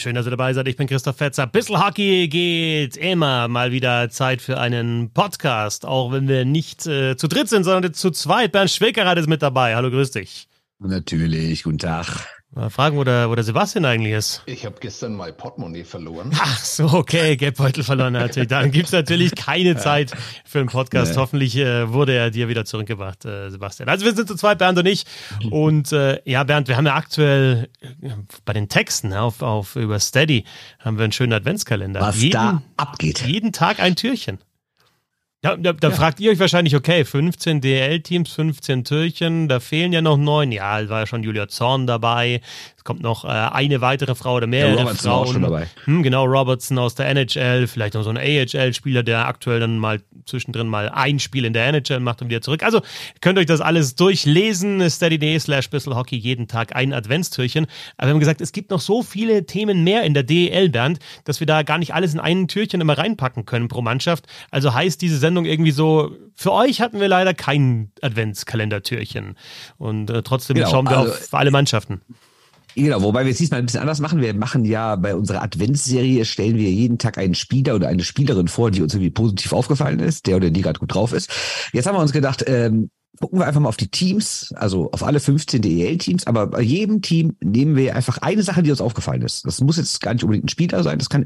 [0.00, 0.66] Schön, dass ihr dabei seid.
[0.66, 1.46] Ich bin Christoph Fetzer.
[1.46, 5.84] Bissl Hockey geht immer mal wieder Zeit für einen Podcast.
[5.84, 8.52] Auch wenn wir nicht äh, zu dritt sind, sondern zu zweit.
[8.52, 9.76] Bernd Schwickerrad ist mit dabei.
[9.76, 10.48] Hallo, grüß dich.
[10.78, 12.26] Natürlich, guten Tag.
[12.52, 14.42] Mal fragen, wo der, wo der Sebastian eigentlich ist.
[14.46, 16.32] Ich habe gestern mein Portemonnaie verloren.
[16.34, 18.48] Ach so, okay, Geldbeutel verloren natürlich.
[18.48, 20.12] Dann gibt's natürlich keine Zeit
[20.44, 21.12] für einen Podcast.
[21.12, 21.20] Nee.
[21.20, 23.88] Hoffentlich äh, wurde er dir wieder zurückgebracht, äh, Sebastian.
[23.88, 25.04] Also wir sind zu zweit, Bernd und ich.
[25.48, 28.10] Und äh, ja, Bernd, wir haben ja aktuell äh,
[28.44, 30.44] bei den Texten auf, auf über Steady
[30.80, 32.00] haben wir einen schönen Adventskalender.
[32.00, 33.24] Was jeden, da abgeht.
[33.24, 34.40] Jeden Tag ein Türchen.
[35.42, 35.94] Ja, da, da ja.
[35.94, 40.52] fragt ihr euch wahrscheinlich, okay, 15 DL-Teams, 15 Türchen, da fehlen ja noch neun.
[40.52, 42.42] Ja, war ja schon Julia Zorn dabei.
[42.76, 45.26] Es kommt noch äh, eine weitere Frau oder mehrere ja, Robertson Frauen.
[45.26, 45.66] Auch schon dabei.
[45.84, 50.02] Hm, genau, Robertson aus der NHL, vielleicht noch so ein AHL-Spieler, der aktuell dann mal
[50.26, 52.62] zwischendrin mal ein Spiel in der NHL macht und wieder zurück.
[52.62, 52.82] Also
[53.22, 54.88] könnt ihr euch das alles durchlesen.
[54.90, 57.66] Steady.de slash Hockey, jeden Tag ein Adventstürchen.
[57.96, 61.40] Aber wir haben gesagt, es gibt noch so viele Themen mehr in der DEL-Band, dass
[61.40, 64.26] wir da gar nicht alles in ein Türchen immer reinpacken können pro Mannschaft.
[64.50, 69.36] Also heißt diese Sendung irgendwie so, für euch hatten wir leider kein Adventskalender-Türchen.
[69.78, 72.00] Und äh, trotzdem genau, schauen wir also, auf alle Mannschaften.
[72.74, 74.20] Genau, wobei wir es diesmal ein bisschen anders machen.
[74.20, 78.48] Wir machen ja bei unserer Adventsserie, stellen wir jeden Tag einen Spieler oder eine Spielerin
[78.48, 81.30] vor, die uns irgendwie positiv aufgefallen ist, der oder die gerade gut drauf ist.
[81.72, 85.02] Jetzt haben wir uns gedacht, ähm, gucken wir einfach mal auf die Teams, also auf
[85.02, 89.22] alle 15 DEL-Teams, aber bei jedem Team nehmen wir einfach eine Sache, die uns aufgefallen
[89.22, 89.44] ist.
[89.44, 91.24] Das muss jetzt gar nicht unbedingt ein Spieler sein, das kann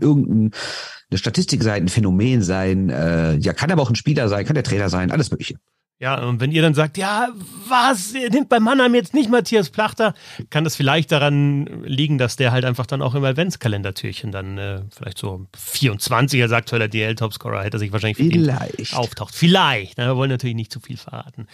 [1.14, 4.54] irgendeine Statistik sein, ein Phänomen sein, äh, ja, kann aber auch ein Spieler sein, kann
[4.54, 5.56] der Trainer sein, alles Mögliche.
[6.00, 7.28] Ja, und wenn ihr dann sagt, ja,
[7.68, 10.12] was, ihr nimmt bei Mannheim jetzt nicht Matthias Plachter,
[10.50, 14.82] kann das vielleicht daran liegen, dass der halt einfach dann auch im Adventskalendertürchen dann äh,
[14.94, 19.34] vielleicht so 24er sagt, weil er DL-Topscorer hätte sich wahrscheinlich vielleicht auftaucht.
[19.36, 19.96] Vielleicht.
[19.96, 21.46] Na, wir wollen natürlich nicht zu viel verraten.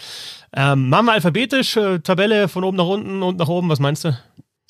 [0.54, 4.06] Ähm, machen wir alphabetisch, äh, Tabelle von oben nach unten und nach oben, was meinst
[4.06, 4.16] du?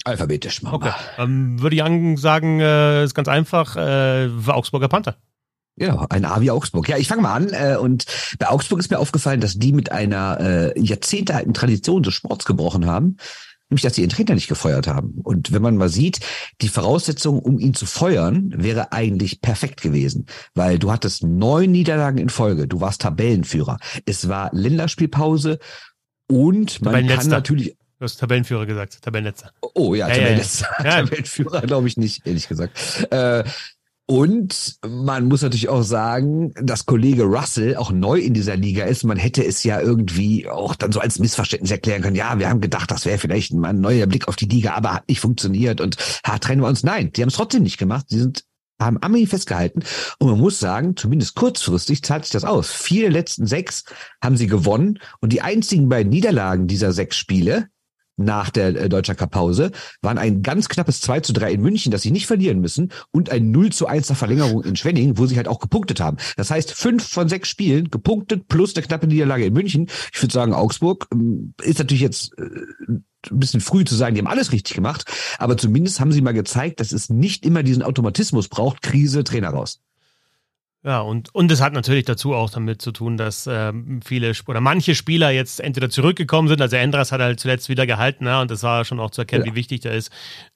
[0.04, 0.76] Alphabetisch, Mama.
[0.76, 0.92] Okay.
[1.18, 5.16] Ähm, würde ich sagen, äh, ist ganz einfach, äh, Augsburger Panther.
[5.76, 6.88] Genau, ein A wie Augsburg.
[6.88, 7.50] Ja, ich fange mal an.
[7.52, 8.04] Äh, und
[8.38, 12.86] bei Augsburg ist mir aufgefallen, dass die mit einer äh, jahrzehntealten Tradition des Sports gebrochen
[12.86, 13.16] haben,
[13.70, 15.20] nämlich dass sie ihren Trainer nicht gefeuert haben.
[15.22, 16.20] Und wenn man mal sieht,
[16.60, 22.18] die Voraussetzung, um ihn zu feuern, wäre eigentlich perfekt gewesen, weil du hattest neun Niederlagen
[22.18, 25.60] in Folge, du warst Tabellenführer, es war Länderspielpause
[26.26, 29.52] und man kann natürlich Du hast Tabellenführer gesagt, Tabellenletzter.
[29.74, 30.68] Oh ja, ja Tabellenletzter.
[30.78, 30.90] Ja.
[31.02, 33.06] Tabellenführer glaube ich nicht, ehrlich gesagt.
[33.10, 33.44] Äh,
[34.06, 39.04] und man muss natürlich auch sagen, dass Kollege Russell auch neu in dieser Liga ist.
[39.04, 42.16] Man hätte es ja irgendwie auch dann so als Missverständnis erklären können.
[42.16, 44.94] Ja, wir haben gedacht, das wäre vielleicht mal ein neuer Blick auf die Liga, aber
[44.94, 46.82] hat nicht funktioniert und ha, trennen wir uns.
[46.82, 48.06] Nein, die haben es trotzdem nicht gemacht.
[48.08, 48.44] Sie sind
[48.80, 49.84] haben Ami festgehalten.
[50.18, 52.72] Und man muss sagen, zumindest kurzfristig zahlt sich das aus.
[52.72, 53.84] Vier der letzten sechs
[54.24, 54.98] haben sie gewonnen.
[55.20, 57.68] Und die einzigen beiden Niederlagen dieser sechs Spiele,
[58.24, 59.70] nach der äh, Deutscher Cup-Pause,
[60.02, 63.30] waren ein ganz knappes 2 zu 3 in München, das sie nicht verlieren müssen, und
[63.30, 66.16] ein 0 zu 1 nach Verlängerung in Schwenning, wo sie halt auch gepunktet haben.
[66.36, 69.88] Das heißt, fünf von sechs Spielen gepunktet plus eine knappe Niederlage in München.
[70.12, 72.44] Ich würde sagen, Augsburg ähm, ist natürlich jetzt äh,
[73.30, 75.04] ein bisschen früh zu sagen, die haben alles richtig gemacht,
[75.38, 79.50] aber zumindest haben sie mal gezeigt, dass es nicht immer diesen Automatismus braucht, Krise, Trainer
[79.50, 79.80] raus.
[80.82, 84.62] Ja, und, und es hat natürlich dazu auch damit zu tun, dass ähm, viele oder
[84.62, 88.50] manche Spieler jetzt entweder zurückgekommen sind, also Endras hat halt zuletzt wieder gehalten, ja, und
[88.50, 89.52] das war schon auch zu erkennen, ja.
[89.52, 90.10] wie wichtig der ist.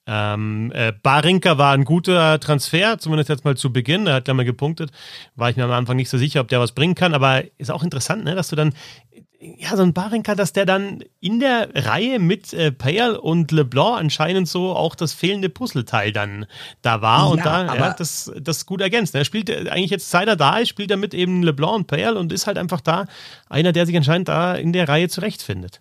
[0.07, 4.33] Ähm, äh, Barinka war ein guter Transfer, zumindest jetzt mal zu Beginn, er hat ja
[4.33, 4.93] mal gepunktet,
[5.35, 7.71] war ich mir am Anfang nicht so sicher, ob der was bringen kann, aber ist
[7.71, 8.73] auch interessant, ne, dass du dann
[9.59, 13.99] ja, so ein Barinka, dass der dann in der Reihe mit äh, Payal und LeBlanc
[13.99, 16.47] anscheinend so auch das fehlende Puzzleteil dann
[16.83, 19.15] da war ja, und da ja, das, das gut ergänzt.
[19.15, 21.87] Er spielt äh, eigentlich jetzt, seit er da ist, spielt er mit eben LeBlanc und
[21.87, 23.07] Payal und ist halt einfach da
[23.49, 25.81] einer, der sich anscheinend da in der Reihe zurechtfindet.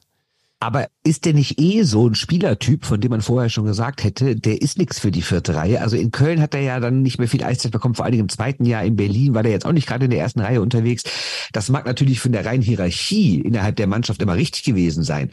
[0.63, 4.37] Aber ist der nicht eh so ein Spielertyp, von dem man vorher schon gesagt hätte,
[4.37, 5.81] der ist nichts für die vierte Reihe?
[5.81, 8.23] Also in Köln hat er ja dann nicht mehr viel Eiszeit bekommen, vor allen Dingen
[8.23, 10.61] im zweiten Jahr in Berlin war der jetzt auch nicht gerade in der ersten Reihe
[10.61, 11.03] unterwegs.
[11.51, 15.31] Das mag natürlich von der reinen Hierarchie innerhalb der Mannschaft immer richtig gewesen sein.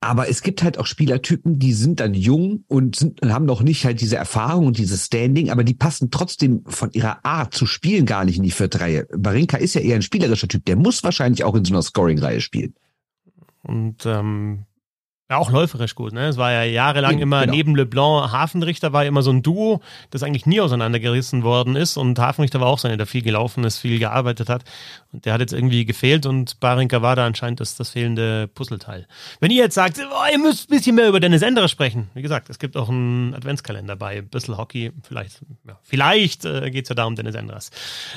[0.00, 3.62] Aber es gibt halt auch Spielertypen, die sind dann jung und, sind, und haben noch
[3.62, 7.66] nicht halt diese Erfahrung und dieses Standing, aber die passen trotzdem von ihrer Art zu
[7.66, 9.06] spielen gar nicht in die vierte Reihe.
[9.16, 12.40] Barinka ist ja eher ein spielerischer Typ, der muss wahrscheinlich auch in so einer Scoring-Reihe
[12.40, 12.74] spielen.
[13.70, 14.66] Und ähm,
[15.30, 16.26] ja, auch läuferisch gut, ne?
[16.26, 17.54] Es war ja jahrelang ja, immer genau.
[17.54, 19.80] neben Leblanc, Hafenrichter war immer so ein Duo,
[20.10, 21.96] das eigentlich nie auseinandergerissen worden ist.
[21.96, 24.64] Und Hafenrichter war auch so einer, der viel gelaufen ist, viel gearbeitet hat.
[25.12, 29.06] Und der hat jetzt irgendwie gefehlt und Barinka war da anscheinend das, das fehlende Puzzleteil.
[29.38, 32.22] Wenn ihr jetzt sagt, oh, ihr müsst ein bisschen mehr über Dennis Enderer sprechen, wie
[32.22, 34.90] gesagt, es gibt auch einen Adventskalender bei Bissel Hockey.
[35.04, 37.70] Vielleicht, ja, vielleicht äh, geht es ja da um Dennis Enders.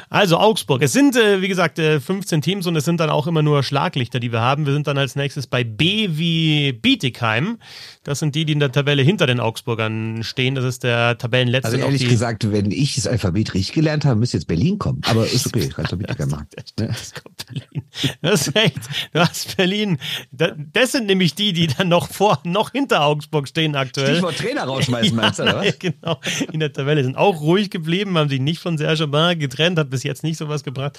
[0.09, 0.81] Also Augsburg.
[0.81, 3.61] Es sind, äh, wie gesagt, äh, 15 Teams und es sind dann auch immer nur
[3.61, 4.65] Schlaglichter, die wir haben.
[4.65, 7.57] Wir sind dann als nächstes bei B wie Beat Bietigheim.
[8.03, 10.55] Das sind die, die in der Tabelle hinter den Augsburgern stehen.
[10.55, 11.67] Das ist der Tabellenletzte.
[11.67, 15.01] Also ehrlich gesagt, wenn ich das Alphabet richtig gelernt habe, müsste jetzt Berlin kommen.
[15.05, 16.47] Aber ist okay, ich kann es Bietigheim machen.
[16.75, 17.83] Das kommt Berlin.
[18.21, 18.79] Das ist echt.
[19.11, 19.97] Du hast Berlin.
[20.31, 24.13] Das sind nämlich die, die dann noch vor, noch hinter Augsburg stehen aktuell.
[24.13, 25.79] Stichwort Trainer rausschmeißen, meinst du, oder was?
[25.79, 26.19] Genau.
[26.51, 29.89] In der Tabelle sind auch ruhig geblieben, haben sich nicht von Serge Aubin getrennt, hat
[29.89, 30.97] bis jetzt nicht sowas gebracht.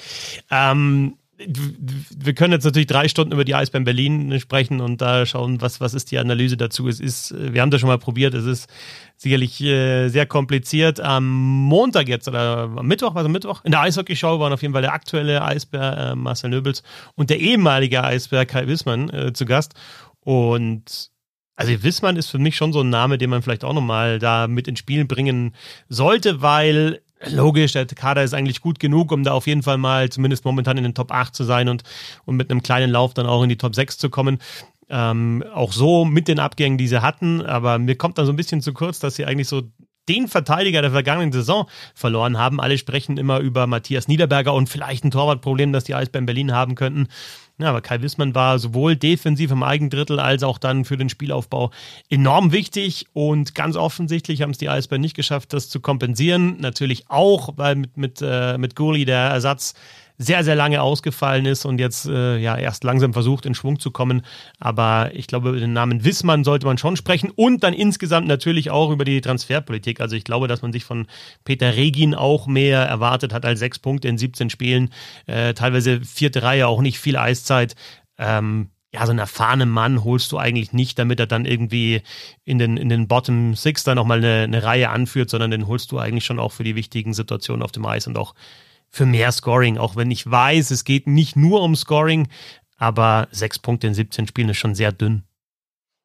[0.50, 5.60] Ähm, wir können jetzt natürlich drei Stunden über die Eisbären Berlin sprechen und da schauen,
[5.60, 6.88] was, was ist die Analyse dazu.
[6.88, 8.68] Es ist, wir haben das schon mal probiert, es ist
[9.16, 11.00] sicherlich äh, sehr kompliziert.
[11.00, 13.64] Am Montag jetzt oder am Mittwoch, was am Mittwoch?
[13.64, 16.82] In der Eishockey-Show waren auf jeden Fall der aktuelle Eisbär äh, Marcel Nöbels
[17.16, 19.74] und der ehemalige Eisbär Kai Wissmann äh, zu Gast.
[20.20, 21.10] Und
[21.56, 24.48] also Wissmann ist für mich schon so ein Name, den man vielleicht auch nochmal da
[24.48, 25.54] mit ins Spiel bringen
[25.88, 30.10] sollte, weil logisch, der Kader ist eigentlich gut genug, um da auf jeden Fall mal
[30.10, 31.82] zumindest momentan in den Top 8 zu sein und,
[32.24, 34.38] und mit einem kleinen Lauf dann auch in die Top 6 zu kommen.
[34.90, 38.36] Ähm, auch so mit den Abgängen, die sie hatten, aber mir kommt dann so ein
[38.36, 39.62] bisschen zu kurz, dass sie eigentlich so
[40.08, 42.60] den Verteidiger der vergangenen Saison verloren haben.
[42.60, 46.74] Alle sprechen immer über Matthias Niederberger und vielleicht ein Torwartproblem, das die Eisbären Berlin haben
[46.74, 47.08] könnten.
[47.58, 51.70] Ja, aber Kai Wissmann war sowohl defensiv im Eigendrittel als auch dann für den Spielaufbau
[52.10, 56.58] enorm wichtig und ganz offensichtlich haben es die Eisbären nicht geschafft, das zu kompensieren.
[56.58, 59.74] Natürlich auch, weil mit, mit, äh, mit Gurli der Ersatz
[60.16, 63.90] sehr, sehr lange ausgefallen ist und jetzt äh, ja erst langsam versucht, in Schwung zu
[63.90, 64.22] kommen.
[64.60, 68.70] Aber ich glaube, über den Namen Wissmann sollte man schon sprechen und dann insgesamt natürlich
[68.70, 70.00] auch über die Transferpolitik.
[70.00, 71.06] Also ich glaube, dass man sich von
[71.44, 74.90] Peter Regin auch mehr erwartet hat als sechs Punkte in 17 Spielen,
[75.26, 77.74] äh, teilweise vierte Reihe, auch nicht viel Eiszeit.
[78.16, 82.02] Ähm, ja, so einen erfahrenen Mann holst du eigentlich nicht, damit er dann irgendwie
[82.44, 85.90] in den, in den Bottom Six da nochmal eine, eine Reihe anführt, sondern den holst
[85.90, 88.34] du eigentlich schon auch für die wichtigen Situationen auf dem Eis und auch
[88.94, 92.28] für mehr Scoring, auch wenn ich weiß, es geht nicht nur um Scoring,
[92.76, 95.24] aber sechs Punkte in 17 Spielen ist schon sehr dünn.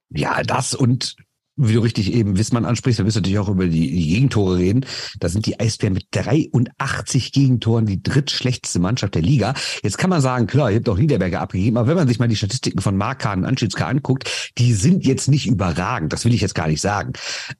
[0.09, 1.15] Ja, das und
[1.59, 4.57] wie du richtig eben Wissmann ansprichst, da wirst du natürlich auch über die, die Gegentore
[4.57, 4.85] reden.
[5.19, 9.53] Da sind die Eisbären mit 83 Gegentoren die drittschlechteste Mannschaft der Liga.
[9.83, 12.27] Jetzt kann man sagen, klar, ihr habt auch Niederberger abgegeben, aber wenn man sich mal
[12.27, 16.41] die Statistiken von Markan und Anschützka anguckt, die sind jetzt nicht überragend, das will ich
[16.41, 17.13] jetzt gar nicht sagen.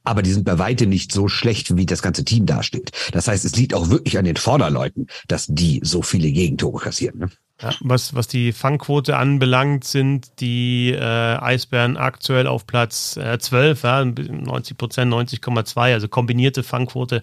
[0.03, 2.91] Aber die sind bei weitem nicht so schlecht, wie das ganze Team dasteht.
[3.11, 7.19] Das heißt, es liegt auch wirklich an den Vorderleuten, dass die so viele Gegentore kassieren.
[7.19, 7.29] Ne?
[7.61, 13.83] Ja, was, was die Fangquote anbelangt, sind die äh, Eisbären aktuell auf Platz äh, 12,
[13.83, 17.21] ja, 90 Prozent, 90,2, also kombinierte Fangquote.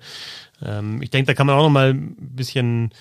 [0.63, 2.93] Ähm, ich denke, da kann man auch noch mal ein bisschen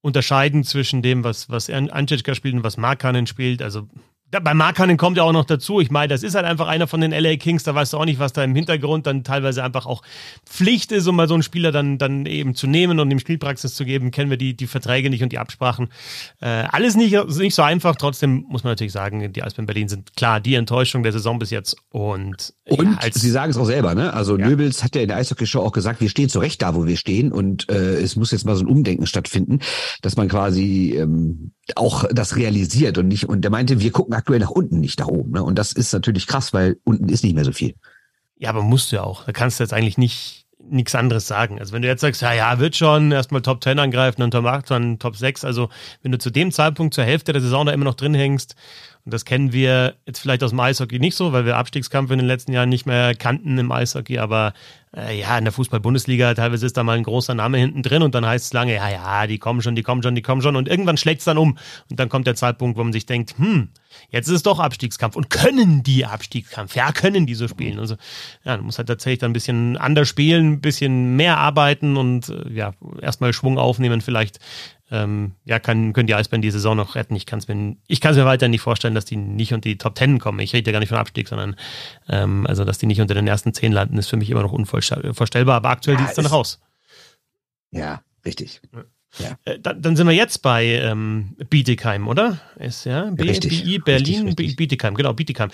[0.00, 3.62] unterscheiden zwischen dem, was, was Ančička spielt und was Markanen spielt.
[3.62, 3.88] Also
[4.40, 5.80] bei Markanen kommt ja auch noch dazu.
[5.80, 7.64] Ich meine, das ist halt einfach einer von den LA Kings.
[7.64, 10.02] Da weißt du auch nicht, was da im Hintergrund dann teilweise einfach auch
[10.46, 13.74] Pflicht ist, um mal so einen Spieler dann, dann eben zu nehmen und ihm Spielpraxis
[13.74, 14.10] zu geben.
[14.10, 15.88] Kennen wir die, die Verträge nicht und die Absprachen.
[16.40, 17.96] Äh, alles nicht, nicht so einfach.
[17.96, 21.50] Trotzdem muss man natürlich sagen, die Eisbären Berlin sind klar die Enttäuschung der Saison bis
[21.50, 21.76] jetzt.
[21.90, 24.14] Und, und ja, Sie sagen es auch selber, ne?
[24.14, 24.48] Also ja.
[24.48, 26.96] Nöbels hat ja in der Eishockey-Show auch gesagt, wir stehen zu Recht da, wo wir
[26.96, 27.32] stehen.
[27.32, 29.60] Und äh, es muss jetzt mal so ein Umdenken stattfinden,
[30.00, 34.40] dass man quasi ähm, auch das realisiert und nicht, und der meinte, wir gucken aktuell
[34.40, 35.32] nach unten, nicht nach oben.
[35.32, 35.42] Ne?
[35.42, 37.74] Und das ist natürlich krass, weil unten ist nicht mehr so viel.
[38.36, 39.24] Ja, aber musst du ja auch.
[39.24, 41.58] Da kannst du jetzt eigentlich nicht nichts anderes sagen.
[41.58, 44.44] Also wenn du jetzt sagst, ja, ja, wird schon erstmal Top 10 angreifen, dann Top
[44.44, 45.44] 8, dann Top 6.
[45.44, 45.68] Also
[46.02, 48.54] wenn du zu dem Zeitpunkt zur Hälfte der Saison da immer noch drin hängst,
[49.04, 52.18] und das kennen wir jetzt vielleicht aus dem Eishockey nicht so, weil wir Abstiegskampf in
[52.18, 54.52] den letzten Jahren nicht mehr kannten im Eishockey, aber
[54.94, 58.14] äh, ja, in der Fußball-Bundesliga teilweise ist da mal ein großer Name hinten drin und
[58.14, 60.56] dann heißt es lange, ja, ja, die kommen schon, die kommen schon, die kommen schon
[60.56, 61.56] und irgendwann schlägt es dann um
[61.90, 63.70] und dann kommt der Zeitpunkt, wo man sich denkt, hm,
[64.10, 67.78] jetzt ist es doch Abstiegskampf und können die Abstiegskampf, ja, können die so spielen.
[67.78, 67.96] Also
[68.44, 72.28] ja, man muss halt tatsächlich dann ein bisschen anders spielen, ein bisschen mehr arbeiten und
[72.28, 74.40] äh, ja, erstmal Schwung aufnehmen, vielleicht
[74.92, 77.16] ähm, ja, kann, können die Eisbären die Saison noch retten.
[77.16, 79.68] Ich kann es mir, ich kann es mir weiter nicht vorstellen, dass die nicht unter
[79.70, 80.38] die Top Ten kommen.
[80.40, 81.56] Ich rede ja gar nicht von Abstieg, sondern
[82.10, 84.52] ähm, also, dass die nicht unter den ersten zehn landen, ist für mich immer noch
[84.90, 85.56] unvorstellbar.
[85.56, 86.60] Aber aktuell ja, sieht es dann raus.
[87.70, 88.60] Ja, richtig.
[89.18, 89.36] Ja.
[89.44, 92.40] Äh, dann, dann, sind wir jetzt bei ähm, Bietigheim, oder?
[92.56, 93.64] Ist ja B richtig.
[93.64, 94.56] BI Berlin, richtig, richtig.
[94.56, 95.50] Bietigheim, genau, Bietigheim.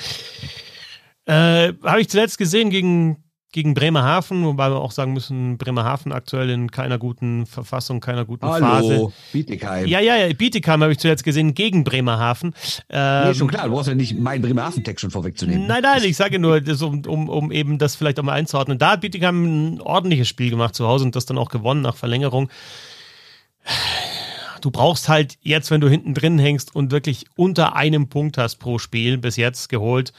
[1.25, 6.50] Äh, Habe ich zuletzt gesehen gegen gegen Bremerhaven, wobei wir auch sagen müssen, Bremerhaven aktuell
[6.50, 9.12] in keiner guten Verfassung, keiner guten Hallo, Phase.
[9.32, 9.86] Bietigheim.
[9.86, 12.54] Ja, ja, ja, Bietigheim habe ich zuletzt gesehen gegen Bremerhaven.
[12.90, 15.66] Ähm, nee, schon klar, du brauchst ja nicht meinen Bremerhaven-Text schon vorwegzunehmen.
[15.66, 18.78] Nein, nein, ich sage nur, das, um, um, um eben das vielleicht auch mal einzuordnen.
[18.78, 21.96] Da hat Bietigheim ein ordentliches Spiel gemacht zu Hause und das dann auch gewonnen nach
[21.96, 22.50] Verlängerung.
[24.60, 28.56] Du brauchst halt jetzt, wenn du hinten drin hängst und wirklich unter einem Punkt hast
[28.56, 30.12] pro Spiel bis jetzt geholt,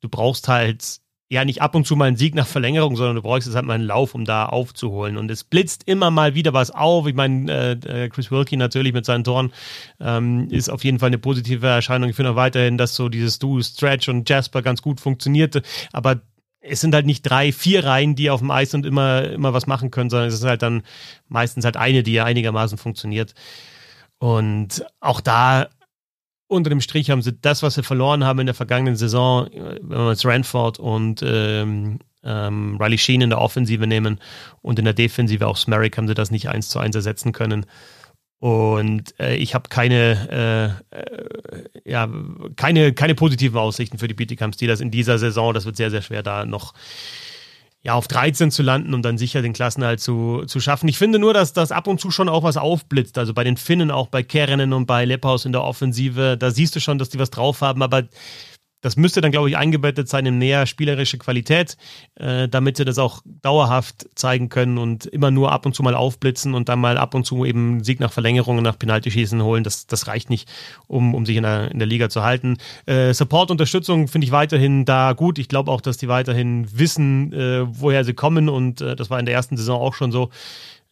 [0.00, 3.22] du brauchst halt ja nicht ab und zu mal einen Sieg nach Verlängerung, sondern du
[3.22, 5.16] brauchst jetzt halt mal einen Lauf, um da aufzuholen.
[5.16, 7.06] Und es blitzt immer mal wieder was auf.
[7.06, 9.52] Ich meine, äh, äh Chris Wilkie natürlich mit seinen Toren
[10.00, 12.10] ähm, ist auf jeden Fall eine positive Erscheinung.
[12.10, 15.62] Ich finde auch weiterhin, dass so dieses Duo Stretch und Jasper ganz gut funktionierte.
[15.92, 16.20] Aber
[16.60, 19.68] es sind halt nicht drei, vier Reihen, die auf dem Eis und immer, immer was
[19.68, 20.82] machen können, sondern es ist halt dann
[21.28, 23.34] meistens halt eine, die ja einigermaßen funktioniert.
[24.18, 25.68] Und auch da
[26.50, 29.88] unter dem Strich haben sie das, was sie verloren haben in der vergangenen Saison, wenn
[29.88, 34.20] wir jetzt Ranford und ähm, ähm, Riley Sheen in der Offensive nehmen
[34.60, 37.66] und in der Defensive auch Smerrick haben sie das nicht eins zu eins ersetzen können.
[38.40, 42.08] Und äh, ich habe keine, äh, äh, ja,
[42.56, 45.54] keine, keine positiven Aussichten für die Bietigheim Steelers in dieser Saison.
[45.54, 46.74] Das wird sehr, sehr schwer, da noch
[47.82, 50.88] ja, auf 13 zu landen und dann sicher den Klassenhalt zu, zu schaffen.
[50.88, 53.16] Ich finde nur, dass das ab und zu schon auch was aufblitzt.
[53.16, 56.76] Also bei den Finnen, auch bei Kerenen und bei Leppaus in der Offensive, da siehst
[56.76, 58.04] du schon, dass die was drauf haben, aber
[58.80, 61.76] das müsste dann, glaube ich, eingebettet sein in mehr spielerische Qualität,
[62.14, 65.94] äh, damit sie das auch dauerhaft zeigen können und immer nur ab und zu mal
[65.94, 69.64] aufblitzen und dann mal ab und zu eben Sieg nach Verlängerung, nach Penaltyschießen holen.
[69.64, 70.48] Das, das reicht nicht,
[70.86, 72.56] um, um sich in der, in der Liga zu halten.
[72.86, 75.38] Äh, Support, Unterstützung finde ich weiterhin da gut.
[75.38, 79.18] Ich glaube auch, dass die weiterhin wissen, äh, woher sie kommen und äh, das war
[79.18, 80.30] in der ersten Saison auch schon so.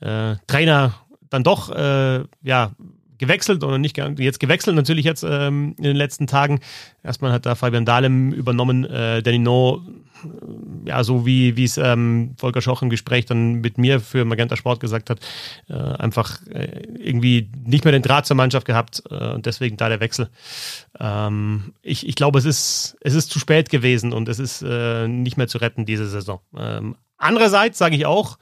[0.00, 0.94] Äh, Trainer
[1.30, 2.72] dann doch, äh, ja,
[3.18, 6.60] gewechselt oder nicht jetzt gewechselt, natürlich jetzt ähm, in den letzten Tagen.
[7.02, 9.82] Erstmal hat da Fabian Dahlem übernommen, äh, Danino,
[10.24, 14.24] äh, ja, so wie wie es ähm, Volker Schoch im Gespräch dann mit mir für
[14.24, 15.20] Magenta Sport gesagt hat,
[15.68, 19.88] äh, einfach äh, irgendwie nicht mehr den Draht zur Mannschaft gehabt äh, und deswegen da
[19.88, 20.28] der Wechsel.
[20.98, 25.08] Ähm, ich, ich glaube, es ist, es ist zu spät gewesen und es ist äh,
[25.08, 26.40] nicht mehr zu retten diese Saison.
[26.56, 28.38] Ähm, andererseits sage ich auch,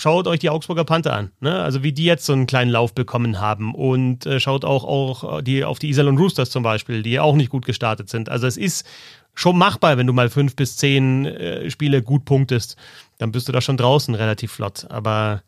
[0.00, 1.30] schaut euch die Augsburger Panther an.
[1.40, 1.60] Ne?
[1.60, 3.74] Also wie die jetzt so einen kleinen Lauf bekommen haben.
[3.74, 7.50] Und äh, schaut auch, auch die, auf die Iserlohn Roosters zum Beispiel, die auch nicht
[7.50, 8.28] gut gestartet sind.
[8.28, 8.86] Also es ist
[9.34, 12.76] schon machbar, wenn du mal fünf bis zehn äh, Spiele gut punktest.
[13.18, 14.86] Dann bist du da schon draußen relativ flott.
[14.88, 15.42] Aber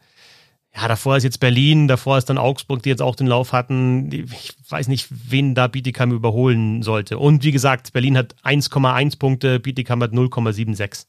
[0.75, 4.11] ja, davor ist jetzt Berlin, davor ist dann Augsburg, die jetzt auch den Lauf hatten.
[4.12, 7.18] Ich weiß nicht, wen da Bietigheim überholen sollte.
[7.18, 11.06] Und wie gesagt, Berlin hat 1,1 Punkte, Bietigheim hat 0,76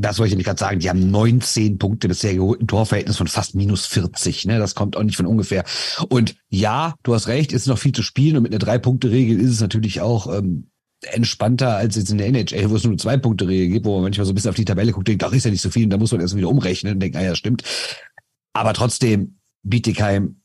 [0.00, 3.26] das wollte ich nämlich gerade sagen, die haben 19 Punkte bisher geholt, ein Torverhältnis von
[3.26, 4.46] fast minus 40.
[4.46, 4.58] Ne?
[4.58, 5.64] Das kommt auch nicht von ungefähr.
[6.08, 9.50] Und ja, du hast recht, ist noch viel zu spielen und mit einer Drei-Punkte-Regel ist
[9.50, 10.70] es natürlich auch ähm,
[11.02, 14.24] entspannter als jetzt in der NHL, wo es nur eine Zwei-Punkte-Regel gibt, wo man manchmal
[14.24, 15.90] so ein bisschen auf die Tabelle guckt, denkt, ach, ist ja nicht so viel und
[15.90, 17.62] da muss man erst wieder umrechnen und denkt, ah ja, stimmt.
[18.52, 20.37] Aber trotzdem, Bietigheim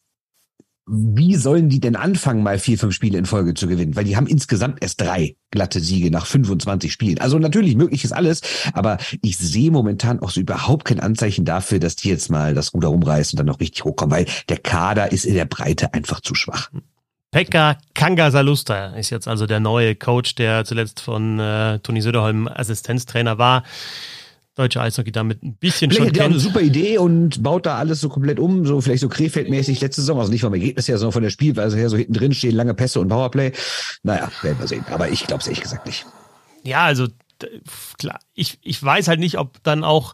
[0.86, 3.96] wie sollen die denn anfangen, mal vier, fünf Spiele in Folge zu gewinnen?
[3.96, 7.20] Weil die haben insgesamt erst drei glatte Siege nach 25 Spielen.
[7.20, 8.42] Also natürlich möglich ist alles,
[8.74, 12.74] aber ich sehe momentan auch so überhaupt kein Anzeichen dafür, dass die jetzt mal das
[12.74, 16.20] Ruder umreißen und dann noch richtig hochkommen, weil der Kader ist in der Breite einfach
[16.20, 16.70] zu schwach.
[17.32, 23.38] Pekka Kangasalusta ist jetzt also der neue Coach, der zuletzt von äh, Toni Söderholm Assistenztrainer
[23.38, 23.64] war
[24.56, 26.34] deutsche Eishockey damit ein bisschen vielleicht schon kennt.
[26.34, 30.02] eine super Idee und baut da alles so komplett um, so vielleicht so Krefeld-mäßig letzte
[30.02, 32.56] Saison, also nicht vom Ergebnis her, sondern von der Spielweise her, so hinten drin stehen
[32.56, 33.52] lange Pässe und Powerplay.
[34.04, 34.86] Naja, werden wir sehen.
[34.92, 36.06] Aber ich glaube es ehrlich gesagt nicht.
[36.64, 37.08] Ja, also
[37.98, 40.14] klar, ich, ich weiß halt nicht, ob dann auch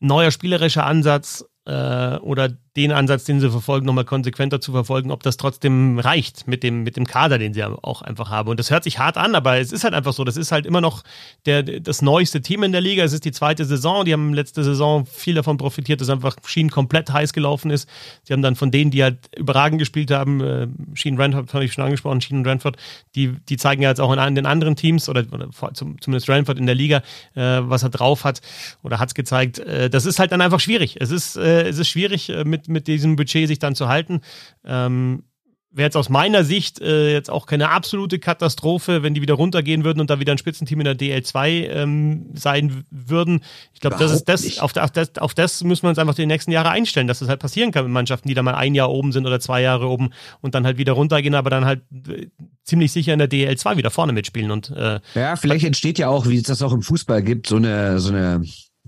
[0.00, 2.50] neuer spielerischer Ansatz äh, oder
[2.82, 6.82] den Ansatz, den sie verfolgen, nochmal konsequenter zu verfolgen, ob das trotzdem reicht mit dem,
[6.82, 8.48] mit dem Kader, den sie auch einfach haben.
[8.48, 10.24] Und das hört sich hart an, aber es ist halt einfach so.
[10.24, 11.02] Das ist halt immer noch
[11.46, 13.04] der, das neueste Team in der Liga.
[13.04, 14.04] Es ist die zweite Saison.
[14.04, 17.88] Die haben letzte Saison viel davon profitiert, dass einfach Schienen komplett heiß gelaufen ist.
[18.22, 21.72] Sie haben dann von denen, die halt überragend gespielt haben, äh, Schienen Ranford, habe ich
[21.72, 22.76] schon angesprochen, Schienen Ranford,
[23.14, 26.66] die, die zeigen ja jetzt auch in den anderen Teams oder, oder zumindest Ranford in
[26.66, 26.98] der Liga,
[27.34, 28.40] äh, was er drauf hat
[28.82, 29.58] oder hat es gezeigt.
[29.58, 30.96] Äh, das ist halt dann einfach schwierig.
[30.98, 34.20] Es ist, äh, es ist schwierig, mit mit, diesem Budget sich dann zu halten.
[34.64, 35.24] Ähm,
[35.72, 39.84] Wäre jetzt aus meiner Sicht äh, jetzt auch keine absolute Katastrophe, wenn die wieder runtergehen
[39.84, 43.44] würden und da wieder ein Spitzenteam in der DL2 ähm, sein würden.
[43.72, 46.50] Ich glaube, das ist das auf, das, auf das müssen wir uns einfach die nächsten
[46.50, 49.12] Jahre einstellen, dass das halt passieren kann mit Mannschaften, die da mal ein Jahr oben
[49.12, 50.10] sind oder zwei Jahre oben
[50.40, 52.26] und dann halt wieder runtergehen, aber dann halt äh,
[52.64, 54.50] ziemlich sicher in der DL2 wieder vorne mitspielen.
[54.50, 57.54] Und, äh, ja, vielleicht entsteht ja auch, wie es das auch im Fußball gibt, so
[57.54, 58.42] eine, so eine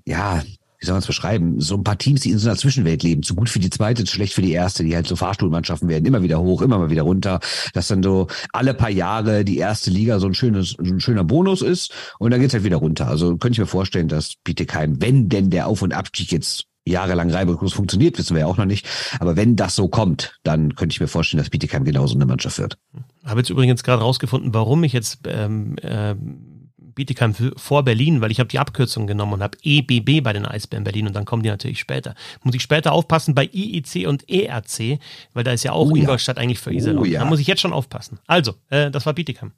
[0.05, 0.43] ja,
[0.83, 3.23] wie soll man es beschreiben, so ein paar Teams, die in so einer Zwischenwelt leben,
[3.23, 6.05] zu gut für die zweite, zu schlecht für die erste, die halt so Fahrstuhlmannschaften werden,
[6.05, 7.39] immer wieder hoch, immer mal wieder runter,
[7.73, 11.23] dass dann so alle paar Jahre die erste Liga so ein schönes, so ein schöner
[11.23, 13.07] Bonus ist und dann geht's halt wieder runter.
[13.07, 17.31] Also könnte ich mir vorstellen, dass Bietigheim, wenn denn der Auf- und Abstieg jetzt jahrelang
[17.31, 18.89] reibungslos funktioniert, wissen wir ja auch noch nicht.
[19.21, 22.59] Aber wenn das so kommt, dann könnte ich mir vorstellen, dass Bietigheim genauso eine Mannschaft
[22.59, 22.77] wird.
[23.25, 26.52] Habe jetzt übrigens gerade rausgefunden, warum ich jetzt ähm, ähm
[26.95, 30.85] Bietigheim vor Berlin, weil ich habe die Abkürzung genommen und habe EBB bei den Eisbären
[30.85, 32.15] Berlin und dann kommen die natürlich später.
[32.43, 34.99] Muss ich später aufpassen bei IEC und ERC,
[35.33, 36.43] weil da ist ja auch oh, Ingolstadt ja.
[36.43, 37.03] eigentlich für Iserlohn.
[37.03, 37.21] Oh, ja.
[37.21, 38.19] Da muss ich jetzt schon aufpassen.
[38.27, 39.53] Also, äh, das war Bietigheim.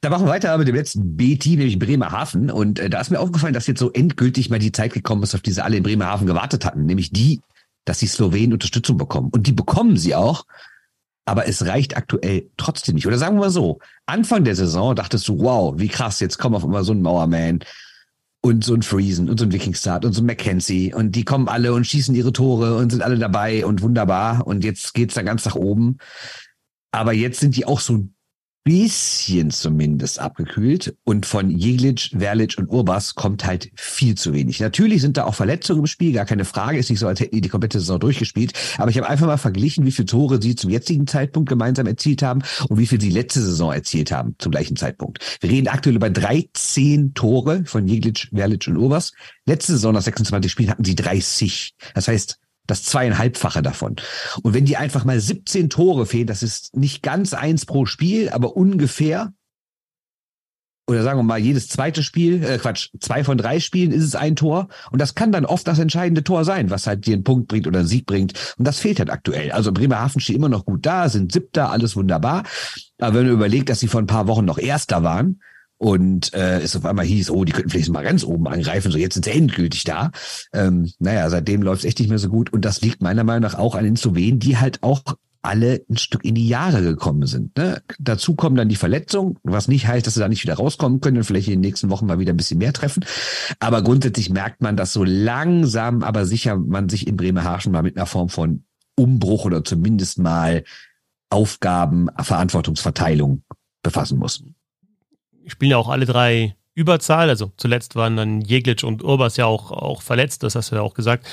[0.00, 2.50] Da machen wir weiter mit dem letzten B-Team, nämlich Bremerhaven.
[2.50, 5.34] Und äh, da ist mir aufgefallen, dass jetzt so endgültig mal die Zeit gekommen ist,
[5.34, 6.86] auf die sie alle in Bremerhaven gewartet hatten.
[6.86, 7.40] Nämlich die,
[7.84, 9.30] dass die Slowenen Unterstützung bekommen.
[9.32, 10.44] Und die bekommen sie auch.
[11.24, 13.06] Aber es reicht aktuell trotzdem nicht.
[13.06, 16.56] Oder sagen wir mal so, Anfang der Saison dachtest du, wow, wie krass, jetzt kommen
[16.56, 17.60] auf einmal so ein Mauerman
[18.40, 21.48] und so ein Friesen und so ein Wikingstart und so ein Mackenzie und die kommen
[21.48, 25.22] alle und schießen ihre Tore und sind alle dabei und wunderbar und jetzt geht's da
[25.22, 25.98] ganz nach oben.
[26.90, 28.08] Aber jetzt sind die auch so
[28.64, 34.60] bisschen zumindest abgekühlt und von Jeglic, Verlic und Urbas kommt halt viel zu wenig.
[34.60, 37.34] Natürlich sind da auch Verletzungen im Spiel, gar keine Frage, ist nicht so, als hätten
[37.34, 40.54] die die komplette Saison durchgespielt, aber ich habe einfach mal verglichen, wie viele Tore sie
[40.54, 44.52] zum jetzigen Zeitpunkt gemeinsam erzielt haben und wie viel sie letzte Saison erzielt haben zum
[44.52, 45.38] gleichen Zeitpunkt.
[45.40, 49.12] Wir reden aktuell über 13 Tore von Jeglic, Verlic und Urbas.
[49.44, 51.74] Letzte Saison nach 26 Spielen hatten sie 30.
[51.94, 53.96] Das heißt, das zweieinhalbfache davon.
[54.42, 58.28] Und wenn die einfach mal 17 Tore fehlen, das ist nicht ganz eins pro Spiel,
[58.30, 59.32] aber ungefähr,
[60.88, 64.14] oder sagen wir mal, jedes zweite Spiel, äh Quatsch, zwei von drei Spielen ist es
[64.14, 64.68] ein Tor.
[64.90, 67.66] Und das kann dann oft das entscheidende Tor sein, was halt dir einen Punkt bringt
[67.66, 68.34] oder einen Sieg bringt.
[68.58, 69.52] Und das fehlt halt aktuell.
[69.52, 72.42] Also Bremerhaven steht immer noch gut da, sind siebter, alles wunderbar.
[72.98, 75.40] Aber wenn man überlegt, dass sie vor ein paar Wochen noch Erster waren,
[75.82, 78.98] und äh, es auf einmal hieß, oh, die könnten vielleicht mal ganz oben angreifen, so
[78.98, 80.12] jetzt sind sie endgültig da.
[80.52, 83.42] Ähm, naja, seitdem läuft es echt nicht mehr so gut und das liegt meiner Meinung
[83.42, 85.02] nach auch an den Slowenen, die halt auch
[85.42, 87.56] alle ein Stück in die Jahre gekommen sind.
[87.56, 87.82] Ne?
[87.98, 91.16] Dazu kommen dann die Verletzungen, was nicht heißt, dass sie da nicht wieder rauskommen können
[91.16, 93.04] und vielleicht in den nächsten Wochen mal wieder ein bisschen mehr treffen.
[93.58, 97.96] Aber grundsätzlich merkt man, dass so langsam, aber sicher man sich in Bremerhaven mal mit
[97.96, 98.62] einer Form von
[98.94, 100.62] Umbruch oder zumindest mal
[101.28, 103.42] Aufgaben, Verantwortungsverteilung
[103.82, 104.44] befassen muss
[105.46, 107.28] spielen ja auch alle drei Überzahl.
[107.28, 110.82] Also zuletzt waren dann Jeglic und Urbas ja auch, auch verletzt, das hast du ja
[110.82, 111.26] auch gesagt.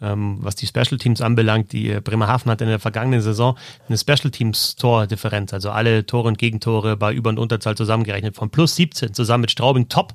[0.00, 3.56] Ähm, was die Special Teams anbelangt, die Bremerhaven hat in der vergangenen Saison
[3.88, 8.50] eine Special Teams Tordifferenz, also alle Tore und Gegentore bei Über- und Unterzahl zusammengerechnet von
[8.50, 10.12] plus 17 zusammen mit Straubing top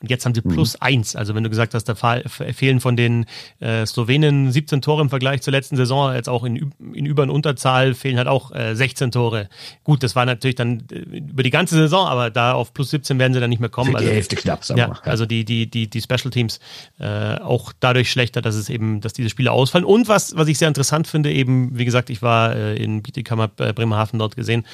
[0.00, 0.50] und jetzt haben sie mhm.
[0.52, 0.82] plus mhm.
[0.82, 1.16] eins.
[1.16, 3.26] Also wenn du gesagt hast, da fehlen von den
[3.60, 7.30] äh, Slowenen 17 Tore im Vergleich zur letzten Saison, jetzt auch in, in Über- und
[7.30, 9.48] Unterzahl fehlen halt auch äh, 16 Tore.
[9.82, 13.18] Gut, das war natürlich dann äh, über die ganze Saison, aber da auf plus 17
[13.18, 13.92] werden sie dann nicht mehr kommen.
[13.92, 14.98] Für die also, Hälfte knapp, sagen ja, mal.
[15.04, 16.60] Also die, die, die, die Special Teams
[16.98, 19.84] äh, auch dadurch schlechter, dass es eben, dass diese Spiele ausfallen.
[19.84, 23.48] Und was, was ich sehr interessant finde, eben, wie gesagt, ich war äh, in Bietigheim,
[23.58, 24.64] äh, Bremerhaven dort gesehen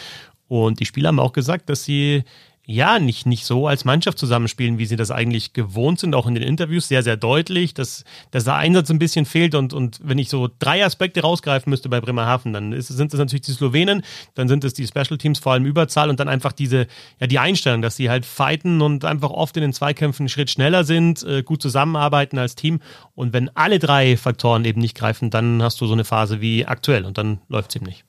[0.50, 2.24] und die Spieler haben auch gesagt, dass sie
[2.70, 6.34] ja, nicht, nicht so als Mannschaft zusammenspielen, wie sie das eigentlich gewohnt sind, auch in
[6.34, 10.18] den Interviews sehr, sehr deutlich, dass, dass der Einsatz ein bisschen fehlt und, und wenn
[10.18, 14.02] ich so drei Aspekte rausgreifen müsste bei Bremerhaven, dann ist, sind es natürlich die Slowenen,
[14.34, 16.86] dann sind es die Special Teams, vor allem Überzahl und dann einfach diese,
[17.18, 20.50] ja, die Einstellung, dass sie halt fighten und einfach oft in den Zweikämpfen einen Schritt
[20.50, 22.78] schneller sind, äh, gut zusammenarbeiten als Team
[23.16, 26.66] und wenn alle drei Faktoren eben nicht greifen, dann hast du so eine Phase wie
[26.66, 28.04] aktuell und dann läuft es eben nicht.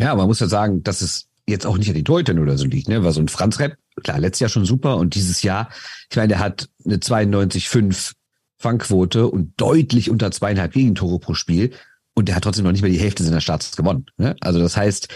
[0.00, 2.66] Ja, man muss ja sagen, dass es jetzt auch nicht an den Torhütern oder so
[2.66, 3.04] liegt, ne?
[3.04, 5.68] War so ein Franz Repp, klar, letztes Jahr schon super und dieses Jahr,
[6.10, 8.12] ich meine, der hat eine 92,5
[8.58, 11.72] Fangquote und deutlich unter zweieinhalb Gegentore pro Spiel
[12.14, 14.06] und der hat trotzdem noch nicht mal die Hälfte seiner Starts gewonnen.
[14.16, 14.34] Ne?
[14.40, 15.08] Also das heißt,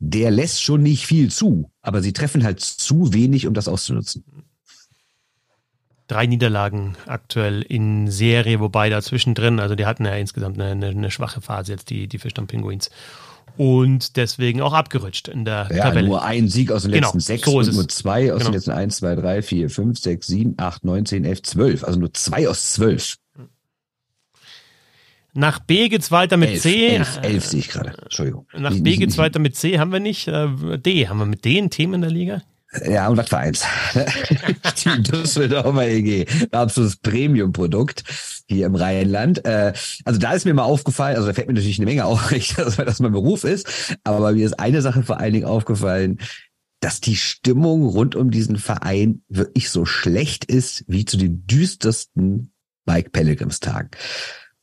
[0.00, 4.24] der lässt schon nicht viel zu, aber sie treffen halt zu wenig, um das auszunutzen.
[6.08, 10.88] Drei Niederlagen aktuell in Serie, wobei dazwischen drin, also die hatten ja insgesamt eine, eine,
[10.88, 12.90] eine schwache Phase jetzt, die, die Fischdamm Pinguins
[13.56, 16.08] und deswegen auch abgerutscht in der ja, Tabelle.
[16.08, 18.50] Nur ein Sieg aus den genau, letzten sechs so nur zwei aus genau.
[18.50, 21.84] den letzten eins, zwei, drei, vier, fünf, sechs, sieben, acht, neun, zehn, elf, zwölf.
[21.84, 23.16] Also nur zwei aus zwölf.
[25.36, 26.86] Nach B geht's weiter mit elf, C.
[26.88, 27.94] Elf, elf sehe ich gerade.
[28.00, 28.46] Entschuldigung.
[28.56, 29.78] Nach B geht's weiter mit C.
[29.78, 30.28] Haben wir nicht?
[30.28, 31.08] Äh, D.
[31.08, 32.42] Haben wir mit D ein Team in der Liga?
[32.88, 33.64] Ja, und was für eins?
[34.76, 36.26] Team Düsseldorfer EG.
[36.50, 38.04] Absolutes Premium-Produkt
[38.48, 39.44] hier im Rheinland.
[39.44, 39.72] Äh,
[40.04, 42.76] also da ist mir mal aufgefallen, also da fällt mir natürlich eine Menge auf, dass
[42.76, 46.18] das mein Beruf ist, aber mir ist eine Sache vor allen Dingen aufgefallen,
[46.80, 52.52] dass die Stimmung rund um diesen Verein wirklich so schlecht ist wie zu den düstersten
[52.84, 53.90] Mike Pellegrims Tagen.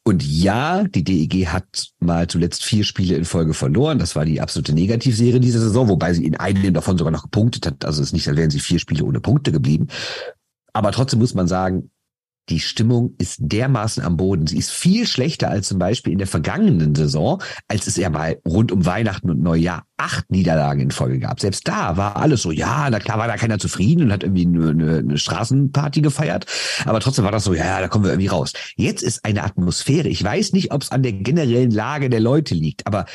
[0.03, 3.99] Und ja, die DEG hat mal zuletzt vier Spiele in Folge verloren.
[3.99, 7.67] Das war die absolute Negativserie dieser Saison, wobei sie in einem davon sogar noch gepunktet
[7.67, 7.85] hat.
[7.85, 9.87] Also es ist nicht, als wären sie vier Spiele ohne Punkte geblieben.
[10.73, 11.90] Aber trotzdem muss man sagen,
[12.49, 14.47] die Stimmung ist dermaßen am Boden.
[14.47, 18.39] Sie ist viel schlechter als zum Beispiel in der vergangenen Saison, als es ja mal
[18.47, 21.39] rund um Weihnachten und Neujahr acht Niederlagen in Folge gab.
[21.39, 24.47] Selbst da war alles so, ja, na klar war da keiner zufrieden und hat irgendwie
[24.47, 26.45] eine, eine, eine Straßenparty gefeiert.
[26.85, 28.53] Aber trotzdem war das so, ja, da kommen wir irgendwie raus.
[28.75, 30.07] Jetzt ist eine Atmosphäre.
[30.07, 33.05] Ich weiß nicht, ob es an der generellen Lage der Leute liegt, aber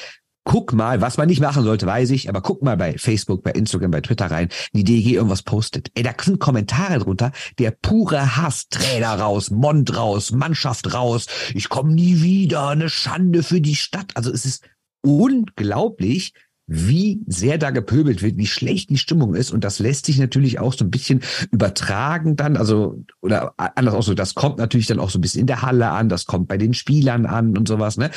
[0.47, 3.51] guck mal, was man nicht machen sollte, weiß ich, aber guck mal bei Facebook, bei
[3.51, 5.91] Instagram, bei Twitter rein, die DG irgendwas postet.
[5.95, 11.69] Ey, da sind Kommentare drunter, der pure Hass, Trainer raus, Mond raus, Mannschaft raus, ich
[11.69, 14.13] komme nie wieder, eine Schande für die Stadt.
[14.15, 14.65] Also es ist
[15.03, 16.33] unglaublich,
[16.69, 19.51] wie sehr da gepöbelt wird, wie schlecht die Stimmung ist.
[19.51, 24.03] Und das lässt sich natürlich auch so ein bisschen übertragen dann, also, oder anders auch
[24.03, 26.47] so, das kommt natürlich dann auch so ein bisschen in der Halle an, das kommt
[26.47, 28.11] bei den Spielern an und sowas, ne?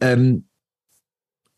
[0.00, 0.45] Ähm,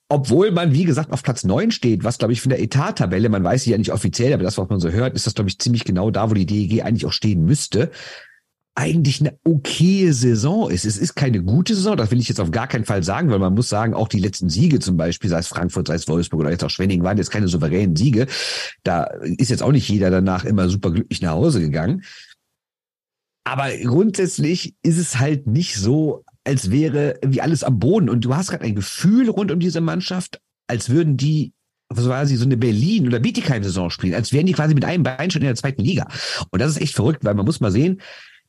[0.08, 3.44] obwohl man, wie gesagt, auf Platz neun steht, was, glaube ich, von der Etat-Tabelle, man
[3.44, 5.58] weiß sie ja nicht offiziell, aber das, was man so hört, ist das, glaube ich,
[5.58, 7.90] ziemlich genau da, wo die DEG eigentlich auch stehen müsste
[8.78, 10.84] eigentlich eine okaye Saison ist.
[10.84, 13.40] Es ist keine gute Saison, das will ich jetzt auf gar keinen Fall sagen, weil
[13.40, 16.42] man muss sagen, auch die letzten Siege zum Beispiel, sei es Frankfurt, sei es Wolfsburg
[16.42, 18.28] oder jetzt auch Schwenning, waren jetzt keine souveränen Siege.
[18.84, 22.04] Da ist jetzt auch nicht jeder danach immer super glücklich nach Hause gegangen.
[23.42, 28.08] Aber grundsätzlich ist es halt nicht so, als wäre wie alles am Boden.
[28.08, 31.52] Und du hast gerade ein Gefühl rund um diese Mannschaft, als würden die
[31.92, 35.42] quasi so eine Berlin- oder Bietigheim-Saison spielen, als wären die quasi mit einem Bein schon
[35.42, 36.08] in der zweiten Liga.
[36.50, 38.00] Und das ist echt verrückt, weil man muss mal sehen,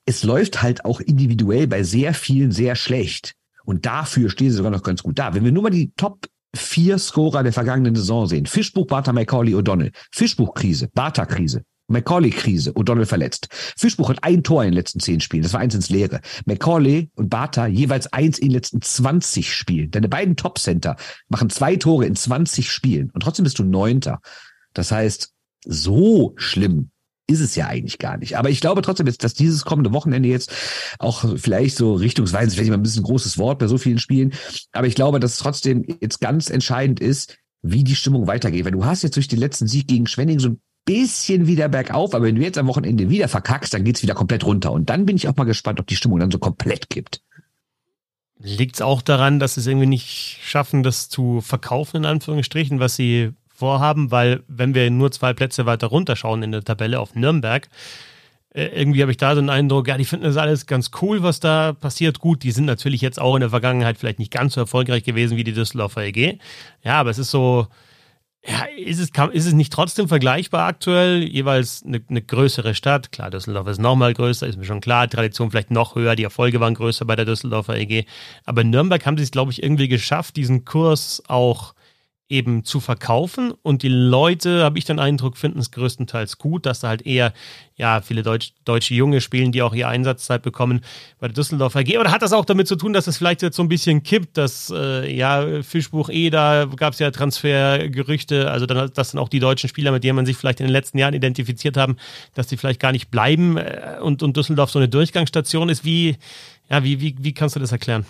[0.06, 3.34] es läuft halt auch individuell bei sehr vielen sehr schlecht.
[3.66, 5.34] Und dafür stehen sie sogar noch ganz gut da.
[5.34, 8.46] Wenn wir nur mal die Top vier Scorer der vergangenen Saison sehen.
[8.46, 9.92] Fischbuch, Bartha, McCauley, O'Donnell.
[10.12, 11.64] Fischbuch-Krise, Bartha-Krise.
[11.90, 13.48] McCauley-Krise, O'Donnell verletzt.
[13.52, 16.22] Fischbuch hat ein Tor in den letzten zehn Spielen, das war eins ins Leere.
[16.46, 19.92] McCauley und Bartha jeweils eins in den letzten 20 Spielen.
[19.92, 20.96] Deine beiden Top-Center
[21.28, 24.22] machen zwei Tore in 20 Spielen und trotzdem bist du Neunter.
[24.74, 25.34] Das heißt,
[25.66, 26.92] so schlimm
[27.30, 28.38] ist es ja eigentlich gar nicht.
[28.38, 30.52] Aber ich glaube trotzdem jetzt, dass dieses kommende Wochenende jetzt
[30.98, 34.34] auch vielleicht so richtungsweisend, vielleicht immer ein bisschen großes Wort bei so vielen Spielen,
[34.72, 38.66] aber ich glaube, dass es trotzdem jetzt ganz entscheidend ist, wie die Stimmung weitergeht.
[38.66, 42.16] Weil du hast jetzt durch den letzten Sieg gegen Schwenning so ein bisschen wieder bergauf,
[42.16, 44.72] aber wenn du jetzt am Wochenende wieder verkackst, dann geht's wieder komplett runter.
[44.72, 47.22] Und dann bin ich auch mal gespannt, ob die Stimmung dann so komplett kippt.
[48.40, 52.80] Liegt es auch daran, dass sie es irgendwie nicht schaffen, das zu verkaufen, in Anführungsstrichen,
[52.80, 57.14] was sie vorhaben, weil wenn wir nur zwei Plätze weiter runterschauen in der Tabelle auf
[57.14, 57.70] Nürnberg,
[58.56, 61.22] äh, irgendwie habe ich da so einen Eindruck, ja, die finden das alles ganz cool,
[61.22, 62.18] was da passiert.
[62.18, 65.38] Gut, die sind natürlich jetzt auch in der Vergangenheit vielleicht nicht ganz so erfolgreich gewesen
[65.38, 66.40] wie die Düsseldorfer EG.
[66.84, 67.68] Ja, aber es ist so,
[68.50, 71.24] ja, ist es, ist es nicht trotzdem vergleichbar aktuell?
[71.24, 73.12] Jeweils eine, eine größere Stadt.
[73.12, 75.08] Klar, Düsseldorf ist nochmal größer, ist mir schon klar.
[75.08, 78.06] Tradition vielleicht noch höher, die Erfolge waren größer bei der Düsseldorfer EG.
[78.46, 81.76] Aber in Nürnberg haben sie es, glaube ich, irgendwie geschafft, diesen Kurs auch
[82.30, 86.82] eben zu verkaufen und die Leute, habe ich den Eindruck, finden es größtenteils gut, dass
[86.82, 87.34] da halt eher
[87.76, 90.82] ja viele Deutsch, deutsche Junge spielen, die auch ihre Einsatzzeit bekommen
[91.20, 91.98] bei der Düsseldorfer AG.
[91.98, 94.38] Oder hat das auch damit zu tun, dass es vielleicht jetzt so ein bisschen kippt,
[94.38, 99.30] dass äh, ja Fischbuch eh, da gab es ja Transfergerüchte, also dann, dass dann auch
[99.30, 101.98] die deutschen Spieler, mit denen man sich vielleicht in den letzten Jahren identifiziert haben,
[102.36, 105.84] dass die vielleicht gar nicht bleiben äh, und, und Düsseldorf so eine Durchgangsstation ist.
[105.84, 106.18] Wie,
[106.70, 108.06] ja, wie, wie, wie kannst du das erklären?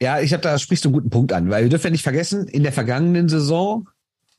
[0.00, 2.02] Ja, ich habe da sprichst du einen guten Punkt an, weil wir dürfen ja nicht
[2.02, 3.88] vergessen, in der vergangenen Saison,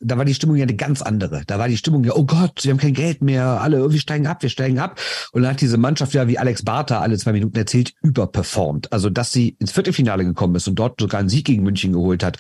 [0.01, 1.43] da war die Stimmung ja eine ganz andere.
[1.45, 4.27] Da war die Stimmung ja, oh Gott, wir haben kein Geld mehr, alle irgendwie steigen
[4.27, 4.99] ab, wir steigen ab.
[5.33, 8.91] Und dann hat diese Mannschaft ja, wie Alex Bartha alle zwei Minuten erzählt, überperformt.
[8.93, 12.23] Also, dass sie ins Viertelfinale gekommen ist und dort sogar einen Sieg gegen München geholt
[12.23, 12.37] hat,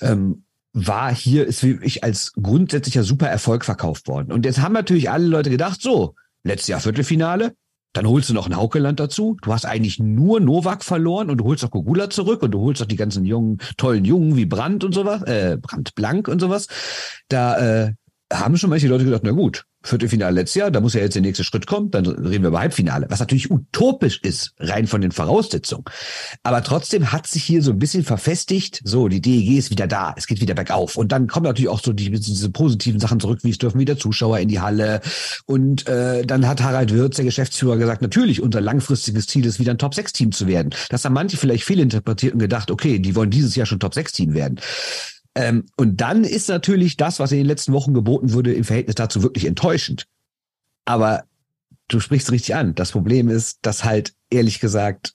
[0.00, 4.32] ähm, war hier, ist wie ich als grundsätzlicher super Erfolg verkauft worden.
[4.32, 7.54] Und jetzt haben natürlich alle Leute gedacht, so, letztes Jahr Viertelfinale,
[7.92, 9.36] dann holst du noch ein Haukeland dazu.
[9.42, 12.82] Du hast eigentlich nur Novak verloren und du holst auch Gugula zurück und du holst
[12.82, 16.68] auch die ganzen jungen, tollen Jungen wie Brandt und sowas, äh, Brandt Blank und sowas.
[17.28, 17.92] Da äh,
[18.32, 21.22] haben schon manche Leute gedacht, na gut, Viertelfinale letztes Jahr, da muss ja jetzt der
[21.22, 25.12] nächste Schritt kommen, dann reden wir über Halbfinale, was natürlich utopisch ist, rein von den
[25.12, 25.84] Voraussetzungen.
[26.42, 30.14] Aber trotzdem hat sich hier so ein bisschen verfestigt, so, die DEG ist wieder da,
[30.16, 30.96] es geht wieder bergauf.
[30.96, 33.96] Und dann kommen natürlich auch so die, diese positiven Sachen zurück, wie es dürfen wieder
[33.96, 35.00] Zuschauer in die Halle.
[35.46, 39.72] Und äh, dann hat Harald Wirz, der Geschäftsführer, gesagt, natürlich, unser langfristiges Ziel ist, wieder
[39.72, 40.70] ein Top-6-Team zu werden.
[40.90, 44.60] Das haben manche vielleicht fehlinterpretiert und gedacht, okay, die wollen dieses Jahr schon Top-6-Team werden.
[45.38, 48.96] Ähm, und dann ist natürlich das, was in den letzten Wochen geboten wurde, im Verhältnis
[48.96, 50.06] dazu wirklich enttäuschend.
[50.84, 51.22] Aber
[51.86, 52.74] du sprichst richtig an.
[52.74, 55.14] Das Problem ist, dass halt ehrlich gesagt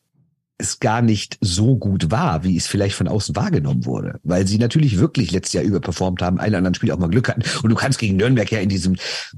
[0.57, 4.59] es gar nicht so gut war, wie es vielleicht von außen wahrgenommen wurde, weil sie
[4.59, 7.43] natürlich wirklich letztes Jahr überperformt haben, einen anderen Spiel auch mal Glück hatten.
[7.61, 8.95] Und du kannst gegen Nürnberg ja in diesem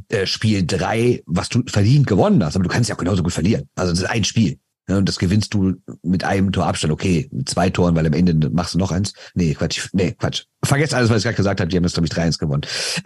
[0.10, 3.34] äh, Spiel drei, was du verdient gewonnen hast, aber du kannst ja auch genauso gut
[3.34, 3.68] verlieren.
[3.76, 4.60] Also das ist ein Spiel.
[4.88, 6.94] Ja, und das gewinnst du mit einem Tor Abstand.
[6.94, 9.14] Okay, mit zwei Toren, weil am Ende machst du noch eins.
[9.34, 9.90] Nee, Quatsch.
[9.94, 10.44] Nee, Quatsch.
[10.64, 11.70] Vergesst alles, was ich gerade gesagt habe.
[11.70, 12.62] Die haben jetzt, glaube ich, 3-1 gewonnen.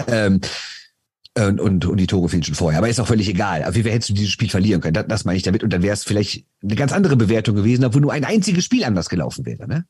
[0.07, 0.41] Ähm,
[1.37, 2.79] und, und, und die Tore fielen schon vorher.
[2.79, 3.63] Aber ist auch völlig egal.
[3.63, 4.95] Auf jeden Fall hättest du dieses Spiel verlieren können.
[4.95, 5.63] Das, das meine ich damit.
[5.63, 8.83] Und dann wäre es vielleicht eine ganz andere Bewertung gewesen, obwohl nur ein einziges Spiel
[8.83, 9.67] anders gelaufen wäre.
[9.67, 9.85] Ne?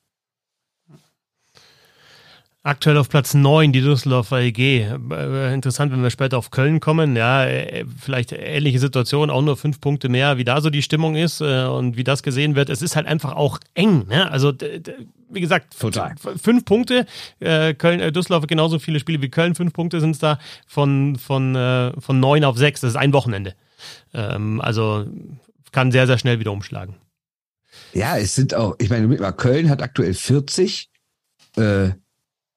[2.69, 4.81] Aktuell auf Platz 9 die Düsseldorfer EG.
[5.09, 7.15] Äh, interessant, wenn wir später auf Köln kommen.
[7.15, 11.15] Ja, äh, vielleicht ähnliche Situation, auch nur fünf Punkte mehr, wie da so die Stimmung
[11.15, 12.69] ist äh, und wie das gesehen wird.
[12.69, 14.05] Es ist halt einfach auch eng.
[14.07, 14.29] Ne?
[14.29, 14.53] Also,
[15.29, 16.13] wie gesagt, Total.
[16.39, 17.07] fünf Punkte.
[17.39, 19.55] Köln, Düsseldorf genauso viele Spiele wie Köln.
[19.55, 21.55] Fünf Punkte sind es da von, von,
[21.97, 22.81] von neun auf sechs.
[22.81, 23.55] Das ist ein Wochenende.
[24.13, 25.07] Ähm, also
[25.71, 26.97] kann sehr, sehr schnell wieder umschlagen.
[27.93, 30.91] Ja, es sind auch, ich meine, Köln hat aktuell 40.
[31.57, 31.93] Äh,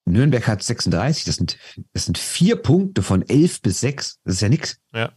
[0.04, 1.58] Nürnberg hat 36, das sind,
[1.92, 4.18] das sind vier Punkte von 11 bis 6.
[4.24, 4.78] Das ist ja nix.
[4.92, 5.12] Ja.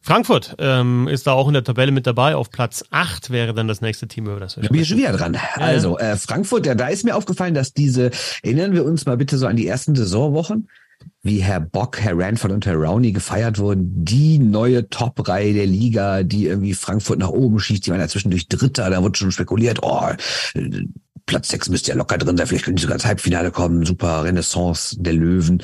[0.00, 2.34] Frankfurt ähm, ist da auch in der Tabelle mit dabei.
[2.34, 4.96] Auf Platz 8 wäre dann das nächste Team, über das wir Da bin ich schon
[4.96, 5.34] wieder dran.
[5.34, 5.40] Ja.
[5.56, 8.10] Also, äh, Frankfurt, ja, da ist mir aufgefallen, dass diese,
[8.42, 10.68] erinnern wir uns mal bitte so an die ersten Saisonwochen,
[11.22, 14.04] wie Herr Bock, Herr Ranford und Herr Rowney gefeiert wurden.
[14.04, 17.86] Die neue Top-Reihe der Liga, die irgendwie Frankfurt nach oben schießt.
[17.86, 20.08] Die waren ja zwischendurch Dritter, da wurde schon spekuliert, oh,
[21.28, 23.84] Platz 6 müsste ja locker drin sein, vielleicht können die sogar ins Halbfinale kommen.
[23.84, 25.62] Super Renaissance der Löwen.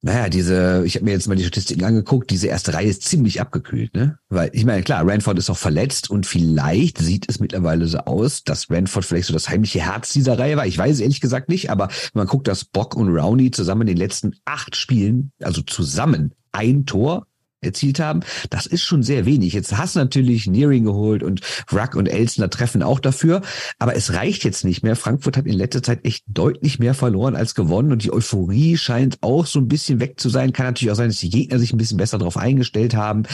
[0.00, 3.40] Naja, diese, ich habe mir jetzt mal die Statistiken angeguckt, diese erste Reihe ist ziemlich
[3.40, 4.16] abgekühlt, ne?
[4.28, 8.44] Weil, ich meine, klar, Ranford ist auch verletzt und vielleicht sieht es mittlerweile so aus,
[8.44, 10.66] dass Ranford vielleicht so das heimliche Herz dieser Reihe war.
[10.66, 13.82] Ich weiß es ehrlich gesagt nicht, aber wenn man guckt, dass Bock und Rowney zusammen
[13.82, 17.26] in den letzten acht Spielen, also zusammen ein Tor
[17.60, 18.20] erzielt haben.
[18.50, 19.52] Das ist schon sehr wenig.
[19.52, 21.40] Jetzt hast du natürlich Nearing geholt und
[21.72, 23.42] Ruck und Elsner treffen auch dafür.
[23.78, 24.96] Aber es reicht jetzt nicht mehr.
[24.96, 29.18] Frankfurt hat in letzter Zeit echt deutlich mehr verloren als gewonnen und die Euphorie scheint
[29.22, 30.52] auch so ein bisschen weg zu sein.
[30.52, 33.24] Kann natürlich auch sein, dass die Gegner sich ein bisschen besser darauf eingestellt haben.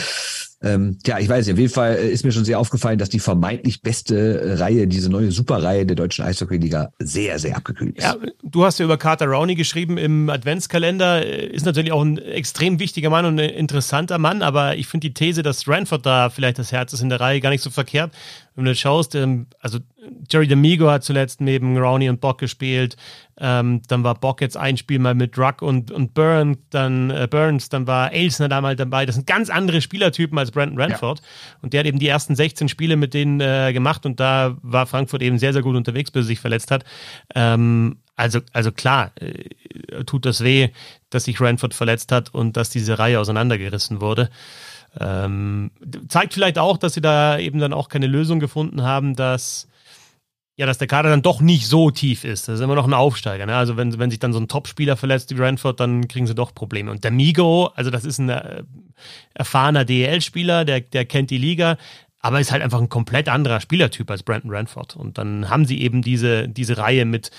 [0.65, 3.19] Ähm, ja, ich weiß, auf jeden Fall äh, ist mir schon sehr aufgefallen, dass die
[3.19, 8.03] vermeintlich beste äh, Reihe, diese neue Superreihe der deutschen Eishockey-Liga, sehr, sehr abgekühlt ist.
[8.03, 11.23] Ja, du hast ja über Carter Rowney geschrieben im Adventskalender.
[11.23, 15.07] Äh, ist natürlich auch ein extrem wichtiger Mann und ein interessanter Mann, aber ich finde
[15.07, 17.69] die These, dass Ranford da vielleicht das Herz ist in der Reihe, gar nicht so
[17.69, 18.11] verkehrt.
[18.55, 19.79] Wenn du schaust, ähm, also
[20.29, 22.95] Jerry D'Amigo hat zuletzt neben Rowney und Bock gespielt.
[23.37, 27.27] Ähm, dann war Bock jetzt ein Spiel mal mit Ruck und, und Burns, dann äh,
[27.29, 29.05] Burns, dann war Elsner da mal dabei.
[29.05, 31.19] Das sind ganz andere Spielertypen als Brandon Ranford.
[31.19, 31.25] Ja.
[31.61, 34.85] Und der hat eben die ersten 16 Spiele mit denen äh, gemacht und da war
[34.85, 36.85] Frankfurt eben sehr, sehr gut unterwegs, bis er sich verletzt hat.
[37.33, 40.69] Ähm, also, also klar, äh, tut das weh,
[41.09, 44.29] dass sich Ranford verletzt hat und dass diese Reihe auseinandergerissen wurde.
[44.99, 45.71] Ähm,
[46.07, 49.67] zeigt vielleicht auch, dass sie da eben dann auch keine Lösung gefunden haben, dass
[50.57, 52.47] ja, dass der Kader dann doch nicht so tief ist.
[52.47, 53.45] Das ist immer noch ein Aufsteiger.
[53.45, 53.55] Ne?
[53.55, 56.55] Also wenn, wenn sich dann so ein Topspieler verletzt wie Ranford, dann kriegen sie doch
[56.55, 56.91] Probleme.
[56.91, 58.63] Und der Migo, also das ist ein äh,
[59.33, 61.77] erfahrener DEL-Spieler, der, der kennt die Liga,
[62.21, 64.95] aber ist halt einfach ein komplett anderer Spielertyp als Brandon Ranford.
[64.95, 67.31] Und dann haben sie eben diese, diese Reihe mit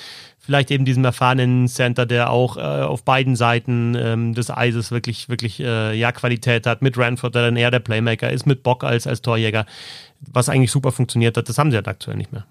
[0.46, 5.28] vielleicht eben diesem erfahrenen Center, der auch äh, auf beiden Seiten ähm, des Eises wirklich,
[5.28, 8.84] wirklich äh, ja, Qualität hat, mit Ranford, der dann eher der Playmaker ist, mit Bock
[8.84, 9.66] als, als Torjäger,
[10.20, 11.48] was eigentlich super funktioniert hat.
[11.48, 12.46] Das haben sie halt aktuell nicht mehr.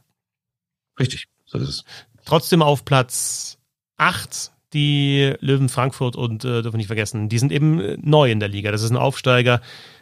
[0.99, 1.85] Richtig, so ist es.
[2.25, 3.57] Trotzdem auf Platz
[3.97, 8.41] 8 die Löwen Frankfurt und äh, dürfen nicht vergessen, die sind eben äh, neu in
[8.41, 8.71] der Liga.
[8.71, 9.61] Das ist ein Aufsteiger.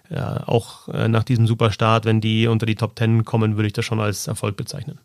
[0.09, 3.73] Ja, auch äh, nach diesem Superstart, wenn die unter die Top 10 kommen, würde ich
[3.73, 4.99] das schon als Erfolg bezeichnen.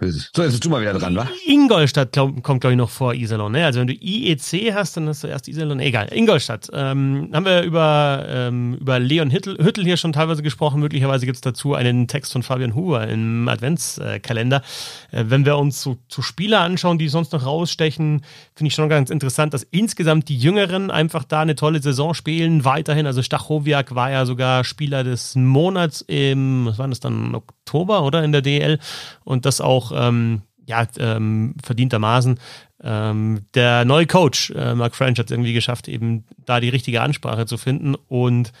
[0.00, 1.28] So, jetzt bist du mal wieder dran, wa?
[1.46, 3.52] Ingolstadt glaub, kommt, glaube ich, noch vor Iserlohn.
[3.52, 3.64] Ne?
[3.64, 5.80] Also wenn du IEC hast, dann hast du erst Iserlohn.
[5.80, 6.68] Egal, Ingolstadt.
[6.72, 10.80] Ähm, haben wir über, ähm, über Leon Hüttel, Hüttel hier schon teilweise gesprochen.
[10.80, 14.62] Möglicherweise gibt es dazu einen Text von Fabian Huber im Adventskalender.
[15.10, 18.22] Äh, wenn wir uns so, so Spieler anschauen, die sonst noch rausstechen,
[18.54, 22.64] finde ich schon ganz interessant, dass insgesamt die Jüngeren einfach da eine tolle Saison spielen.
[22.64, 27.57] Weiterhin, also Stachowiak war ja sogar Spieler des Monats im, was war das dann, Oktober,
[27.74, 28.24] oder?
[28.24, 28.78] In der DL.
[29.24, 32.38] Und das auch ähm, ja, ähm, verdientermaßen.
[32.82, 37.02] Ähm, der neue Coach, äh, Mark French, hat es irgendwie geschafft, eben da die richtige
[37.02, 37.94] Ansprache zu finden.
[37.94, 38.52] Und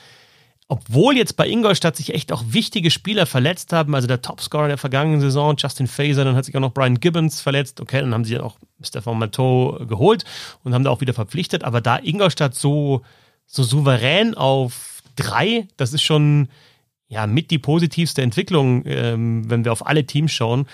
[0.66, 4.78] obwohl jetzt bei Ingolstadt sich echt auch wichtige Spieler verletzt haben, also der Topscorer der
[4.78, 7.80] vergangenen Saison, Justin Faser, dann hat sich auch noch Brian Gibbons verletzt.
[7.80, 10.24] Okay, dann haben sie auch Stefan Mateau geholt
[10.64, 11.64] und haben da auch wieder verpflichtet.
[11.64, 13.02] Aber da Ingolstadt so,
[13.46, 16.48] so souverän auf drei, das ist schon
[17.08, 20.66] ja mit die positivste Entwicklung, ähm, wenn wir auf alle Teams schauen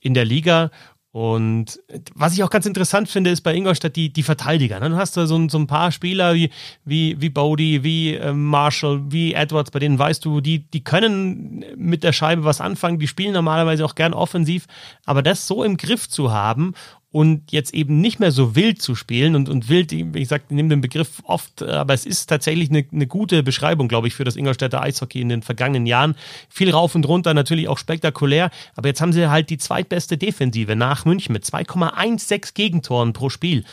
[0.00, 0.70] in der Liga.
[1.12, 1.78] Und
[2.14, 4.80] was ich auch ganz interessant finde, ist bei Ingolstadt die, die Verteidiger.
[4.80, 4.88] Ne?
[4.88, 6.48] Du hast da so, so ein paar Spieler wie,
[6.86, 11.66] wie, wie Bodie, wie äh, Marshall, wie Edwards, bei denen weißt du, die, die können
[11.76, 14.66] mit der Scheibe was anfangen, die spielen normalerweise auch gern offensiv,
[15.04, 16.72] aber das so im Griff zu haben
[17.12, 20.44] und jetzt eben nicht mehr so wild zu spielen und, und wild, wie ich sage,
[20.48, 24.24] nehme den Begriff oft, aber es ist tatsächlich eine, eine gute Beschreibung, glaube ich, für
[24.24, 26.16] das Ingolstädter Eishockey in den vergangenen Jahren.
[26.48, 30.74] Viel rauf und runter, natürlich auch spektakulär, aber jetzt haben sie halt die zweitbeste Defensive
[30.74, 33.64] nach München mit 2,16 Gegentoren pro Spiel.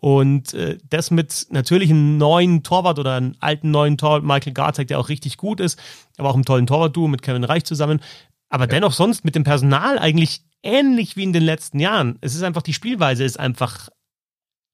[0.00, 4.88] Und äh, das mit natürlich einem neuen Torwart oder einem alten neuen Torwart, Michael Garzek,
[4.88, 5.78] der auch richtig gut ist,
[6.18, 8.00] aber auch einem tollen Torwart-Duo mit Kevin Reich zusammen.
[8.48, 8.68] Aber ja.
[8.68, 12.18] dennoch sonst mit dem Personal eigentlich ähnlich wie in den letzten Jahren.
[12.20, 13.88] Es ist einfach, die Spielweise ist einfach,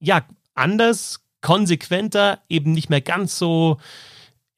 [0.01, 0.23] ja,
[0.55, 3.79] anders, konsequenter, eben nicht mehr ganz so,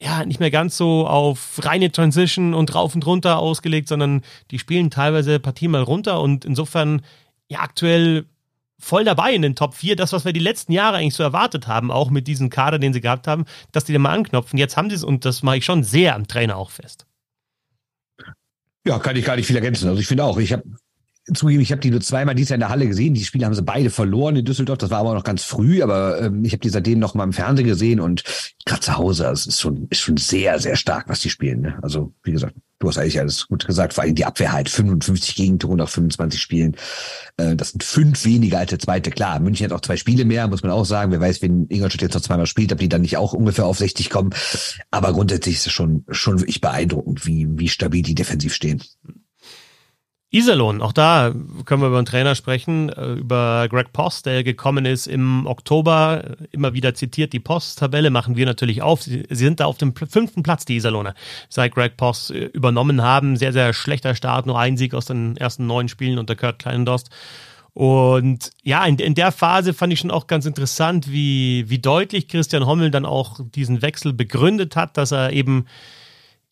[0.00, 4.58] ja, nicht mehr ganz so auf reine Transition und rauf und runter ausgelegt, sondern die
[4.58, 7.02] spielen teilweise Partien mal runter und insofern,
[7.48, 8.26] ja, aktuell
[8.78, 9.96] voll dabei in den Top 4.
[9.96, 12.92] Das, was wir die letzten Jahre eigentlich so erwartet haben, auch mit diesem Kader, den
[12.92, 14.58] sie gehabt haben, dass die da mal anknopfen.
[14.58, 17.06] Jetzt haben sie es und das mache ich schon sehr am Trainer auch fest.
[18.86, 19.88] Ja, kann ich gar nicht viel ergänzen.
[19.88, 20.62] Also ich finde auch, ich habe
[21.34, 23.14] zugeben, ich habe die nur zweimal dieses Jahr in der Halle gesehen.
[23.14, 24.78] Die Spiele haben sie beide verloren in Düsseldorf.
[24.78, 27.32] Das war aber noch ganz früh, aber ähm, ich habe die seitdem noch mal im
[27.32, 28.22] Fernsehen gesehen und
[28.64, 31.62] gerade zu Hause, das ist schon, ist schon sehr, sehr stark, was die spielen.
[31.62, 31.78] Ne?
[31.82, 35.34] Also, wie gesagt, du hast eigentlich alles gut gesagt, vor allem die Abwehr halt 55
[35.34, 36.76] Gegentore nach 25 Spielen.
[37.36, 39.10] Äh, das sind fünf weniger als der zweite.
[39.10, 41.12] Klar, München hat auch zwei Spiele mehr, muss man auch sagen.
[41.12, 43.78] Wer weiß, wenn Ingolstadt jetzt noch zweimal spielt, ob die dann nicht auch ungefähr auf
[43.78, 44.30] 60 kommen.
[44.90, 48.82] Aber grundsätzlich ist es schon, schon wirklich beeindruckend, wie, wie stabil die defensiv stehen.
[50.36, 51.32] Iserlohn, auch da
[51.64, 56.36] können wir über einen Trainer sprechen, äh, über Greg Post, der gekommen ist im Oktober,
[56.52, 59.02] immer wieder zitiert, die Post-Tabelle machen wir natürlich auf.
[59.02, 61.14] Sie, sind da auf dem fünften Platz, die Iserlohner,
[61.48, 63.36] seit Greg Post äh, übernommen haben.
[63.36, 67.10] Sehr, sehr schlechter Start, nur ein Sieg aus den ersten neun Spielen unter Kurt Kleinendost.
[67.72, 72.26] Und ja, in, in der Phase fand ich schon auch ganz interessant, wie, wie deutlich
[72.26, 75.66] Christian Hommel dann auch diesen Wechsel begründet hat, dass er eben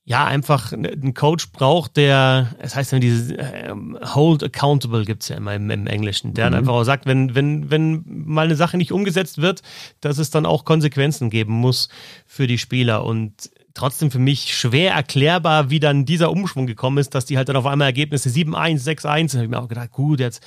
[0.06, 3.72] ja, einfach einen Coach braucht, der, es heißt ja dieses äh,
[4.14, 6.56] Hold Accountable gibt's ja immer im, im Englischen, der mhm.
[6.56, 9.62] einfach auch sagt, wenn, wenn, wenn mal eine Sache nicht umgesetzt wird,
[10.02, 11.88] dass es dann auch Konsequenzen geben muss
[12.26, 13.04] für die Spieler.
[13.04, 17.48] Und trotzdem für mich schwer erklärbar, wie dann dieser Umschwung gekommen ist, dass die halt
[17.48, 20.42] dann auf einmal Ergebnisse 7-1, 6-1, da habe ich mir auch gedacht, gut, jetzt,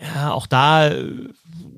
[0.00, 1.28] ja, auch da äh,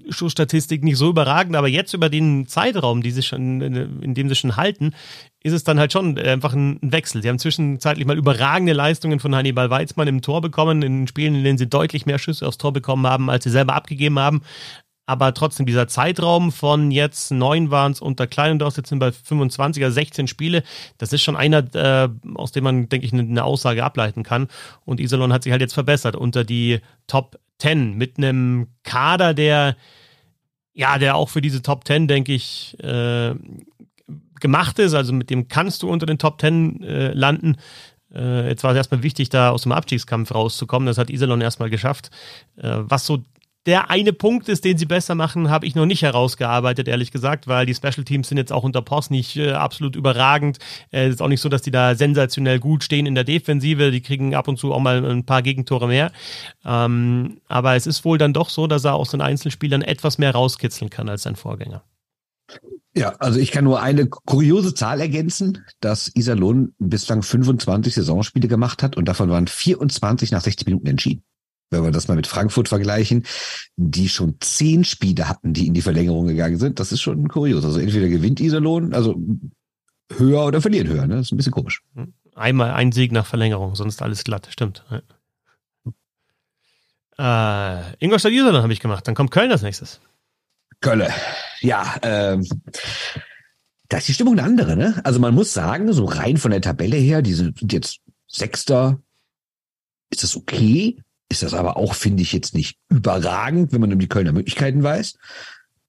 [0.08, 4.34] Schussstatistik nicht so überragend, aber jetzt über den Zeitraum, die sich schon, in dem sie
[4.34, 4.94] schon halten,
[5.42, 7.22] ist es dann halt schon einfach ein Wechsel.
[7.22, 11.44] Sie haben zwischenzeitlich mal überragende Leistungen von Hannibal Weizmann im Tor bekommen, in Spielen, in
[11.44, 14.42] denen sie deutlich mehr Schüsse aufs Tor bekommen haben, als sie selber abgegeben haben.
[15.04, 19.90] Aber trotzdem, dieser Zeitraum von jetzt neun waren es unter Kleinendorf, jetzt sind bei 25er,
[19.90, 20.62] 16 Spiele,
[20.98, 24.46] das ist schon einer, äh, aus dem man, denke ich, eine, eine Aussage ableiten kann.
[24.84, 29.76] Und Iserlohn hat sich halt jetzt verbessert unter die Top 10 mit einem Kader, der
[30.74, 33.34] ja, der auch für diese Top 10, denke ich, äh,
[34.40, 34.94] gemacht ist.
[34.94, 37.56] Also mit dem kannst du unter den Top 10 äh, landen.
[38.12, 40.86] Äh, jetzt war es erstmal wichtig, da aus dem Abstiegskampf rauszukommen.
[40.86, 42.10] Das hat Iserlohn erstmal geschafft.
[42.56, 43.22] Äh, was so
[43.66, 47.46] der eine Punkt ist, den sie besser machen, habe ich noch nicht herausgearbeitet, ehrlich gesagt,
[47.46, 50.58] weil die Special Teams sind jetzt auch unter Post nicht äh, absolut überragend.
[50.90, 53.92] Es äh, ist auch nicht so, dass die da sensationell gut stehen in der Defensive.
[53.92, 56.10] Die kriegen ab und zu auch mal ein paar Gegentore mehr.
[56.64, 60.32] Ähm, aber es ist wohl dann doch so, dass er aus den Einzelspielern etwas mehr
[60.32, 61.84] rauskitzeln kann als sein Vorgänger.
[62.94, 68.82] Ja, also ich kann nur eine kuriose Zahl ergänzen, dass Iserlohn bislang 25 Saisonspiele gemacht
[68.82, 71.22] hat und davon waren 24 nach 60 Minuten entschieden
[71.72, 73.24] wenn wir das mal mit Frankfurt vergleichen,
[73.76, 76.78] die schon zehn Spiele hatten, die in die Verlängerung gegangen sind.
[76.78, 77.64] Das ist schon kurios.
[77.64, 79.16] Also entweder gewinnt Iserlohn, also
[80.16, 81.06] höher oder verliert höher.
[81.06, 81.16] Ne?
[81.16, 81.82] Das ist ein bisschen komisch.
[82.34, 84.48] Einmal ein Sieg nach Verlängerung, sonst alles glatt.
[84.50, 84.84] Stimmt.
[87.18, 87.80] Ja.
[87.80, 89.06] Äh, Ingolstadt Iserlohn habe ich gemacht.
[89.06, 90.00] Dann kommt Köln als nächstes.
[90.80, 91.08] Köln.
[91.60, 92.46] Ja, ähm,
[93.88, 95.00] da ist die Stimmung eine andere, ne?
[95.04, 98.98] Also man muss sagen, so rein von der Tabelle her, die sind jetzt Sechster,
[100.10, 101.02] ist das okay?
[101.32, 104.82] Ist das aber auch, finde ich, jetzt nicht überragend, wenn man um die Kölner Möglichkeiten
[104.82, 105.14] weiß.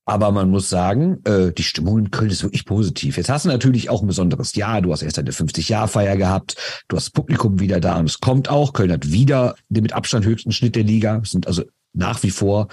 [0.06, 3.16] Aber man muss sagen, äh, die Stimmung in Köln ist wirklich positiv.
[3.16, 4.82] Jetzt hast du natürlich auch ein besonderes Jahr.
[4.82, 6.56] Du hast erst eine 50-Jahr-Feier gehabt.
[6.88, 8.74] Du hast das Publikum wieder da und es kommt auch.
[8.74, 11.22] Köln hat wieder den mit Abstand höchsten Schnitt der Liga.
[11.24, 12.68] Es sind also nach wie vor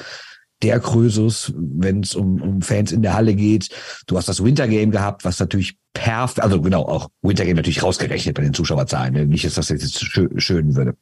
[0.62, 3.70] der Krösus, wenn es um, um Fans in der Halle geht.
[4.06, 8.42] Du hast das Wintergame gehabt, was natürlich perfekt, also genau, auch Wintergame natürlich rausgerechnet bei
[8.42, 9.14] den Zuschauerzahlen.
[9.14, 9.26] Ne?
[9.26, 10.96] Nicht, dass das jetzt schön, schön würde.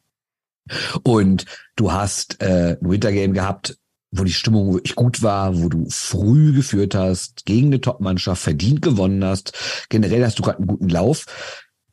[1.03, 1.45] Und
[1.77, 3.79] du hast äh, ein Wintergame gehabt,
[4.11, 8.83] wo die Stimmung wirklich gut war, wo du früh geführt hast, gegen eine Top-Mannschaft verdient
[8.83, 9.53] gewonnen hast.
[9.91, 11.27] Generell hast du gerade einen guten Lauf.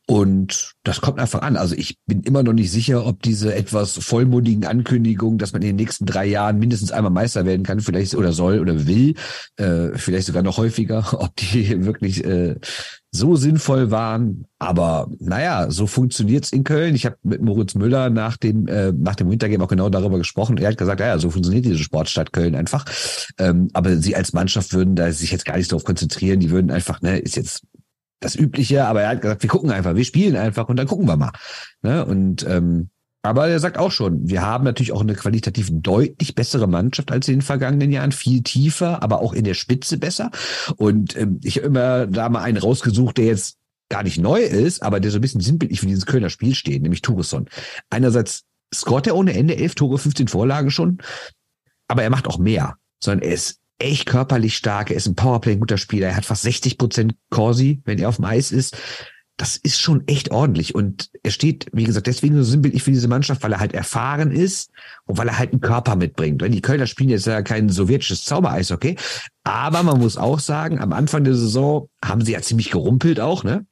[0.08, 1.56] Und das kommt einfach an.
[1.56, 5.68] Also ich bin immer noch nicht sicher, ob diese etwas vollmundigen Ankündigungen, dass man in
[5.68, 9.14] den nächsten drei Jahren mindestens einmal Meister werden kann, vielleicht oder soll oder will,
[9.56, 12.54] äh, vielleicht sogar noch häufiger, ob die wirklich äh,
[13.10, 14.46] so sinnvoll waren.
[14.60, 16.94] Aber naja, so funktioniert's in Köln.
[16.94, 20.56] Ich habe mit Moritz Müller nach dem, äh, nach dem Wintergame auch genau darüber gesprochen.
[20.58, 22.84] Er hat gesagt, ja, so funktioniert diese Sportstadt Köln einfach.
[23.38, 26.38] Ähm, aber sie als Mannschaft würden da sich jetzt gar nicht darauf konzentrieren.
[26.38, 27.64] Die würden einfach, ne, ist jetzt
[28.20, 31.06] das Übliche, aber er hat gesagt, wir gucken einfach, wir spielen einfach und dann gucken
[31.06, 31.32] wir mal.
[31.82, 32.04] Ne?
[32.04, 32.90] Und ähm,
[33.22, 37.26] aber er sagt auch schon, wir haben natürlich auch eine qualitativ deutlich bessere Mannschaft als
[37.26, 40.30] in den vergangenen Jahren, viel tiefer, aber auch in der Spitze besser.
[40.76, 43.56] Und ähm, ich habe immer da mal einen rausgesucht, der jetzt
[43.88, 46.82] gar nicht neu ist, aber der so ein bisschen sinnbildlich für dieses Kölner Spiel steht,
[46.82, 47.48] nämlich Turesson.
[47.90, 50.98] Einerseits scoret er ohne Ende elf Tore, 15 Vorlagen schon,
[51.88, 55.52] aber er macht auch mehr, sondern er ist echt körperlich stark, er ist ein Powerplay,
[55.52, 58.76] ein guter Spieler, er hat fast 60 Prozent Corsi, wenn er auf dem Eis ist
[59.36, 60.74] das ist schon echt ordentlich.
[60.74, 64.30] Und er steht, wie gesagt, deswegen so sinnbildlich für diese Mannschaft, weil er halt erfahren
[64.30, 64.70] ist
[65.04, 66.40] und weil er halt einen Körper mitbringt.
[66.40, 68.96] Weil die Kölner spielen jetzt ja kein sowjetisches Zaubereis, okay?
[69.44, 73.44] Aber man muss auch sagen, am Anfang der Saison haben sie ja ziemlich gerumpelt auch,
[73.44, 73.66] ne?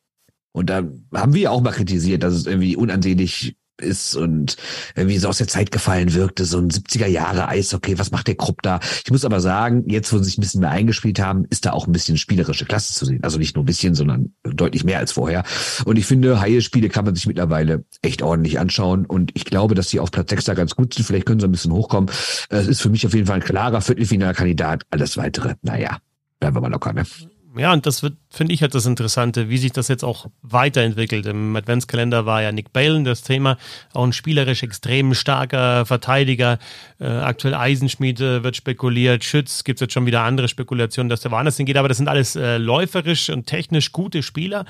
[0.52, 0.84] Und da
[1.14, 4.56] haben wir auch mal kritisiert, dass es irgendwie unansehnlich ist und
[4.94, 8.36] irgendwie so aus der Zeit gefallen wirkte, so ein 70er Jahre Eishockey, was macht der
[8.36, 8.80] Krupp da?
[9.04, 11.72] Ich muss aber sagen, jetzt, wo sie sich ein bisschen mehr eingespielt haben, ist da
[11.72, 13.22] auch ein bisschen spielerische Klasse zu sehen.
[13.22, 15.44] Also nicht nur ein bisschen, sondern deutlich mehr als vorher.
[15.84, 19.88] Und ich finde, Haie-Spiele kann man sich mittlerweile echt ordentlich anschauen und ich glaube, dass
[19.88, 21.04] sie auf Platz 6 da ganz gut sind.
[21.04, 22.10] Vielleicht können sie ein bisschen hochkommen.
[22.48, 24.84] Es ist für mich auf jeden Fall ein klarer Viertelfinalkandidat.
[24.90, 25.98] Alles weitere, naja,
[26.40, 27.04] bleiben wir mal locker, ne?
[27.56, 31.24] Ja, und das wird, finde ich, halt das Interessante, wie sich das jetzt auch weiterentwickelt.
[31.26, 33.58] Im Adventskalender war ja Nick Balen das Thema,
[33.92, 36.58] auch ein spielerisch extrem starker Verteidiger.
[36.98, 41.20] Äh, aktuell Eisenschmied äh, wird spekuliert, Schütz gibt es jetzt schon wieder andere Spekulationen, dass
[41.20, 44.64] der woanders hingeht, aber das sind alles äh, läuferisch und technisch gute Spieler,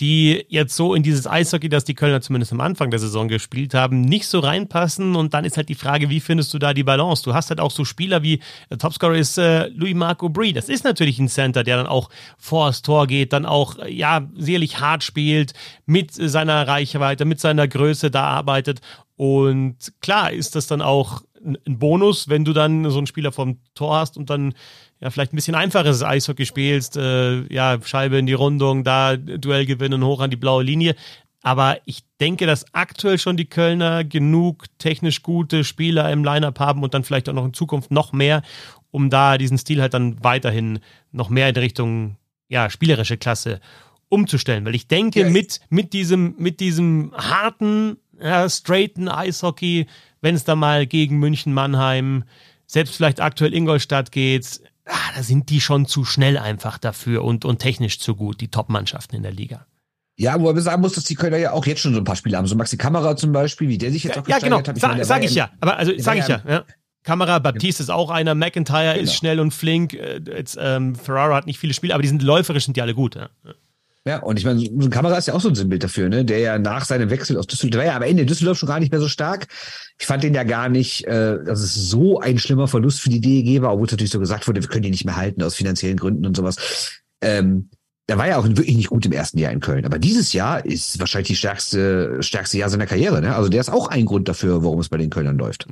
[0.00, 3.72] die jetzt so in dieses Eishockey, das die Kölner zumindest am Anfang der Saison gespielt
[3.72, 5.16] haben, nicht so reinpassen.
[5.16, 7.22] Und dann ist halt die Frage, wie findest du da die Balance?
[7.24, 10.52] Du hast halt auch so Spieler wie, der Topscorer ist äh, Louis Marco Brie.
[10.52, 14.28] Das ist natürlich ein Center, der dann auch vor das Tor geht, dann auch, ja,
[14.36, 15.52] sicherlich hart spielt,
[15.86, 18.80] mit seiner Reichweite, mit seiner Größe da arbeitet.
[19.16, 23.58] Und klar ist das dann auch ein Bonus, wenn du dann so einen Spieler vom
[23.74, 24.54] Tor hast und dann
[25.00, 29.66] ja vielleicht ein bisschen einfaches Eishockey spielst, äh, ja, Scheibe in die Rundung, da Duell
[29.66, 30.96] gewinnen, hoch an die blaue Linie.
[31.46, 36.82] Aber ich denke, dass aktuell schon die Kölner genug technisch gute Spieler im Lineup haben
[36.82, 38.42] und dann vielleicht auch noch in Zukunft noch mehr,
[38.90, 40.80] um da diesen Stil halt dann weiterhin
[41.12, 42.16] noch mehr in Richtung
[42.48, 43.60] ja, spielerische Klasse
[44.08, 44.64] umzustellen.
[44.64, 49.86] Weil ich denke, ja, mit, mit diesem, mit diesem harten, ja, straighten Eishockey,
[50.20, 52.24] wenn es da mal gegen München, Mannheim,
[52.66, 57.44] selbst vielleicht aktuell Ingolstadt geht, ah, da sind die schon zu schnell einfach dafür und,
[57.44, 59.64] und technisch zu gut, die Top-Mannschaften in der Liga.
[60.18, 62.16] Ja, wo man sagen muss, dass die Kölner ja auch jetzt schon so ein paar
[62.16, 62.46] Spiele haben.
[62.46, 64.78] So Maxi Kamera zum Beispiel, wie der sich jetzt auch Ja, genau, hat.
[64.78, 65.50] Sa sag ich ja.
[65.60, 66.40] Aber also sag ich ja.
[66.48, 66.64] ja.
[67.02, 69.04] Kamera, Baptiste ist auch einer, McIntyre genau.
[69.04, 72.22] ist schnell und flink, äh, jetzt, ähm, Ferrara hat nicht viele Spiele, aber die sind
[72.22, 73.14] läuferisch, sind die alle gut.
[73.14, 73.28] Ja.
[74.06, 76.24] Ja, und ich meine, so ein Kamera ist ja auch so ein Sinnbild dafür, ne?
[76.24, 78.78] Der ja nach seinem Wechsel aus Düsseldorf, der war ja am Ende Düsseldorf schon gar
[78.78, 79.48] nicht mehr so stark.
[79.98, 83.20] Ich fand den ja gar nicht, äh, dass es so ein schlimmer Verlust für die
[83.20, 85.56] DEG war, obwohl es natürlich so gesagt wurde, wir können die nicht mehr halten aus
[85.56, 87.02] finanziellen Gründen und sowas.
[87.20, 87.68] Ähm,
[88.08, 89.84] der war ja auch wirklich nicht gut im ersten Jahr in Köln.
[89.84, 93.20] Aber dieses Jahr ist wahrscheinlich die stärkste, stärkste Jahr seiner Karriere.
[93.20, 93.34] Ne?
[93.34, 95.66] Also der ist auch ein Grund dafür, warum es bei den Kölnern läuft.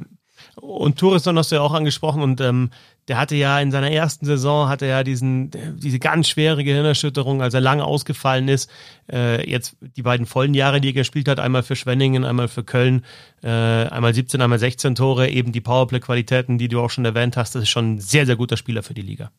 [0.57, 2.70] Und Touriston hast du ja auch angesprochen und ähm,
[3.09, 7.55] der hatte ja in seiner ersten Saison hatte ja diesen diese ganz schwere Gehirnerschütterung, als
[7.55, 8.70] er lange ausgefallen ist.
[9.11, 12.62] Äh, jetzt die beiden vollen Jahre, die er gespielt hat, einmal für Schwenningen, einmal für
[12.62, 13.05] Köln,
[13.43, 17.55] äh, einmal 17, einmal 16 Tore, eben die Powerplay-Qualitäten, die du auch schon erwähnt hast,
[17.55, 19.30] das ist schon ein sehr sehr guter Spieler für die Liga.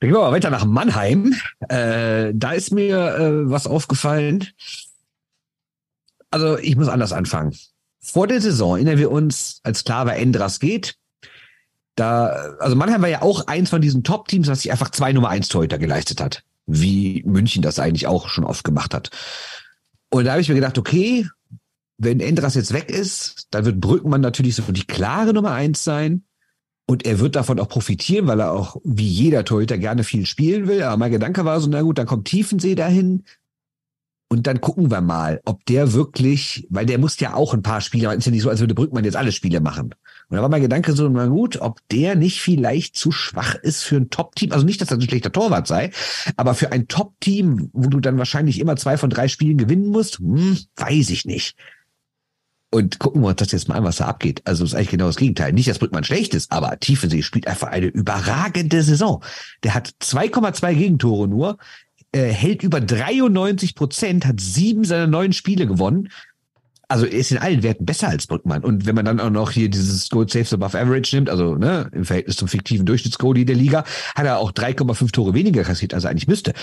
[0.00, 1.34] Gehen wir mal weiter nach Mannheim.
[1.68, 4.46] Äh, da ist mir äh, was aufgefallen.
[6.30, 7.54] Also ich muss anders anfangen
[8.00, 10.96] vor der Saison erinnern wir uns, als klar war, Endras geht.
[11.94, 12.28] Da,
[12.60, 15.48] also Mannheim war ja auch eins von diesen Top-Teams, was sich einfach zwei Nummer eins
[15.48, 16.44] Torhüter geleistet hat.
[16.66, 19.10] Wie München das eigentlich auch schon oft gemacht hat.
[20.10, 21.28] Und da habe ich mir gedacht, okay,
[21.98, 26.24] wenn Endras jetzt weg ist, dann wird Brückmann natürlich so die klare Nummer eins sein.
[26.90, 30.66] Und er wird davon auch profitieren, weil er auch wie jeder Torhüter gerne viel spielen
[30.68, 30.82] will.
[30.82, 33.24] Aber mein Gedanke war so, na gut, dann kommt Tiefensee dahin.
[34.30, 37.82] Und dann gucken wir mal, ob der wirklich, weil der muss ja auch ein paar
[37.82, 39.94] Spiele, ist ja nicht so, als würde Brückmann jetzt alle Spiele machen.
[40.28, 43.84] Und da war mein Gedanke so, na gut, ob der nicht vielleicht zu schwach ist
[43.84, 44.52] für ein Top-Team.
[44.52, 45.90] Also nicht, dass er ein schlechter Torwart sei,
[46.36, 50.18] aber für ein Top-Team, wo du dann wahrscheinlich immer zwei von drei Spielen gewinnen musst,
[50.18, 51.54] hm, weiß ich nicht.
[52.70, 54.42] Und gucken wir uns das jetzt mal an, was da abgeht.
[54.44, 55.52] Also ist eigentlich genau das Gegenteil.
[55.52, 59.24] Nicht, dass Brückmann schlecht ist, aber Tiefensee spielt einfach eine überragende Saison.
[59.62, 61.56] Der hat 2,2 Gegentore nur,
[62.12, 66.10] äh, hält über 93 Prozent, hat sieben seiner neun Spiele gewonnen.
[66.90, 68.64] Also ist in allen Werten besser als Brückmann.
[68.64, 71.90] Und wenn man dann auch noch hier dieses Goal Saves Above Average nimmt, also ne,
[71.92, 76.04] im Verhältnis zum fiktiven Durchschnittsgoalie der Liga, hat er auch 3,5 Tore weniger kassiert, als
[76.04, 76.54] er eigentlich müsste.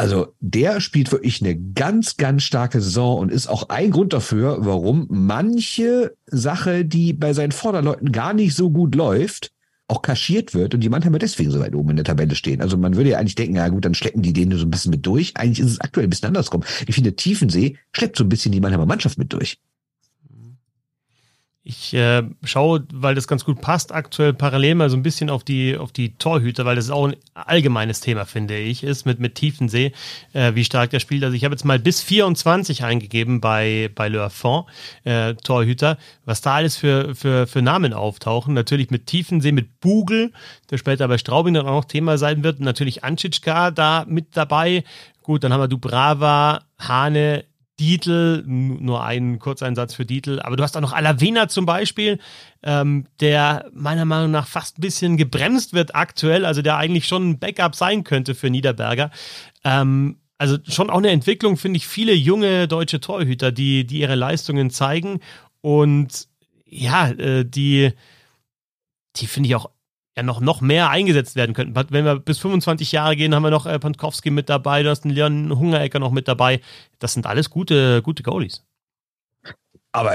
[0.00, 4.56] Also der spielt wirklich eine ganz, ganz starke Saison und ist auch ein Grund dafür,
[4.60, 9.52] warum manche Sache, die bei seinen Vorderleuten gar nicht so gut läuft,
[9.88, 12.62] auch kaschiert wird und die Mannheimer deswegen so weit oben in der Tabelle stehen.
[12.62, 14.90] Also man würde ja eigentlich denken, ja gut, dann schleppen die denen so ein bisschen
[14.90, 15.36] mit durch.
[15.36, 16.64] Eigentlich ist es aktuell ein bisschen andersrum.
[16.86, 19.58] Ich finde, Tiefensee schleppt so ein bisschen die Mannheimer Mannschaft mit durch.
[21.62, 25.44] Ich äh, schaue, weil das ganz gut passt, aktuell parallel mal so ein bisschen auf
[25.44, 29.20] die, auf die Torhüter, weil das ist auch ein allgemeines Thema, finde ich, ist mit,
[29.20, 29.92] mit Tiefensee,
[30.32, 31.22] äh, wie stark der spielt.
[31.22, 34.68] Also ich habe jetzt mal bis 24 eingegeben bei, bei Le Fond,
[35.04, 38.54] äh, Torhüter, was da alles für, für, für Namen auftauchen.
[38.54, 40.32] Natürlich mit Tiefensee, mit Bugel,
[40.70, 42.60] der später bei Straubing dann auch noch Thema sein wird.
[42.60, 44.82] natürlich Anschitschka da mit dabei.
[45.22, 47.44] Gut, dann haben wir Dubrava, Hane,
[47.80, 52.18] Dietl, nur ein Kurzeinsatz für Dietl, aber du hast auch noch Alavena zum Beispiel,
[52.62, 57.30] ähm, der meiner Meinung nach fast ein bisschen gebremst wird aktuell, also der eigentlich schon
[57.30, 59.10] ein Backup sein könnte für Niederberger.
[59.64, 64.14] Ähm, also schon auch eine Entwicklung, finde ich, viele junge deutsche Torhüter, die, die ihre
[64.14, 65.20] Leistungen zeigen
[65.62, 66.28] und
[66.66, 67.92] ja, äh, die,
[69.16, 69.70] die finde ich auch
[70.16, 71.74] ja noch, noch mehr eingesetzt werden könnten.
[71.90, 75.04] Wenn wir bis 25 Jahre gehen, haben wir noch äh, Pankowski mit dabei, du hast
[75.04, 76.60] einen Leon Hungerecker noch mit dabei.
[76.98, 78.64] Das sind alles gute, gute Goalies.
[79.92, 80.14] Aber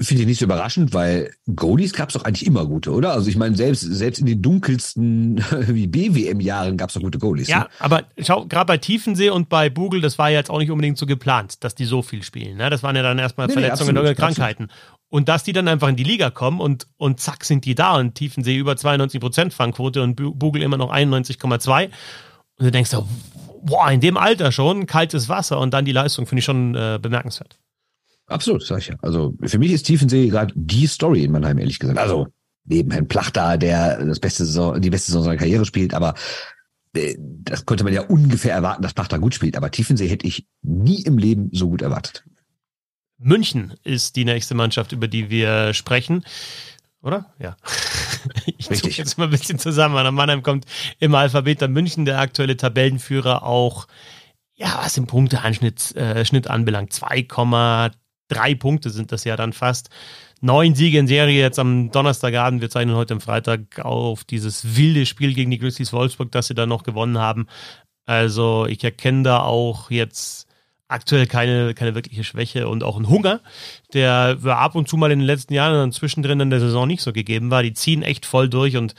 [0.00, 3.12] finde ich nicht so überraschend, weil Goalies gab es doch eigentlich immer gute, oder?
[3.12, 7.48] Also ich meine, selbst, selbst in den dunkelsten wie BWM-Jahren gab es doch gute Goalies.
[7.48, 7.68] Ja, ne?
[7.78, 10.98] aber schau, gerade bei Tiefensee und bei Bugel, das war ja jetzt auch nicht unbedingt
[10.98, 12.56] so geplant, dass die so viel spielen.
[12.56, 12.70] Ne?
[12.70, 14.64] Das waren ja dann erstmal nee, Verletzungen nee, oder Krankheiten.
[14.64, 14.93] Absolut.
[15.14, 17.98] Und dass die dann einfach in die Liga kommen und, und zack sind die da
[17.98, 21.84] und Tiefensee über 92% Fangquote und Bugel immer noch 91,2.
[21.84, 21.92] Und
[22.58, 23.06] du denkst so,
[23.62, 26.98] boah, in dem Alter schon, kaltes Wasser und dann die Leistung, finde ich schon äh,
[27.00, 27.60] bemerkenswert.
[28.26, 28.96] Absolut, sag ich ja.
[29.02, 31.96] Also für mich ist Tiefensee gerade die Story in Mannheim, ehrlich gesagt.
[32.00, 32.26] Also
[32.64, 36.14] neben Herrn Plachter, der das beste Saison, die beste Saison seiner Karriere spielt, aber
[36.96, 39.56] äh, das konnte man ja ungefähr erwarten, dass Plachter gut spielt.
[39.56, 42.24] Aber Tiefensee hätte ich nie im Leben so gut erwartet.
[43.24, 46.24] München ist die nächste Mannschaft, über die wir sprechen.
[47.02, 47.26] Oder?
[47.38, 47.56] Ja.
[48.46, 48.96] Ich Richtig.
[48.96, 49.98] jetzt mal ein bisschen zusammen.
[49.98, 50.64] An Mannheim kommt
[50.98, 53.86] im Alphabet dann München, der aktuelle Tabellenführer, auch,
[54.54, 57.92] ja, was im Punkteanschnitt äh, Schnitt anbelangt, 2,3
[58.28, 59.90] drei Punkte sind das ja dann fast.
[60.40, 62.60] Neun Siege in Serie jetzt am Donnerstagabend.
[62.60, 66.54] Wir zeichnen heute am Freitag auf dieses wilde Spiel gegen die Grizzlies Wolfsburg, das sie
[66.54, 67.46] dann noch gewonnen haben.
[68.06, 70.46] Also ich erkenne da auch jetzt
[70.88, 73.40] aktuell keine, keine wirkliche Schwäche und auch ein Hunger,
[73.92, 77.02] der ab und zu mal in den letzten Jahren dann zwischendrin in der Saison nicht
[77.02, 77.62] so gegeben war.
[77.62, 78.94] Die ziehen echt voll durch und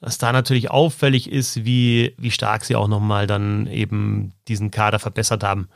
[0.00, 4.98] was da natürlich auffällig ist, wie, wie stark sie auch nochmal dann eben diesen Kader
[4.98, 5.68] verbessert haben.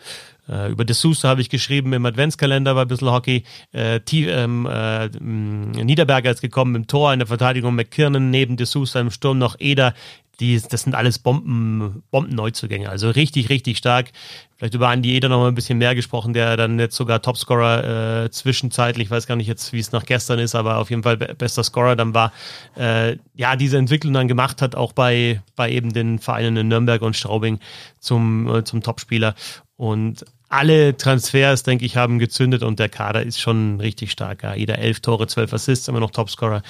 [0.49, 3.45] Äh, über D'Souza habe ich geschrieben im Adventskalender bei Bissl Hockey.
[3.73, 9.11] Äh, ähm, äh, Niederberger ist gekommen im Tor, in der Verteidigung McKiernan, neben D'Souza im
[9.11, 9.95] Sturm noch Eder.
[10.41, 12.89] Die, das sind alles Bomben, Bomben-Neuzugänge.
[12.89, 14.13] Also richtig, richtig stark.
[14.57, 18.25] Vielleicht über Andi Eder noch mal ein bisschen mehr gesprochen, der dann jetzt sogar Topscorer
[18.25, 21.03] äh, zwischenzeitlich, ich weiß gar nicht jetzt, wie es nach gestern ist, aber auf jeden
[21.03, 22.33] Fall bester Scorer dann war.
[22.77, 27.03] Äh, ja, diese Entwicklung dann gemacht hat, auch bei, bei eben den Vereinen in Nürnberg
[27.03, 27.59] und Straubing
[27.99, 29.35] zum, äh, zum Topspieler.
[29.77, 34.43] Und alle Transfers, denke ich, haben gezündet und der Kader ist schon richtig stark.
[34.43, 34.55] Ja.
[34.55, 36.63] Jeder elf Tore, zwölf Assists, immer noch Topscorer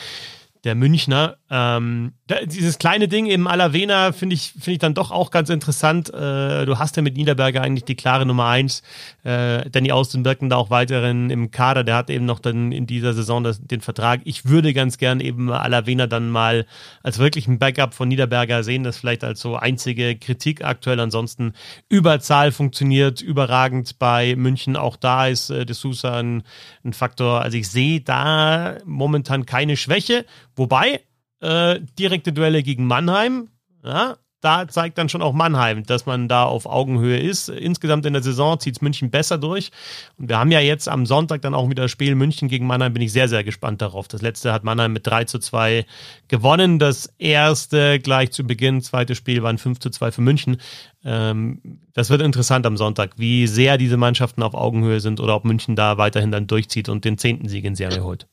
[0.64, 1.36] der Münchner.
[1.50, 2.12] Ähm,
[2.46, 6.12] dieses kleine Ding im Alavena finde ich, finde ich dann doch auch ganz interessant.
[6.12, 8.82] Äh, du hast ja mit Niederberger eigentlich die klare Nummer eins.
[9.24, 11.84] Äh, Danny Austenbergen da auch weiterhin im Kader.
[11.84, 14.20] Der hat eben noch dann in dieser Saison das, den Vertrag.
[14.24, 16.66] Ich würde ganz gern eben Alavena dann mal
[17.02, 18.84] als wirklichen Backup von Niederberger sehen.
[18.84, 21.00] Das vielleicht als so einzige Kritik aktuell.
[21.00, 21.54] Ansonsten
[21.88, 24.76] Überzahl funktioniert überragend bei München.
[24.76, 26.42] Auch da ist äh, De ein,
[26.84, 27.40] ein Faktor.
[27.40, 30.24] Also ich sehe da momentan keine Schwäche.
[30.58, 31.00] Wobei,
[31.40, 33.48] äh, direkte Duelle gegen Mannheim,
[33.84, 37.48] ja, da zeigt dann schon auch Mannheim, dass man da auf Augenhöhe ist.
[37.48, 39.72] Insgesamt in der Saison zieht es München besser durch.
[40.16, 42.92] Und wir haben ja jetzt am Sonntag dann auch wieder das Spiel München gegen Mannheim.
[42.92, 44.06] Bin ich sehr, sehr gespannt darauf.
[44.06, 45.86] Das letzte hat Mannheim mit 3 zu 2
[46.28, 46.78] gewonnen.
[46.78, 50.58] Das erste gleich zu Beginn, zweites Spiel waren 5 zu 2 für München.
[51.04, 55.44] Ähm, das wird interessant am Sonntag, wie sehr diese Mannschaften auf Augenhöhe sind oder ob
[55.44, 58.28] München da weiterhin dann durchzieht und den zehnten Sieg in Serie holt.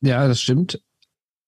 [0.00, 0.80] Ja, das stimmt.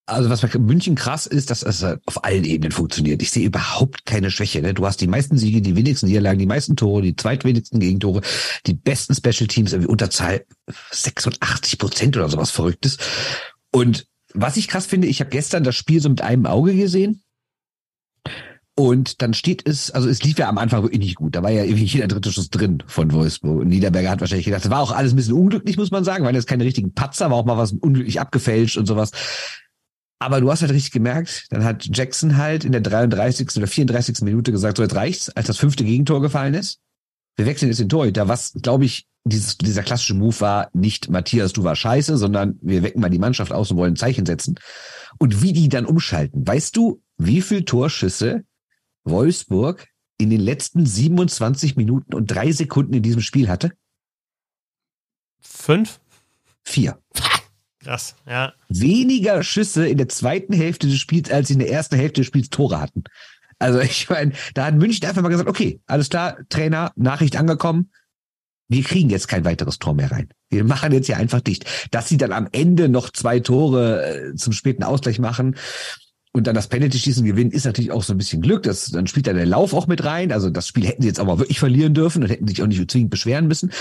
[0.07, 3.21] Also was bei München krass ist, dass es auf allen Ebenen funktioniert.
[3.21, 4.63] Ich sehe überhaupt keine Schwäche.
[4.63, 4.73] Ne?
[4.73, 8.23] Du hast die meisten Siege, die wenigsten Niederlagen, die meisten Tore, die zweitwenigsten Gegentore,
[8.67, 10.47] die besten Special Teams, irgendwie Unterzahl
[10.93, 12.97] 86 Prozent oder sowas Verrücktes.
[13.71, 17.23] Und was ich krass finde, ich habe gestern das Spiel so mit einem Auge gesehen.
[18.79, 21.35] Und dann steht es, also es lief ja am Anfang wirklich nicht gut.
[21.35, 23.63] Da war ja irgendwie jeder dritte Schuss drin von Wolfsburg.
[23.63, 26.25] Und Niederberger hat wahrscheinlich gedacht, das war auch alles ein bisschen unglücklich, muss man sagen,
[26.25, 29.11] weil das keine richtigen Patzer, war auch mal was unglücklich abgefälscht und sowas.
[30.21, 33.49] Aber du hast halt richtig gemerkt, dann hat Jackson halt in der 33.
[33.57, 34.21] oder 34.
[34.21, 36.79] Minute gesagt, so jetzt reicht's, als das fünfte Gegentor gefallen ist.
[37.35, 41.53] Wir wechseln jetzt den Torhüter, was, glaube ich, dieses, dieser klassische Move war nicht, Matthias,
[41.53, 44.55] du war scheiße, sondern wir wecken mal die Mannschaft aus und wollen ein Zeichen setzen.
[45.19, 46.47] Und wie die dann umschalten.
[46.47, 48.45] Weißt du, wie viel Torschüsse
[49.11, 49.87] Wolfsburg
[50.19, 53.73] in den letzten 27 Minuten und drei Sekunden in diesem Spiel hatte?
[55.41, 56.01] Fünf?
[56.65, 57.01] Vier.
[57.81, 58.53] Krass, ja.
[58.69, 62.27] Weniger Schüsse in der zweiten Hälfte des Spiels, als sie in der ersten Hälfte des
[62.27, 63.05] Spiels Tore hatten.
[63.59, 67.91] Also ich meine, da hat München einfach mal gesagt, okay, alles klar, Trainer, Nachricht angekommen.
[68.71, 70.29] Wir kriegen jetzt kein weiteres Tor mehr rein.
[70.51, 71.65] Wir machen jetzt hier einfach dicht.
[71.91, 75.57] Dass sie dann am Ende noch zwei Tore äh, zum späten Ausgleich machen,
[76.39, 78.63] und dann das Penalty-Schießen gewinnen, ist natürlich auch so ein bisschen Glück.
[78.63, 80.33] Das, dann spielt da der Lauf auch mit rein.
[80.33, 82.91] Also das Spiel hätten sie jetzt aber wirklich verlieren dürfen und hätten sich auch nicht
[82.91, 83.73] zwingend beschweren müssen.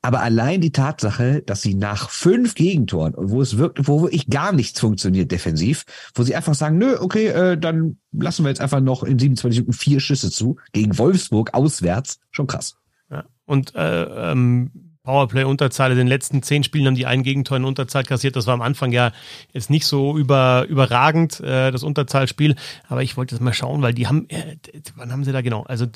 [0.00, 4.52] Aber allein die Tatsache, dass sie nach fünf Gegentoren, wo es wirkt, wo wirklich gar
[4.52, 5.84] nichts funktioniert defensiv,
[6.14, 9.60] wo sie einfach sagen, nö, okay, äh, dann lassen wir jetzt einfach noch in 27
[9.60, 12.20] Minuten vier Schüsse zu gegen Wolfsburg auswärts.
[12.30, 12.76] Schon krass.
[13.10, 13.24] Ja.
[13.44, 14.70] Und äh, ähm,
[15.04, 15.92] Powerplay-Unterzahl.
[15.92, 18.36] In den letzten zehn Spielen haben die einen Gegentor in Unterzahl kassiert.
[18.36, 19.12] Das war am Anfang ja
[19.52, 22.56] jetzt nicht so über, überragend, äh, das Unterzahlspiel.
[22.88, 24.56] Aber ich wollte jetzt mal schauen, weil die haben, äh,
[24.96, 25.62] wann haben sie da genau?
[25.62, 25.86] Also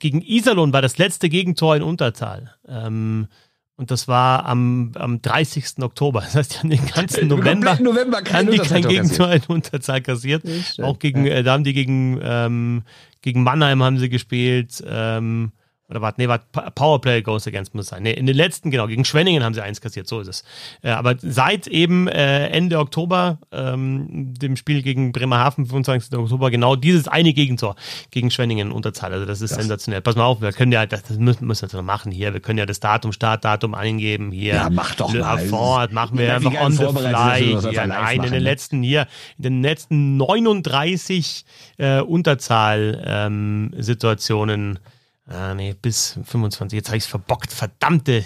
[0.00, 2.54] gegen Iserlohn war das letzte Gegentor in Unterzahl.
[2.66, 3.28] Ähm,
[3.76, 5.82] und das war am, am 30.
[5.82, 6.20] Oktober.
[6.20, 10.42] Das heißt, die haben den ganzen November, November kein, die kein Gegentor in Unterzahl kassiert.
[10.80, 11.34] Auch gegen, ja.
[11.34, 12.82] äh, da haben die gegen, ähm,
[13.20, 14.82] gegen Mannheim haben sie gespielt.
[14.86, 15.52] Ähm,
[15.94, 18.02] oder warte, nee, warte, Powerplay Goes Against muss sein.
[18.02, 20.42] Nee, in den letzten, genau, gegen Schwenningen haben sie eins kassiert, so ist es.
[20.82, 26.18] Äh, aber seit eben äh, Ende Oktober, ähm, dem Spiel gegen Bremerhaven, 25.
[26.18, 27.76] Oktober, genau dieses eine Gegentor
[28.10, 29.12] gegen Schwenningen Unterzahl.
[29.12, 29.60] Also das ist das.
[29.60, 30.00] sensationell.
[30.00, 32.32] Pass mal auf, wir können ja, das, das müssen, müssen wir noch machen hier.
[32.32, 34.54] Wir können ja das Datum, Startdatum eingeben hier.
[34.54, 35.38] Ja, mach doch mal.
[35.44, 37.56] Fort, machen wir einfach on the fly.
[37.60, 37.86] Hier.
[37.86, 39.06] Nein, in den letzten hier,
[39.38, 41.44] in den letzten 39
[41.78, 44.82] äh, Unterzahl-Situationen ähm,
[45.26, 46.76] Ah, nee, bis 25.
[46.76, 47.50] Jetzt habe ich es verbockt.
[47.50, 48.24] Verdammte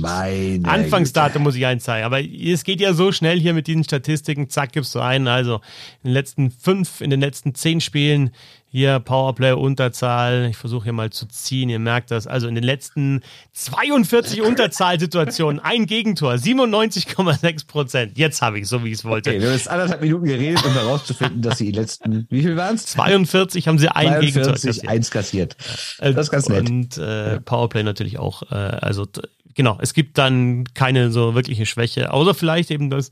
[0.00, 2.06] Meine Anfangsdatum muss ich einzeigen.
[2.06, 4.48] Aber es geht ja so schnell hier mit diesen Statistiken.
[4.48, 5.28] Zack, gibst du ein.
[5.28, 5.56] Also
[6.02, 8.30] in den letzten fünf, in den letzten zehn Spielen
[8.72, 10.46] hier Powerplay Unterzahl.
[10.50, 11.68] Ich versuche hier mal zu ziehen.
[11.68, 12.26] Ihr merkt das.
[12.26, 13.20] Also in den letzten
[13.52, 16.32] 42 Unterzahlsituationen ein Gegentor.
[16.32, 18.16] 97,6 Prozent.
[18.16, 19.28] Jetzt habe ich so, wie ich es wollte.
[19.28, 22.56] Okay, wir haben jetzt anderthalb Minuten geredet, um herauszufinden, dass sie die letzten, wie viel
[22.56, 22.86] waren es?
[22.86, 24.88] 42 haben sie ein 42, Gegentor kassiert.
[24.88, 25.56] eins kassiert.
[25.98, 26.70] Das ist ganz nett.
[26.70, 28.50] Und äh, Powerplay natürlich auch.
[28.50, 29.06] Äh, also
[29.54, 32.10] genau, es gibt dann keine so wirkliche Schwäche.
[32.10, 33.10] Außer vielleicht eben das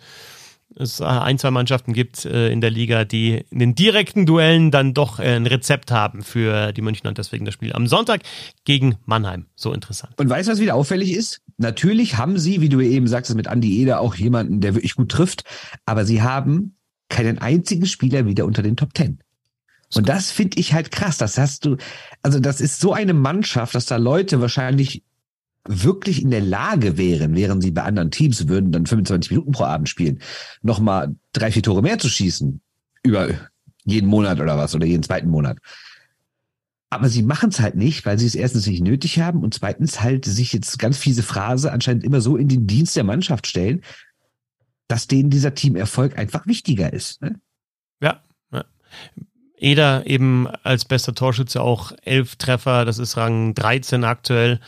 [0.76, 4.94] es ein, zwei Mannschaften gibt äh, in der Liga, die in den direkten Duellen dann
[4.94, 8.22] doch äh, ein Rezept haben für die Münchner und deswegen das Spiel am Sonntag
[8.64, 9.46] gegen Mannheim.
[9.56, 10.14] So interessant.
[10.18, 11.40] Und weißt du, was wieder auffällig ist?
[11.58, 15.10] Natürlich haben sie, wie du eben sagst, mit Andi Eder auch jemanden, der wirklich gut
[15.10, 15.44] trifft,
[15.86, 16.76] aber sie haben
[17.08, 19.18] keinen einzigen Spieler wieder unter den Top Ten.
[19.94, 21.18] Und das finde ich halt krass.
[21.18, 21.76] Das hast du,
[22.22, 25.02] also das ist so eine Mannschaft, dass da Leute wahrscheinlich
[25.66, 29.64] wirklich in der Lage wären, während sie bei anderen Teams würden dann 25 Minuten pro
[29.64, 30.20] Abend spielen,
[30.62, 32.60] nochmal drei, vier Tore mehr zu schießen
[33.02, 33.28] über
[33.84, 35.58] jeden Monat oder was oder jeden zweiten Monat.
[36.90, 40.00] Aber sie machen es halt nicht, weil sie es erstens nicht nötig haben und zweitens
[40.00, 43.82] halt sich jetzt ganz fiese Phrase anscheinend immer so in den Dienst der Mannschaft stellen,
[44.88, 47.22] dass denen dieser Teamerfolg einfach wichtiger ist.
[47.22, 47.40] Ne?
[48.02, 48.64] Ja, ja.
[49.56, 54.58] Eder eben als bester Torschütze auch elf Treffer, das ist Rang 13 aktuell.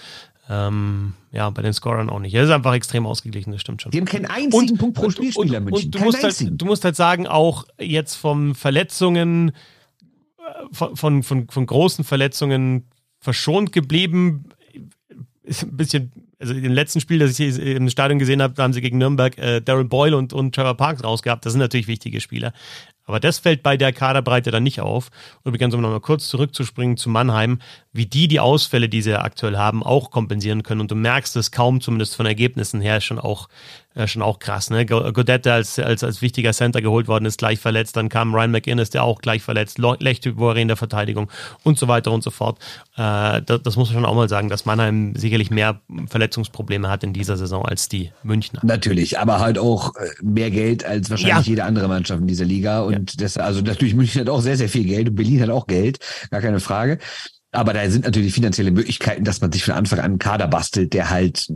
[0.48, 2.34] Ähm, ja, bei den Scorern auch nicht.
[2.34, 3.92] Er ist einfach extrem ausgeglichen, das stimmt schon.
[3.92, 6.66] Die haben keinen einzigen und, Punkt pro Spielspieler und, und, und du, musst halt, du
[6.66, 12.86] musst halt sagen, auch jetzt von Verletzungen, äh, von, von, von, von großen Verletzungen
[13.20, 14.46] verschont geblieben,
[15.44, 18.64] ist ein bisschen, also dem letzten Spiel, das ich hier im Stadion gesehen habe, da
[18.64, 21.46] haben sie gegen Nürnberg äh, Daryl Boyle und, und Trevor Parks rausgehabt.
[21.46, 22.52] Das sind natürlich wichtige Spieler.
[23.04, 25.10] Aber das fällt bei der Kaderbreite dann nicht auf.
[25.44, 27.58] Übrigens, um nochmal kurz zurückzuspringen zu Mannheim,
[27.92, 30.80] wie die die Ausfälle, die sie aktuell haben, auch kompensieren können.
[30.80, 33.48] Und du merkst es kaum, zumindest von Ergebnissen her, schon auch
[33.94, 34.86] ja, schon auch krass, ne?
[34.86, 37.96] Godet, der als, als, als wichtiger Center geholt worden ist, gleich verletzt.
[37.96, 39.78] Dann kam Ryan McInnes, der auch gleich verletzt.
[39.98, 41.30] Lechte in der Verteidigung
[41.62, 42.58] und so weiter und so fort.
[42.96, 47.04] Äh, das, das, muss man schon auch mal sagen, dass Mannheim sicherlich mehr Verletzungsprobleme hat
[47.04, 48.60] in dieser Saison als die Münchner.
[48.62, 51.50] Natürlich, aber halt auch äh, mehr Geld als wahrscheinlich ja.
[51.50, 52.80] jede andere Mannschaft in dieser Liga.
[52.80, 53.16] Und ja.
[53.18, 55.98] das, also natürlich München hat auch sehr, sehr viel Geld und Berlin hat auch Geld,
[56.30, 56.98] gar keine Frage.
[57.50, 60.94] Aber da sind natürlich finanzielle Möglichkeiten, dass man sich von Anfang an einen Kader bastelt,
[60.94, 61.48] der halt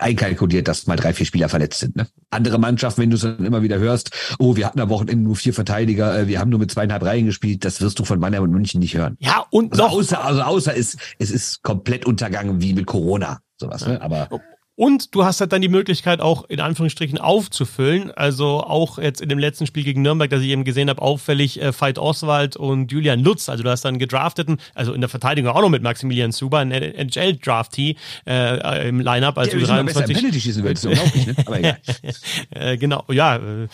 [0.00, 1.96] einkalkuliert, dass mal drei, vier Spieler verletzt sind.
[1.96, 2.06] Ne?
[2.30, 5.36] Andere Mannschaften, wenn du es dann immer wieder hörst, oh, wir hatten am Wochenende nur
[5.36, 8.42] vier Verteidiger, äh, wir haben nur mit zweieinhalb Reihen gespielt, das wirst du von Mannheim
[8.42, 9.16] und München nicht hören.
[9.20, 9.92] Ja, und also noch.
[9.92, 13.86] Außer, also außer es, es ist komplett untergangen wie mit Corona, sowas.
[13.86, 14.00] Ne?
[14.02, 14.28] Aber
[14.76, 18.10] und du hast halt dann die Möglichkeit auch in Anführungsstrichen aufzufüllen.
[18.10, 21.62] Also auch jetzt in dem letzten Spiel gegen Nürnberg, das ich eben gesehen habe, auffällig
[21.62, 23.48] äh, Veit Oswald und Julian Lutz.
[23.48, 26.72] Also du hast dann gedrafteten, also in der Verteidigung auch noch mit Maximilian Zuber, ein
[26.72, 27.94] NHL-Draftee
[28.26, 29.38] äh, im Lineup.
[29.38, 30.16] Also ja, 23.
[30.16, 31.34] Penalty schießen willst, unglaublich, ne?
[31.46, 31.78] Aber egal.
[32.50, 33.36] äh, genau, ja.
[33.36, 33.68] Äh,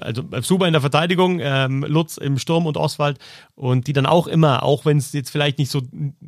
[0.00, 3.18] also Zuber in der Verteidigung, ähm, Lutz im Sturm und Oswald
[3.54, 5.80] und die dann auch immer, auch wenn es jetzt vielleicht nicht so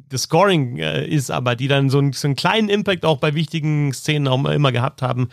[0.08, 3.34] das Scoring äh, ist, aber die dann so, ein, so einen kleinen Impact auch bei
[3.34, 5.28] wichtigen Szenen Szenen auch immer gehabt haben.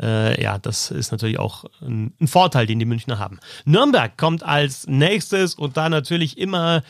[0.00, 3.38] Äh, ja, das ist natürlich auch ein, ein Vorteil, den die Münchner haben.
[3.64, 6.82] Nürnberg kommt als nächstes und da natürlich immer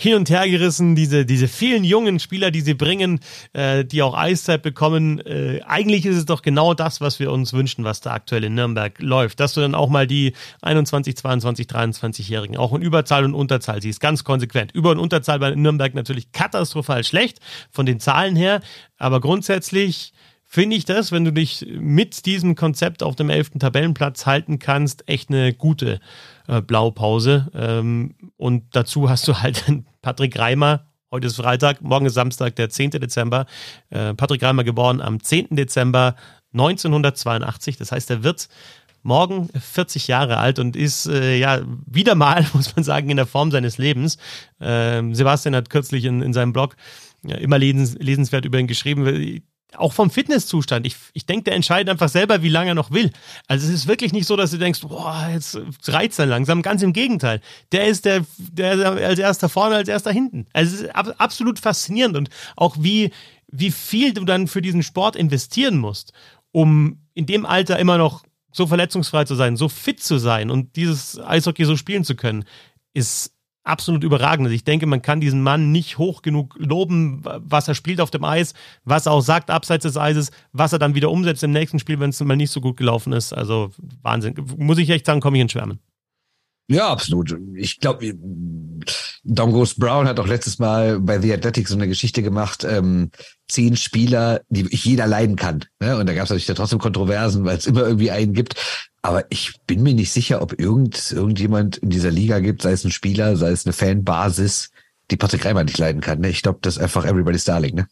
[0.00, 3.18] hin und her gerissen, diese, diese vielen jungen Spieler, die sie bringen,
[3.52, 5.18] äh, die auch Eiszeit bekommen.
[5.26, 8.54] Äh, eigentlich ist es doch genau das, was wir uns wünschen, was da aktuell in
[8.54, 9.40] Nürnberg läuft.
[9.40, 14.00] Dass du dann auch mal die 21, 22, 23-Jährigen auch in Überzahl und Unterzahl siehst,
[14.00, 14.70] ganz konsequent.
[14.72, 17.40] Über- und Unterzahl bei Nürnberg natürlich katastrophal schlecht
[17.72, 18.60] von den Zahlen her,
[18.98, 20.12] aber grundsätzlich
[20.50, 25.06] finde ich das, wenn du dich mit diesem Konzept auf dem elften Tabellenplatz halten kannst,
[25.06, 26.00] echt eine gute
[26.48, 27.48] äh, Blaupause.
[27.54, 29.62] Ähm, und dazu hast du halt
[30.02, 30.86] Patrick Reimer.
[31.10, 32.92] Heute ist Freitag, morgen ist Samstag, der 10.
[32.92, 33.44] Dezember.
[33.90, 35.48] Äh, Patrick Reimer geboren am 10.
[35.50, 36.16] Dezember
[36.54, 37.76] 1982.
[37.76, 38.48] Das heißt, er wird
[39.02, 43.26] morgen 40 Jahre alt und ist äh, ja wieder mal, muss man sagen, in der
[43.26, 44.16] Form seines Lebens.
[44.62, 46.74] Ähm, Sebastian hat kürzlich in, in seinem Blog
[47.22, 49.42] ja, immer lesens, lesenswert über ihn geschrieben
[49.76, 50.86] auch vom Fitnesszustand.
[50.86, 53.10] Ich, ich denke, der entscheidet einfach selber, wie lange er noch will.
[53.46, 56.62] Also es ist wirklich nicht so, dass du denkst, boah, jetzt reizt er langsam.
[56.62, 57.40] Ganz im Gegenteil.
[57.72, 60.46] Der ist der, der als erster vorne, als erster hinten.
[60.52, 63.10] Also es ist ab, absolut faszinierend und auch wie,
[63.48, 66.12] wie viel du dann für diesen Sport investieren musst,
[66.50, 70.76] um in dem Alter immer noch so verletzungsfrei zu sein, so fit zu sein und
[70.76, 72.44] dieses Eishockey so spielen zu können,
[72.94, 73.32] ist
[73.68, 74.46] absolut überragend.
[74.46, 78.10] Also ich denke, man kann diesen Mann nicht hoch genug loben, was er spielt auf
[78.10, 78.54] dem Eis,
[78.84, 82.00] was er auch sagt abseits des Eises, was er dann wieder umsetzt im nächsten Spiel,
[82.00, 83.32] wenn es mal nicht so gut gelaufen ist.
[83.32, 83.70] Also
[84.02, 84.34] Wahnsinn.
[84.56, 85.80] Muss ich echt sagen, komme ich in Schwärmen.
[86.70, 87.34] Ja, absolut.
[87.54, 88.14] Ich glaube,
[89.24, 93.10] Don Ghost Brown hat auch letztes Mal bei The Athletic so eine Geschichte gemacht, ähm,
[93.48, 95.64] zehn Spieler, die jeder leiden kann.
[95.80, 95.96] Ne?
[95.96, 98.87] Und da gab es natürlich da trotzdem Kontroversen, weil es immer irgendwie einen gibt.
[99.02, 102.84] Aber ich bin mir nicht sicher, ob irgend, irgendjemand in dieser Liga gibt, sei es
[102.84, 104.70] ein Spieler, sei es eine Fanbasis,
[105.10, 106.20] die Patrick Reimer nicht leiden kann.
[106.20, 106.28] Ne?
[106.28, 107.76] Ich glaube, das ist einfach Everybody's Darling.
[107.76, 107.86] Ne?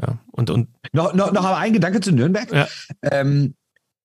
[0.00, 2.50] Ja, und, und noch, noch, noch aber ein Gedanke zu Nürnberg.
[2.52, 2.66] Ja.
[3.02, 3.54] Ähm,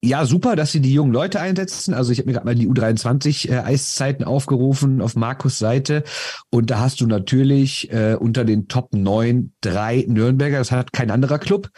[0.04, 1.96] ja, super, dass sie die jungen Leute einsetzen.
[1.96, 6.04] Also ich habe mir gerade mal die U23 äh, Eiszeiten aufgerufen auf Markus Seite
[6.52, 10.60] und da hast du natürlich äh, unter den Top 9 drei Nürnberger.
[10.60, 11.70] Das hat kein anderer Club.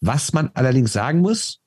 [0.00, 1.60] Was man allerdings sagen muss,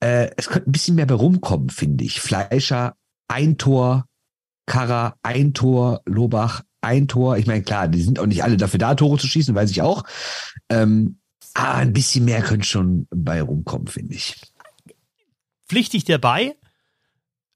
[0.00, 2.20] äh, es könnte ein bisschen mehr bei rumkommen, finde ich.
[2.20, 2.96] Fleischer,
[3.28, 4.06] ein Tor,
[4.66, 7.36] Karra, ein Tor, Lobach, ein Tor.
[7.36, 9.82] Ich meine, klar, die sind auch nicht alle dafür da, Tore zu schießen, weiß ich
[9.82, 10.04] auch.
[10.68, 11.20] Ähm,
[11.54, 14.36] aber ein bisschen mehr könnte schon bei rumkommen, finde ich
[15.70, 16.56] pflichtig dabei.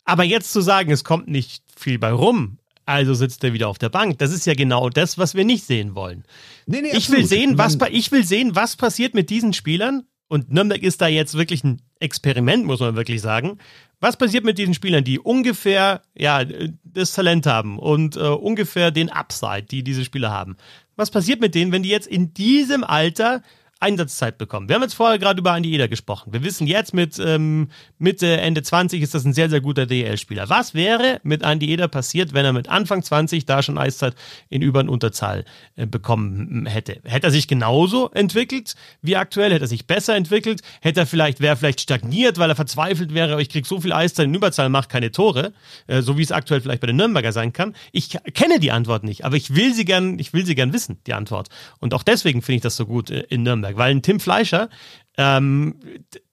[0.04, 3.78] Aber jetzt zu sagen, es kommt nicht viel bei rum, also sitzt er wieder auf
[3.78, 4.18] der Bank.
[4.18, 6.24] Das ist ja genau das, was wir nicht sehen wollen.
[6.66, 10.06] Nee, nee, ich will sehen, was ich will sehen, was passiert mit diesen Spielern.
[10.28, 13.58] Und Nürnberg ist da jetzt wirklich ein Experiment, muss man wirklich sagen.
[14.00, 16.44] Was passiert mit diesen Spielern, die ungefähr ja
[16.84, 20.56] das Talent haben und äh, ungefähr den Upside, die diese Spieler haben?
[20.96, 23.42] Was passiert mit denen, wenn die jetzt in diesem Alter
[23.84, 24.66] Einsatzzeit bekommen.
[24.68, 26.32] Wir haben jetzt vorher gerade über Andi Eder gesprochen.
[26.32, 27.68] Wir wissen jetzt mit ähm,
[27.98, 30.48] Mitte, Ende 20 ist das ein sehr, sehr guter DL-Spieler.
[30.48, 34.14] Was wäre mit Andi Eder passiert, wenn er mit Anfang 20 da schon Eiszeit
[34.48, 35.44] in Über- und Unterzahl
[35.76, 36.98] äh, bekommen hätte?
[37.04, 39.52] Hätte er sich genauso entwickelt wie aktuell?
[39.52, 40.62] Hätte er sich besser entwickelt?
[40.80, 44.24] Hätte er vielleicht, wäre vielleicht stagniert, weil er verzweifelt wäre, ich kriege so viel Eiszeit
[44.24, 45.52] in Überzahl, mache keine Tore,
[45.88, 47.74] äh, so wie es aktuell vielleicht bei den Nürnberger sein kann.
[47.92, 50.96] Ich kenne die Antwort nicht, aber ich will sie gern, ich will sie gern wissen,
[51.06, 51.48] die Antwort.
[51.80, 53.73] Und auch deswegen finde ich das so gut äh, in Nürnberg.
[53.74, 54.68] Nürnberg, weil ein Tim Fleischer,
[55.16, 55.76] ähm,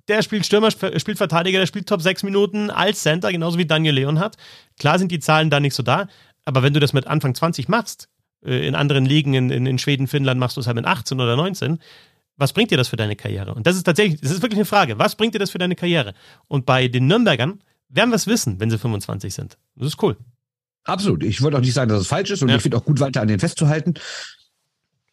[0.08, 3.96] der spielt Stürmer, spielt Verteidiger, der spielt Top 6 Minuten als Center, genauso wie Daniel
[3.96, 4.38] Leon hat.
[4.80, 6.08] Klar sind die Zahlen da nicht so da,
[6.46, 8.10] aber wenn du das mit Anfang 20 machst,
[8.44, 11.20] äh, in anderen Ligen, in, in, in Schweden, Finnland machst du es halt mit 18
[11.20, 11.80] oder 19,
[12.38, 13.54] was bringt dir das für deine Karriere?
[13.54, 14.98] Und das ist tatsächlich, das ist wirklich eine Frage.
[14.98, 16.14] Was bringt dir das für deine Karriere?
[16.48, 19.58] Und bei den Nürnbergern werden wir es wissen, wenn sie 25 sind.
[19.76, 20.18] Das ist cool.
[20.84, 21.24] Absolut.
[21.24, 22.56] Ich wollte auch nicht sagen, dass es falsch ist und ja.
[22.56, 23.94] ich finde auch gut weiter an den festzuhalten.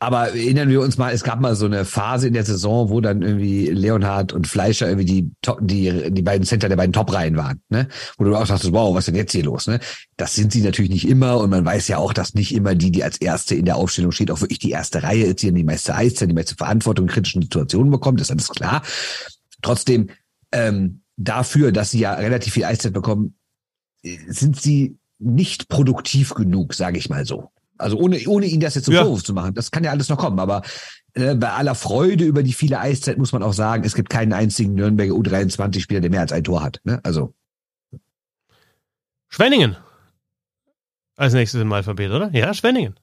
[0.01, 3.01] Aber erinnern wir uns mal, es gab mal so eine Phase in der Saison, wo
[3.01, 7.63] dann irgendwie Leonhard und Fleischer irgendwie die, die, die beiden Center der beiden Top-Reihen waren,
[7.69, 7.89] ne?
[8.17, 9.81] Wo du auch dachtest, wow, was ist denn jetzt hier los, ne?
[10.17, 12.93] Das sind sie natürlich nicht immer und man weiß ja auch, dass nicht immer die,
[12.93, 15.65] die als Erste in der Aufstellung steht, auch wirklich die erste Reihe ist, die die
[15.65, 18.83] meiste Eiszeit, die meiste Verantwortung in kritischen Situationen bekommt, ist alles klar.
[19.63, 20.11] Trotzdem,
[20.53, 23.35] ähm, dafür, dass sie ja relativ viel Eiszeit bekommen,
[24.29, 27.51] sind sie nicht produktiv genug, sage ich mal so.
[27.79, 29.03] Also ohne, ohne ihn das jetzt zum ja.
[29.03, 29.55] Vorwurf zu machen.
[29.55, 30.39] Das kann ja alles noch kommen.
[30.39, 30.63] Aber
[31.15, 34.33] äh, bei aller Freude über die viele Eiszeit muss man auch sagen, es gibt keinen
[34.33, 36.81] einzigen Nürnberger U23-Spieler, der mehr als ein Tor hat.
[36.85, 37.01] Ne?
[37.03, 37.35] Also.
[39.29, 39.77] Schwenningen.
[41.17, 42.31] Als nächstes im Alphabet, oder?
[42.33, 42.95] Ja, Schwenningen.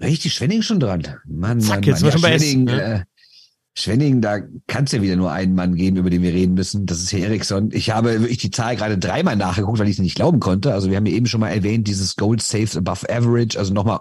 [0.00, 1.06] Richtig, Schwenningen schon dran.
[1.26, 2.06] Mann, Zack, Mann, jetzt Mann.
[2.06, 3.06] Ja, schon bei Schwenningen, S, ne?
[3.78, 6.84] Schwenningen, da kann es ja wieder nur einen Mann geben, über den wir reden müssen.
[6.84, 7.70] Das ist Herr Eriksson.
[7.72, 10.74] Ich habe wirklich die Zahl gerade dreimal nachgeguckt, weil ich es nicht glauben konnte.
[10.74, 13.56] Also wir haben ja eben schon mal erwähnt, dieses Gold Saves Above Average.
[13.56, 14.00] Also nochmal,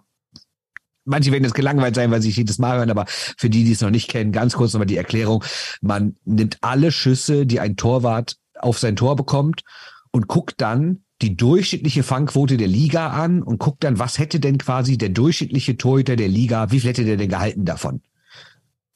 [1.06, 3.74] manche werden jetzt gelangweilt sein, weil sie sich jedes Mal hören, aber für die, die
[3.74, 5.44] es noch nicht kennen, ganz kurz nochmal die Erklärung.
[5.82, 9.62] Man nimmt alle Schüsse, die ein Torwart auf sein Tor bekommt
[10.12, 14.58] und guckt dann, die durchschnittliche Fangquote der Liga an und guckt dann, was hätte denn
[14.58, 18.02] quasi der durchschnittliche Torhüter der Liga, wie viel hätte der denn gehalten davon?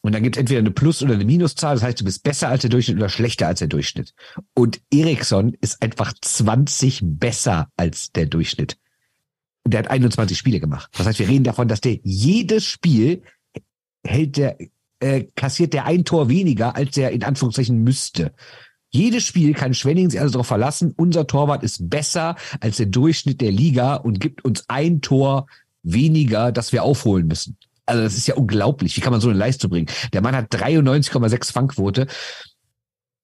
[0.02, 2.50] Und dann gibt es entweder eine Plus- oder eine Minuszahl, das heißt, du bist besser
[2.50, 4.14] als der Durchschnitt oder schlechter als der Durchschnitt.
[4.56, 8.78] Und Eriksson ist einfach 20 besser als der Durchschnitt.
[9.66, 10.90] Der hat 21 Spiele gemacht.
[10.98, 13.22] Das heißt, wir reden davon, dass der jedes Spiel
[14.04, 14.58] hält der,
[15.00, 18.34] äh, kassiert der ein Tor weniger, als der in Anführungszeichen müsste.
[18.90, 23.40] Jedes Spiel kann Schwenning sich also darauf verlassen, unser Torwart ist besser als der Durchschnitt
[23.40, 25.46] der Liga und gibt uns ein Tor
[25.84, 27.58] weniger, das wir aufholen müssen.
[27.92, 28.96] Also das ist ja unglaublich.
[28.96, 29.88] Wie kann man so eine Leistung bringen?
[30.14, 32.08] Der Mann hat 93,6 Fangquote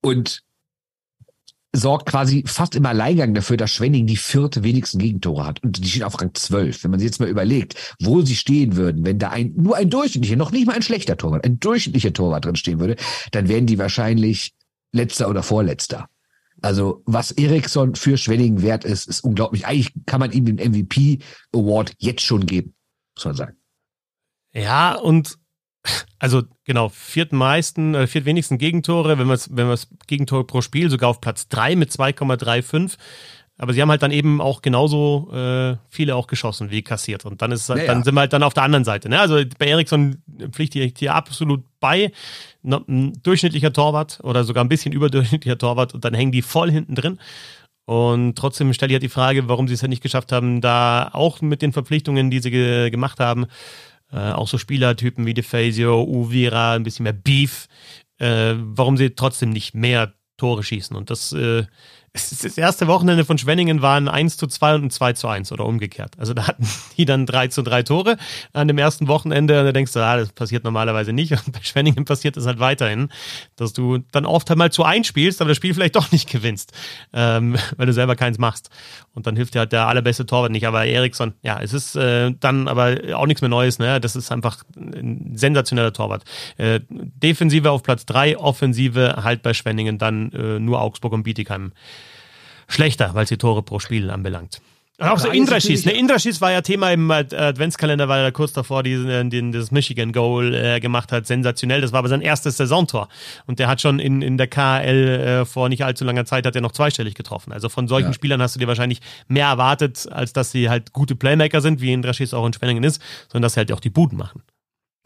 [0.01, 0.43] und
[1.73, 5.63] sorgt quasi fast im Alleingang dafür, dass Schwenning die vierte wenigsten Gegentore hat.
[5.63, 6.83] Und die stehen auf Rang 12.
[6.83, 9.89] Wenn man sich jetzt mal überlegt, wo sie stehen würden, wenn da ein, nur ein
[9.89, 12.97] durchschnittlicher, noch nicht mal ein schlechter Torwart, ein durchschnittlicher Torwart drin stehen würde,
[13.31, 14.53] dann wären die wahrscheinlich
[14.91, 16.09] letzter oder vorletzter.
[16.61, 19.65] Also was Eriksson für Schwenning wert ist, ist unglaublich.
[19.65, 21.19] Eigentlich kann man ihm den MVP
[21.53, 22.73] Award jetzt schon geben,
[23.15, 23.56] muss man sagen.
[24.57, 25.37] Ja, und
[26.19, 29.73] also genau, viertmeisten, äh, viertwenigsten Gegentore, wenn man es wenn
[30.07, 32.97] Gegentore pro Spiel, sogar auf Platz drei mit 2,35.
[33.59, 37.25] Aber sie haben halt dann eben auch genauso äh, viele auch geschossen wie kassiert.
[37.25, 39.09] Und dann ist halt, ja, dann sind wir halt dann auf der anderen Seite.
[39.09, 39.19] Ne?
[39.19, 42.11] Also bei Eriksson pflichte ich hier absolut bei.
[42.63, 46.93] Ein durchschnittlicher Torwart oder sogar ein bisschen überdurchschnittlicher Torwart und dann hängen die voll hinten
[46.93, 47.17] drin.
[47.85, 51.09] Und trotzdem stelle ich halt die Frage, warum sie es ja nicht geschafft haben, da
[51.13, 53.47] auch mit den Verpflichtungen, die sie ge gemacht haben,
[54.11, 57.67] äh, auch so Spielertypen wie DeFazio, Uvira, ein bisschen mehr Beef,
[58.19, 60.95] äh, warum sie trotzdem nicht mehr Tore schießen.
[60.95, 61.65] Und das äh,
[62.17, 65.65] das erste Wochenende von Schwenningen waren 1 zu 2 und ein 2 zu 1 oder
[65.65, 66.13] umgekehrt.
[66.17, 68.17] Also da hatten die dann 3 zu 3 Tore
[68.53, 71.31] an dem ersten Wochenende und da denkst du, ah, das passiert normalerweise nicht.
[71.31, 73.09] Und bei Schwenningen passiert es halt weiterhin,
[73.55, 76.73] dass du dann oft halt mal zu einspielst, aber das Spiel vielleicht doch nicht gewinnst,
[77.13, 78.69] ähm, weil du selber keins machst.
[79.13, 80.67] Und dann hilft dir halt der allerbeste Torwart nicht.
[80.67, 83.79] Aber Eriksson, ja, es ist äh, dann aber auch nichts mehr Neues.
[83.79, 83.99] Ne?
[83.99, 86.23] Das ist einfach ein sensationeller Torwart.
[86.57, 91.71] Äh, Defensive auf Platz 3, Offensive halt bei Schwenningen dann äh, nur Augsburg und Bietigheim
[92.67, 94.61] schlechter, weil sie Tore pro Spiel anbelangt.
[94.99, 95.85] Und auch so Indraschis.
[95.85, 99.69] Ne, Indraschis war ja Thema im Adventskalender, weil er kurz davor diesen, äh, den, das
[99.69, 101.27] Michigan Goal äh, gemacht hat.
[101.27, 101.81] Sensationell.
[101.81, 103.07] Das war aber sein erstes Saisontor.
[103.45, 106.55] Und der hat schon in, in der KL äh, vor nicht allzu langer Zeit hat
[106.55, 107.53] er noch zweistellig getroffen.
[107.53, 108.13] Also von solchen ja.
[108.13, 111.93] Spielern hast du dir wahrscheinlich mehr erwartet, als dass sie halt gute Playmaker sind, wie
[111.93, 114.41] Indraschis auch in Spenningen ist, sondern dass sie halt auch die Buden machen.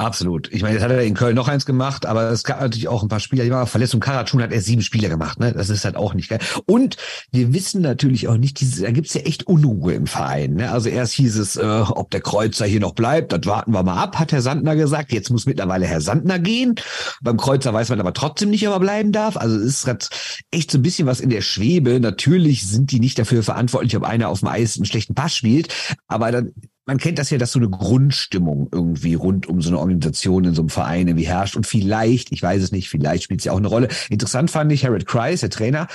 [0.02, 0.52] Absolut.
[0.52, 3.04] Ich meine, jetzt hat er in Köln noch eins gemacht, aber es gab natürlich auch
[3.04, 5.40] ein paar Spieler, die waren verletzt und Karatschun hat er sieben Spiele gemacht.
[5.40, 5.54] Ne?
[5.54, 6.40] Das ist halt auch nicht geil.
[6.66, 6.98] Und
[7.32, 10.56] wir wissen natürlich auch nicht, dieses, da gibt's ja echt Unruhe im Verein.
[10.56, 10.72] Ne?
[10.72, 14.02] Also erst hieß es, äh, ob der Kreuzer hier noch bleibt, das warten wir mal
[14.02, 15.12] ab, hat Herr Sandner gesagt.
[15.12, 16.74] Jetzt muss mittlerweile Herr Sandner gehen.
[17.22, 19.38] Beim Kreuzer weiß man aber trotzdem nicht, ob er bleiben darf.
[19.38, 20.10] Also es ist halt
[20.50, 22.00] echt so ein bisschen was in der Schwebe.
[22.00, 25.72] Natürlich sind die nicht dafür verantwortlich, ob einer auf dem Eis einen schlechten Pass spielt,
[26.08, 26.54] aber dann
[26.86, 30.56] man kennt das ja, dass so eine Grundstimmung irgendwie rund um so eine Organisation in
[30.56, 31.56] so einem Verein irgendwie herrscht.
[31.56, 33.88] Und vielleicht, ich weiß es nicht, vielleicht spielt es ja auch eine Rolle.
[34.10, 35.88] Interessant fand ich Harold Kreis, der Trainer,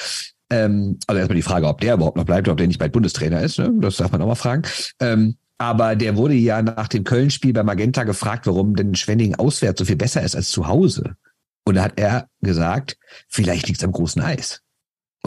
[0.51, 3.41] ähm, also erstmal die Frage, ob der überhaupt noch bleibt, ob der nicht bald Bundestrainer
[3.41, 3.72] ist, ne?
[3.80, 4.62] das darf man auch mal fragen.
[5.01, 9.78] Ähm, aber der wurde ja nach dem Köln-Spiel bei Magenta gefragt, warum denn Schwenning auswärts
[9.78, 11.16] so viel besser ist als zu Hause.
[11.64, 12.97] Und da hat er gesagt,
[13.28, 14.62] vielleicht liegt es am großen Eis.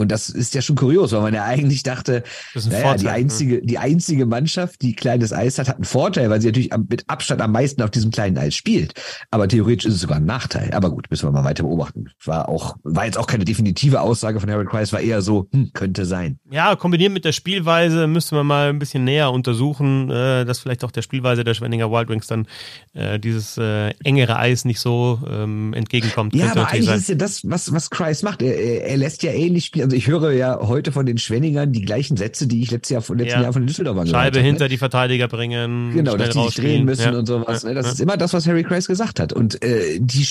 [0.00, 2.22] Und das ist ja schon kurios, weil man ja eigentlich dachte,
[2.54, 3.12] naja, Vorteil, die ne?
[3.12, 7.04] einzige, die einzige Mannschaft, die kleines Eis hat, hat einen Vorteil, weil sie natürlich mit
[7.06, 8.94] Abstand am meisten auf diesem kleinen Eis spielt.
[9.30, 10.72] Aber theoretisch ist es sogar ein Nachteil.
[10.72, 12.06] Aber gut, müssen wir mal weiter beobachten.
[12.24, 15.70] War auch, war jetzt auch keine definitive Aussage von Harold Price, war eher so, hm,
[15.74, 16.38] könnte sein.
[16.50, 20.82] Ja, kombiniert mit der Spielweise müsste man mal ein bisschen näher untersuchen, äh, dass vielleicht
[20.82, 22.46] auch der Spielweise der Schwenninger Wild Wings dann
[22.94, 26.34] äh, dieses äh, engere Eis nicht so ähm, entgegenkommt.
[26.34, 26.98] Ja, aber eigentlich sein.
[27.00, 28.40] ist ja das, was, was Kreis macht.
[28.40, 31.82] Er, er lässt ja ähnlich spielen also ich höre ja heute von den Schwenningern die
[31.82, 33.42] gleichen Sätze, die ich letztes Jahr von letzten ja.
[33.42, 34.34] Jahr von den Düsseldorfern gehört habe.
[34.36, 34.68] Scheibe hinter ne?
[34.68, 35.92] die Verteidiger bringen.
[35.92, 37.18] Genau, dass die sich drehen müssen ja.
[37.18, 37.64] und sowas.
[37.64, 37.70] Ja.
[37.70, 37.74] Ne?
[37.74, 39.32] Das ist immer das, was Harry Kreis gesagt hat.
[39.32, 40.24] Und äh, die,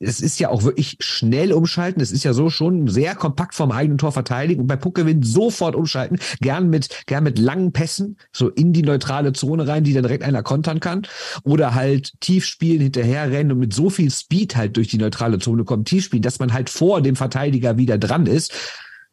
[0.00, 2.02] es ist ja auch wirklich schnell umschalten.
[2.02, 5.74] Es ist ja so schon sehr kompakt vom eigenen Tor verteidigen und bei Puckgewinn sofort
[5.74, 6.18] umschalten.
[6.42, 10.24] Gern mit, gern mit langen Pässen, so in die neutrale Zone rein, die dann direkt
[10.24, 11.06] einer kontern kann.
[11.42, 15.38] Oder halt tief spielen, hinterher rennen und mit so viel Speed halt durch die neutrale
[15.38, 18.52] Zone kommen, tief spielen, dass man halt vor dem Verteidiger wieder dran ist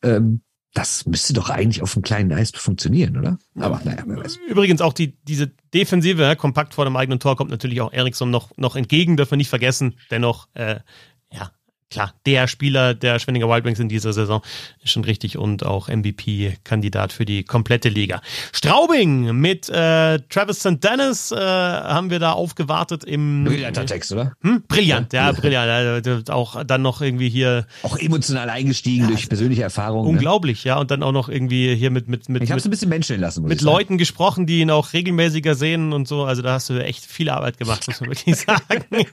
[0.03, 0.41] ähm,
[0.73, 3.37] das müsste doch eigentlich auf einem kleinen Eis funktionieren, oder?
[3.55, 4.39] Aber naja, wer weiß.
[4.47, 8.51] Übrigens auch die, diese Defensive, kompakt vor dem eigenen Tor, kommt natürlich auch Eriksson noch,
[8.57, 9.99] noch entgegen, dürfen wir nicht vergessen.
[10.09, 10.79] Dennoch, äh,
[11.31, 11.51] ja,
[11.93, 14.41] klar, der Spieler der Schwenninger Wild Wings in dieser Saison
[14.83, 18.21] ist schon richtig und auch MVP-Kandidat für die komplette Liga.
[18.51, 20.83] Straubing mit äh, Travis St.
[20.83, 23.43] Dennis äh, haben wir da aufgewartet im.
[23.45, 24.33] Brillanter Text, oder?
[24.41, 24.63] Hm?
[24.67, 26.07] Brillant, ja, ja brillant.
[26.07, 27.67] Äh, auch dann noch irgendwie hier.
[27.83, 30.05] Auch emotional eingestiegen ja, durch persönliche Erfahrungen.
[30.05, 30.11] Ne?
[30.13, 30.69] Unglaublich, ne?
[30.69, 30.79] ja.
[30.79, 32.07] Und dann auch noch irgendwie hier mit.
[32.07, 33.43] mit, mit ich habe es ein bisschen menscheln lassen.
[33.43, 36.23] mit Leuten gesprochen, die ihn auch regelmäßiger sehen und so.
[36.23, 39.05] Also da hast du echt viel Arbeit gemacht, muss man wirklich sagen.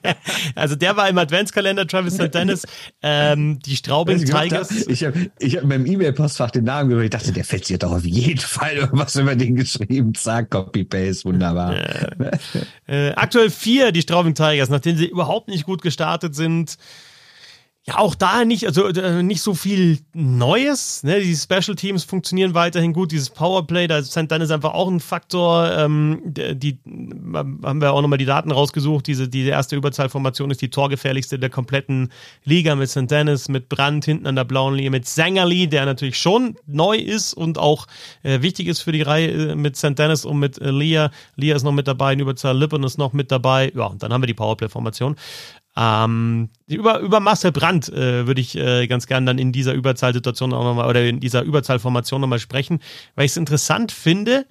[0.55, 2.33] also der war im Adventskalender, Travis St.
[2.33, 2.64] Dennis.
[3.03, 4.87] Ähm, die Straubing Tigers.
[4.89, 7.05] Ich habe ich hab in meinem E-Mail-Postfach den Namen gehört.
[7.05, 10.14] Ich dachte, der fällt sich doch auf jeden Fall irgendwas über den geschrieben.
[10.14, 11.77] Zack, Copy-Paste, wunderbar.
[11.77, 12.39] Äh,
[12.87, 16.77] äh, aktuell vier, die Straubing Tigers, nachdem sie überhaupt nicht gut gestartet sind.
[17.87, 21.03] Ja, auch da nicht, also äh, nicht so viel Neues.
[21.03, 21.20] Ne?
[21.20, 23.11] Die Special Teams funktionieren weiterhin gut.
[23.11, 24.31] Dieses Powerplay, da ist St.
[24.31, 25.72] ist einfach auch ein Faktor.
[25.72, 29.07] Ähm, die haben wir auch nochmal die Daten rausgesucht.
[29.07, 32.11] Diese, diese erste Überzahlformation ist die torgefährlichste der kompletten
[32.45, 33.11] Liga mit St.
[33.11, 37.33] Dennis, mit Brandt hinten an der blauen Linie, mit Sängerli, der natürlich schon neu ist
[37.33, 37.87] und auch
[38.22, 39.99] äh, wichtig ist für die Reihe äh, mit St.
[39.99, 41.11] Dennis und mit äh, Leah.
[41.37, 43.72] Leah ist noch mit dabei, in Überzahl Lippen ist noch mit dabei.
[43.74, 45.16] Ja, und dann haben wir die Powerplay-Formation.
[45.77, 50.53] Ähm, über, über Marcel Brandt äh, würde ich äh, ganz gern dann in dieser Überzahlsituation
[50.53, 52.81] auch nochmal oder in dieser Überzahlformation nochmal sprechen,
[53.14, 54.47] weil ich es interessant finde,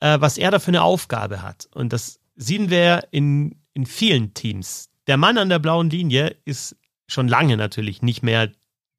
[0.00, 1.68] äh, was er da für eine Aufgabe hat.
[1.74, 4.90] Und das sehen wir in, in vielen Teams.
[5.06, 8.50] Der Mann an der blauen Linie ist schon lange natürlich nicht mehr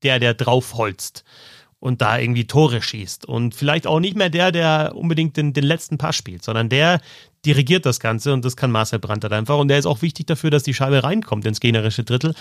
[0.01, 1.23] der, der draufholzt
[1.79, 3.25] und da irgendwie Tore schießt.
[3.25, 6.99] Und vielleicht auch nicht mehr der, der unbedingt den, den letzten Pass spielt, sondern der
[7.45, 9.57] dirigiert das Ganze und das kann Marcel Brandt halt einfach.
[9.57, 12.33] Und der ist auch wichtig dafür, dass die Scheibe reinkommt ins gegnerische Drittel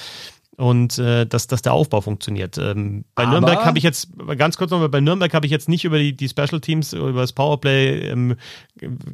[0.59, 2.59] und äh, dass, dass der Aufbau funktioniert.
[2.59, 5.69] Ähm, bei Aber Nürnberg habe ich jetzt, ganz kurz nochmal, bei Nürnberg habe ich jetzt
[5.69, 8.35] nicht über die, die Special Teams, über das Powerplay ähm,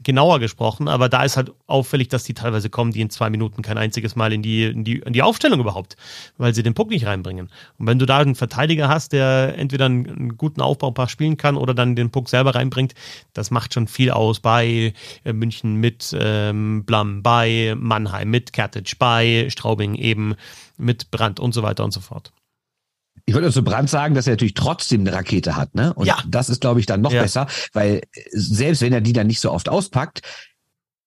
[0.02, 3.60] genauer gesprochen, aber da ist halt auffällig, dass die teilweise kommen, die in zwei Minuten
[3.60, 5.96] kein einziges Mal in die, in die, in die Aufstellung überhaupt,
[6.38, 7.50] weil sie den Puck nicht reinbringen.
[7.78, 11.58] Und wenn du da einen Verteidiger hast, der entweder einen, einen guten Aufbaupaar spielen kann
[11.58, 12.94] oder dann den Puck selber reinbringt,
[13.34, 18.98] das macht schon viel aus bei äh, München mit ähm, Blam, bei Mannheim mit Kertic,
[18.98, 20.36] bei Straubing eben
[20.76, 22.32] mit Brand und so weiter und so fort.
[23.26, 25.94] Ich würde zu Brand sagen, dass er natürlich trotzdem eine Rakete hat, ne?
[25.94, 26.18] Und ja.
[26.26, 27.22] das ist, glaube ich, dann noch ja.
[27.22, 28.02] besser, weil
[28.32, 30.22] selbst wenn er die dann nicht so oft auspackt,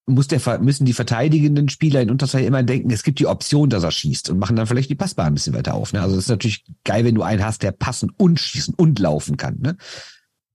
[0.08, 3.84] muss der, müssen die verteidigenden Spieler in Unterzahl immer denken, es gibt die Option, dass
[3.84, 5.92] er schießt und machen dann vielleicht die Passbahn ein bisschen weiter auf.
[5.92, 6.02] Ne?
[6.02, 9.36] Also es ist natürlich geil, wenn du einen hast, der passen und schießen und laufen
[9.36, 9.60] kann.
[9.60, 9.76] Ne?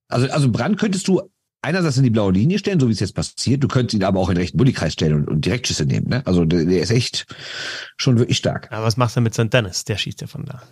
[0.08, 1.20] Also, also Brand könntest du
[1.62, 3.62] einerseits in die blaue Linie stellen, so wie es jetzt passiert.
[3.62, 6.08] Du könntest ihn aber auch in den rechten Bullykreis stellen und, und Direktschüsse nehmen.
[6.08, 6.22] Ne?
[6.26, 7.26] Also der, der, ist echt
[7.96, 8.70] schon wirklich stark.
[8.70, 9.52] Aber was machst du mit St.
[9.52, 9.84] Dennis?
[9.84, 10.62] Der schießt ja von da.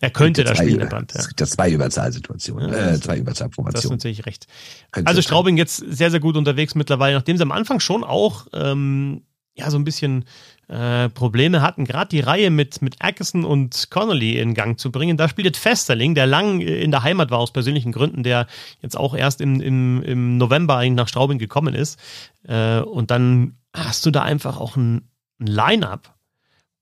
[0.00, 1.14] Er könnte da spielen, der Band.
[1.14, 1.20] Ja.
[1.20, 3.74] Es gibt ja zwei Überzahlsituationen, ja, äh, zwei Überzahlformationen.
[3.74, 4.48] Das ist natürlich recht.
[4.90, 8.48] Könnte also Straubing jetzt sehr, sehr gut unterwegs mittlerweile, nachdem sie am Anfang schon auch
[8.52, 9.22] ähm,
[9.54, 10.24] ja so ein bisschen
[10.72, 15.18] äh, Probleme hatten, gerade die Reihe mit, mit Atkinson und Connolly in Gang zu bringen.
[15.18, 18.46] Da spielt Festerling, der lang in der Heimat war aus persönlichen Gründen, der
[18.80, 22.00] jetzt auch erst im, im, im November eigentlich nach Straubing gekommen ist.
[22.48, 25.10] Äh, und dann hast du da einfach auch ein,
[25.40, 26.14] ein Line-up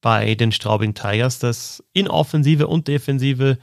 [0.00, 3.58] bei den Straubing Tigers, das in Offensive und Defensive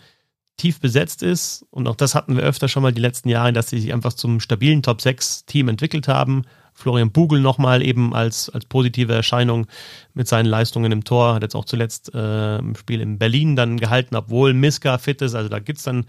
[0.57, 1.65] tief besetzt ist.
[1.69, 4.13] Und auch das hatten wir öfter schon mal die letzten Jahre, dass sie sich einfach
[4.13, 6.43] zum stabilen Top-6-Team entwickelt haben.
[6.77, 9.65] Florian Bugel nochmal eben als, als positive Erscheinung
[10.13, 13.77] mit seinen Leistungen im Tor, hat jetzt auch zuletzt äh, im Spiel in Berlin dann
[13.77, 15.33] gehalten, obwohl Miska fit ist.
[15.33, 16.05] Also da gibt's dann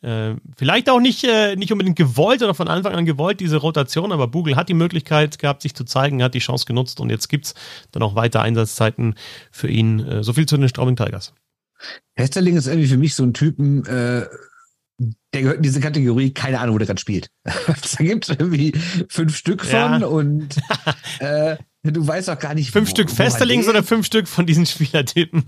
[0.00, 4.12] äh, vielleicht auch nicht, äh, nicht unbedingt gewollt oder von Anfang an gewollt, diese Rotation,
[4.12, 7.28] aber Bugel hat die Möglichkeit gehabt, sich zu zeigen, hat die Chance genutzt und jetzt
[7.28, 7.54] gibt's
[7.90, 9.16] dann auch weiter Einsatzzeiten
[9.50, 9.98] für ihn.
[9.98, 11.34] Äh, so viel zu den Straubing Tigers.
[12.14, 14.26] Hesterling ist irgendwie für mich so ein Typen, äh,
[15.32, 17.30] der gehört in diese Kategorie, keine Ahnung, wo der gerade spielt.
[17.44, 18.72] da gibt es irgendwie
[19.08, 20.06] fünf Stück von ja.
[20.06, 20.56] und
[21.20, 22.70] äh, du weißt auch gar nicht.
[22.70, 25.44] Fünf wo, Stück Festerlings oder fünf Stück von diesen Spielertypen?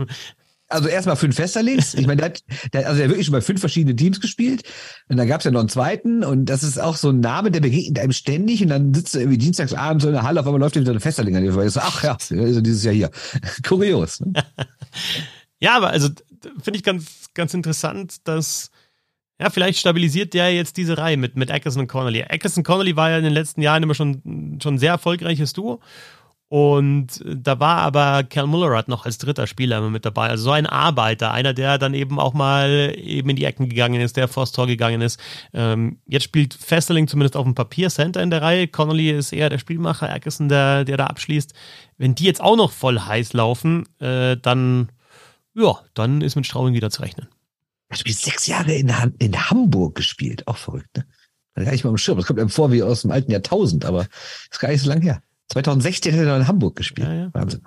[0.68, 1.94] Also erstmal fünf Festerlings.
[1.94, 2.42] Ich meine, der hat,
[2.72, 4.62] der, also der hat wirklich schon bei fünf verschiedenen Teams gespielt.
[5.08, 6.24] Und dann gab es ja noch einen zweiten.
[6.24, 8.62] Und das ist auch so ein Name, der begegnet einem ständig.
[8.62, 10.92] Und dann sitzt er irgendwie dienstagsabends so in der Halle, auf einmal läuft er wieder
[10.92, 11.44] eine Festerling an.
[11.44, 13.10] Ich so, ach ja, ist dieses Jahr hier.
[13.62, 14.20] Kurios.
[14.20, 14.32] Ne?
[15.60, 16.08] ja, aber also
[16.62, 18.70] finde ich ganz, ganz interessant, dass
[19.40, 22.22] ja, vielleicht stabilisiert der jetzt diese Reihe mit, mit Ackerson und Connolly.
[22.22, 25.80] Ackerson und Connolly war ja in den letzten Jahren immer schon, ein sehr erfolgreiches Duo.
[26.48, 30.28] Und da war aber Cal Mullerat noch als dritter Spieler immer mit dabei.
[30.28, 34.00] Also so ein Arbeiter, einer, der dann eben auch mal eben in die Ecken gegangen
[34.00, 35.18] ist, der vors Tor gegangen ist.
[35.52, 38.68] Ähm, jetzt spielt Festerling zumindest auf dem Papier Center in der Reihe.
[38.68, 41.54] Connolly ist eher der Spielmacher, Ackerson der, der da abschließt.
[41.98, 44.92] Wenn die jetzt auch noch voll heiß laufen, äh, dann,
[45.56, 47.26] ja, dann ist mit Straubing wieder zu rechnen.
[48.04, 50.46] Er hat sechs Jahre in, in Hamburg gespielt.
[50.46, 51.06] Auch verrückt, ne?
[51.54, 52.16] Gar nicht mal im Schirm.
[52.18, 54.06] Das kommt einem vor wie aus dem alten Jahrtausend, aber
[54.50, 55.22] ist gar nicht so lange her.
[55.50, 57.06] 2016 hat er in Hamburg gespielt.
[57.06, 57.30] Ja, ja.
[57.32, 57.62] Wahnsinn.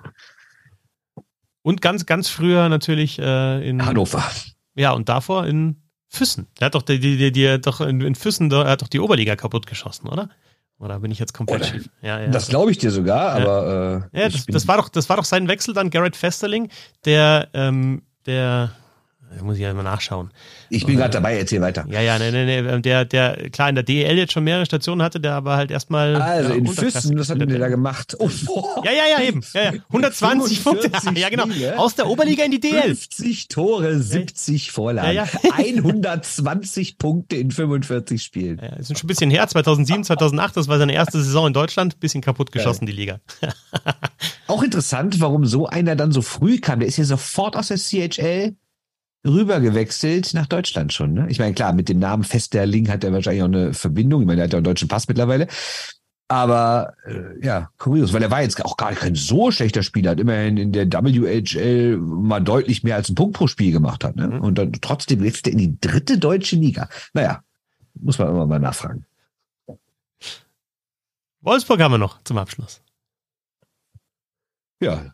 [1.62, 4.22] Und ganz, ganz früher natürlich äh, in Hannover.
[4.74, 6.46] Ja, und davor in Füssen.
[6.58, 9.36] Der hat doch die, die, die, doch in, in Füssen, der hat doch die Oberliga
[9.36, 10.28] kaputt geschossen, oder?
[10.78, 11.90] Oder bin ich jetzt komplett Oder, schief?
[12.02, 12.28] Ja, ja.
[12.28, 13.44] Das glaube ich dir sogar, Ja.
[13.44, 16.70] aber äh, ja, das, das war doch, das war doch sein Wechsel dann, Garrett Festerling,
[17.04, 18.72] der, ähm, der,
[19.36, 20.30] da muss ich ja mal nachschauen.
[20.70, 21.84] ich bin gerade dabei, erzähl weiter.
[21.88, 25.02] Ja, ja, nee, nee, nee, der, der, klar, in der DEL jetzt schon mehrere Stationen
[25.02, 26.16] hatte, der aber halt erstmal.
[26.16, 28.16] Also ja, in Füssen, was hat denn der da gemacht?
[28.18, 28.82] Oh, boah.
[28.84, 29.42] Ja, ja, ja, eben.
[29.52, 29.72] Ja, ja.
[29.88, 30.90] 120 Punkte.
[30.90, 31.76] 45 Ja, genau.
[31.76, 32.82] Aus der Oberliga in die DL.
[32.82, 35.14] 50 Tore, 70 Vorlagen.
[35.14, 38.60] Ja, 120 Punkte in 45 Spielen.
[38.62, 42.00] Ja, ist schon ein bisschen her, 2007, 2008, das war seine erste Saison in Deutschland,
[42.00, 43.20] bisschen kaputt geschossen, die Liga.
[44.46, 46.80] Auch interessant, warum so einer dann so früh kam.
[46.80, 48.56] Der ist ja sofort aus der CHL
[49.26, 51.14] rübergewechselt nach Deutschland schon.
[51.14, 51.26] Ne?
[51.28, 54.22] Ich meine, klar, mit dem Namen Festerling hat er wahrscheinlich auch eine Verbindung.
[54.22, 55.48] Ich meine, er hat ja einen deutschen Pass mittlerweile.
[56.30, 60.20] Aber äh, ja, kurios, weil er war jetzt auch gar kein so schlechter Spieler, hat
[60.20, 64.16] immerhin in der WHL mal deutlich mehr als einen Punkt pro Spiel gemacht hat.
[64.16, 64.28] Ne?
[64.28, 64.40] Mhm.
[64.42, 66.88] Und dann trotzdem wechselt er in die dritte deutsche Liga.
[67.14, 67.42] Naja,
[67.94, 69.06] muss man immer mal nachfragen.
[71.40, 72.82] Wolfsburg haben wir noch zum Abschluss.
[74.80, 75.12] Ja,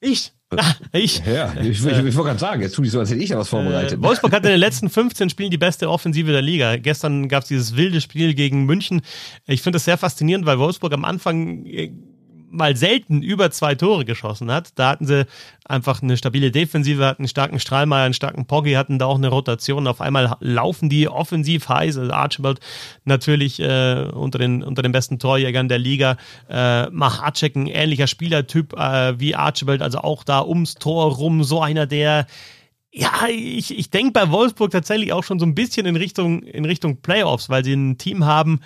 [0.00, 0.32] Ich.
[0.56, 1.22] Ah, ich.
[1.24, 3.38] ja, ich, ich, ich, wollte gerade sagen, jetzt tue ich so, als hätte ich da
[3.38, 3.98] was vorbereitet.
[3.98, 6.76] Äh, Wolfsburg hat in den letzten 15 Spielen die beste Offensive der Liga.
[6.76, 9.02] Gestern gab es dieses wilde Spiel gegen München.
[9.46, 11.92] Ich finde das sehr faszinierend, weil Wolfsburg am Anfang äh,
[12.52, 14.78] mal selten über zwei Tore geschossen hat.
[14.78, 15.26] Da hatten sie
[15.64, 19.28] einfach eine stabile Defensive, hatten einen starken Strahlmeier, einen starken Poggi, hatten da auch eine
[19.28, 19.86] Rotation.
[19.86, 21.98] Auf einmal laufen die offensiv heiß.
[21.98, 22.60] Also Archibald
[23.04, 26.16] natürlich äh, unter, den, unter den besten Torjägern der Liga.
[26.48, 31.60] Äh, Macacek, ein ähnlicher Spielertyp äh, wie Archibald, also auch da ums Tor rum, so
[31.62, 32.26] einer, der
[32.94, 36.66] ja, ich, ich denke bei Wolfsburg tatsächlich auch schon so ein bisschen in Richtung, in
[36.66, 38.60] Richtung Playoffs, weil sie ein Team haben,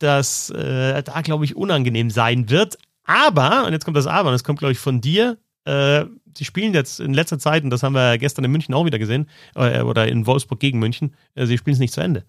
[0.00, 2.78] das äh, da, glaube ich, unangenehm sein wird.
[3.10, 6.04] Aber, und jetzt kommt das Aber, und das kommt, glaube ich, von dir, äh,
[6.36, 9.00] sie spielen jetzt in letzter Zeit, und das haben wir gestern in München auch wieder
[9.00, 12.24] gesehen, äh, oder in Wolfsburg gegen München, äh, sie spielen es nicht zu Ende.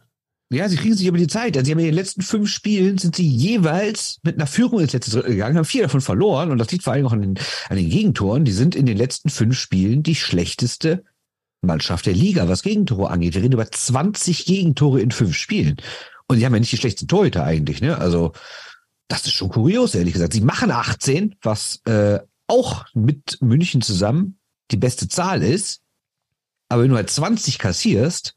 [0.52, 1.56] Ja, sie kriegen sich über die Zeit.
[1.56, 4.92] Also sie haben in den letzten fünf Spielen sind sie jeweils mit einer Führung ins
[4.92, 7.40] letzte Drittel gegangen, haben vier davon verloren und das liegt vor allem auch an den,
[7.70, 8.44] an den Gegentoren.
[8.44, 11.06] Die sind in den letzten fünf Spielen die schlechteste
[11.62, 13.36] Mannschaft der Liga, was Gegentore angeht.
[13.36, 15.78] Wir reden über 20 Gegentore in fünf Spielen.
[16.28, 17.98] Und die haben ja nicht die schlechtesten Torhüter eigentlich, ne?
[17.98, 18.34] Also,
[19.12, 20.34] das ist schon kurios, ehrlich gesagt.
[20.34, 24.40] Sie machen 18, was äh, auch mit München zusammen
[24.72, 25.82] die beste Zahl ist.
[26.70, 28.36] Aber wenn du halt 20 kassierst,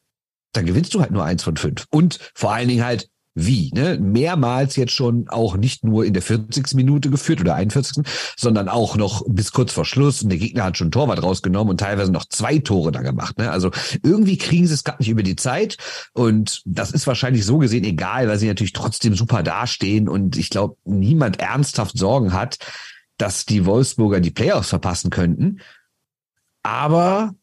[0.53, 1.87] dann gewinnst du halt nur eins von fünf.
[1.91, 3.99] Und vor allen Dingen halt wie, ne?
[3.99, 6.75] Mehrmals jetzt schon auch nicht nur in der 40.
[6.75, 8.05] Minute geführt oder 41.,
[8.37, 11.81] sondern auch noch bis kurz vor Schluss und der Gegner hat schon Torwart rausgenommen und
[11.81, 13.51] teilweise noch zwei Tore da gemacht, ne?
[13.51, 13.71] Also
[14.03, 15.79] irgendwie kriegen sie es gerade nicht über die Zeit
[16.13, 20.51] und das ist wahrscheinlich so gesehen egal, weil sie natürlich trotzdem super dastehen und ich
[20.51, 22.59] glaube, niemand ernsthaft Sorgen hat,
[23.19, 25.61] dass die Wolfsburger die Playoffs verpassen könnten.
[26.63, 27.35] Aber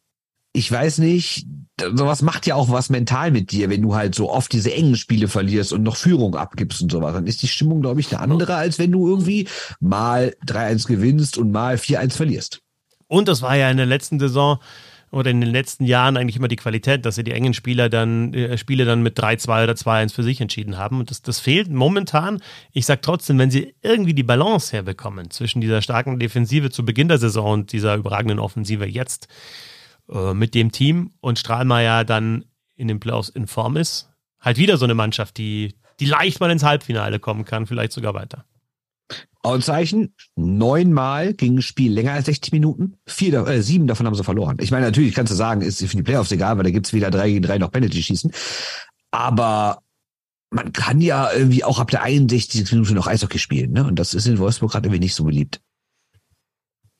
[0.53, 1.47] ich weiß nicht,
[1.79, 4.95] sowas macht ja auch was mental mit dir, wenn du halt so oft diese engen
[4.95, 7.13] Spiele verlierst und noch Führung abgibst und sowas.
[7.13, 9.47] Dann ist die Stimmung, glaube ich, eine andere, als wenn du irgendwie
[9.79, 12.61] mal 3-1 gewinnst und mal 4-1 verlierst.
[13.07, 14.59] Und das war ja in der letzten Saison
[15.11, 18.33] oder in den letzten Jahren eigentlich immer die Qualität, dass sie die engen Spieler dann,
[18.33, 20.99] äh, Spiele dann mit 3-2 oder 2-1 für sich entschieden haben.
[20.99, 22.41] Und das, das fehlt momentan.
[22.71, 27.09] Ich sag trotzdem, wenn sie irgendwie die Balance herbekommen zwischen dieser starken Defensive zu Beginn
[27.09, 29.27] der Saison und dieser überragenden Offensive jetzt
[30.11, 32.45] äh, mit dem Team und Strahlmeier dann
[32.75, 34.09] in den Playoffs in Form ist,
[34.39, 38.13] halt wieder so eine Mannschaft, die, die leicht mal ins Halbfinale kommen kann, vielleicht sogar
[38.13, 38.45] weiter.
[39.43, 44.23] Auszeichen, neunmal ging ein Spiel länger als 60 Minuten, vier, äh, sieben davon haben sie
[44.23, 44.57] verloren.
[44.59, 47.09] Ich meine, natürlich kannst du sagen, ist für die Playoffs egal, weil da gibt's weder
[47.09, 48.31] drei gegen drei noch Penalty schießen.
[49.09, 49.81] Aber
[50.51, 52.71] man kann ja irgendwie auch ab der 61.
[52.71, 53.85] Minute noch Eishockey spielen, ne?
[53.85, 55.61] Und das ist in Wolfsburg gerade irgendwie nicht so beliebt.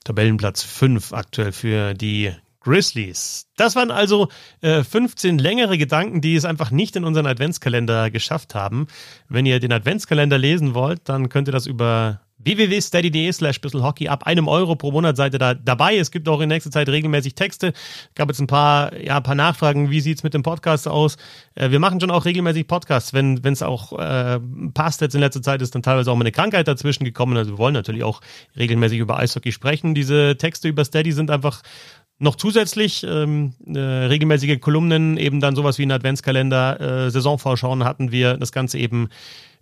[0.04, 2.32] Tabellenplatz 5 aktuell für die
[2.62, 3.48] Grizzlies.
[3.58, 4.30] Das waren also
[4.62, 8.88] äh, 15 längere Gedanken, die es einfach nicht in unseren Adventskalender geschafft haben.
[9.28, 14.26] Wenn ihr den Adventskalender lesen wollt, dann könnt ihr das über www.steady.de slash bisselhockey ab
[14.26, 15.98] einem Euro pro Monat seid ihr da dabei.
[15.98, 17.74] Es gibt auch in nächster Zeit regelmäßig Texte.
[18.16, 21.18] Gab jetzt ein paar, ja, ein paar Nachfragen, wie sieht's mit dem Podcast aus?
[21.56, 24.40] Äh, wir machen schon auch regelmäßig Podcasts, wenn es auch äh,
[24.74, 25.02] passt.
[25.02, 27.38] Jetzt in letzter Zeit ist dann teilweise auch mal eine Krankheit dazwischen gekommen.
[27.38, 28.22] Also wir wollen natürlich auch
[28.58, 29.94] regelmäßig über Eishockey sprechen.
[29.94, 31.62] Diese Texte über Steady sind einfach
[32.22, 38.12] noch zusätzlich ähm, äh, regelmäßige Kolumnen, eben dann sowas wie ein Adventskalender, äh, Saisonvorschauen hatten
[38.12, 39.10] wir, das Ganze eben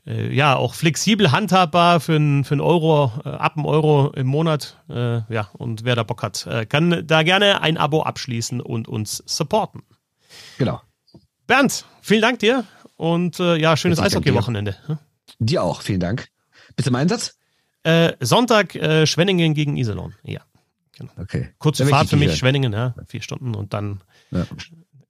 [0.06, 4.28] äh, ja auch flexibel handhabbar für einen für einen Euro, äh, ab einem Euro im
[4.28, 4.78] Monat.
[4.90, 8.88] Äh, ja, und wer da Bock hat, äh, kann da gerne ein Abo abschließen und
[8.90, 9.84] uns supporten.
[10.58, 10.82] Genau.
[11.48, 12.66] Bernd, vielen Dank dir
[12.98, 14.18] und äh, ja, schönes Dank dir.
[14.18, 14.76] Eishockey-Wochenende.
[15.40, 16.28] Dir auch, vielen Dank.
[16.76, 17.38] Bis zum Einsatz.
[17.84, 20.14] Äh, Sonntag äh, Schwenningen gegen Iserlohn.
[20.24, 20.42] Ja,
[21.00, 21.12] Genau.
[21.18, 21.50] Okay.
[21.58, 24.02] Kurze Dann Fahrt für ich mich, Schwenningen, ja, vier Stunden und dann
[24.32, 24.46] Ja.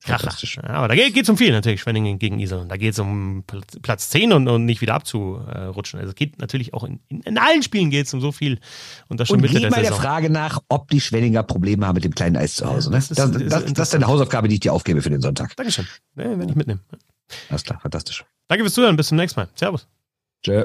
[0.02, 0.56] Fantastisch.
[0.56, 2.70] Ja, aber da geht es um viel natürlich, Schwenningen gegen Iserlohn.
[2.70, 6.00] Da geht es um Pl- Platz 10 und, und nicht wieder abzurutschen.
[6.00, 8.62] Also es geht natürlich auch in, in, in allen Spielen geht es um so viel
[9.10, 10.00] und das schon Und Mitte der mal der Saison.
[10.02, 12.92] Frage nach, ob die Schwenninger Probleme haben mit dem kleinen Eis zu Hause.
[12.92, 12.96] Ne?
[12.96, 15.20] das Das, ist- das, ist das, ist deine Hausaufgabe, die ich dir aufgebe für den
[15.20, 15.54] Sonntag.
[15.58, 15.86] Dankeschön.
[16.16, 16.80] Ja, werde ich mitnehmen.
[17.50, 18.24] Alles klar, fantastisch.
[18.48, 18.96] Danke fürs Zuhören.
[18.96, 19.50] Bis zum nächsten Mal.
[19.56, 19.86] Servus.
[20.46, 20.64] Tschö.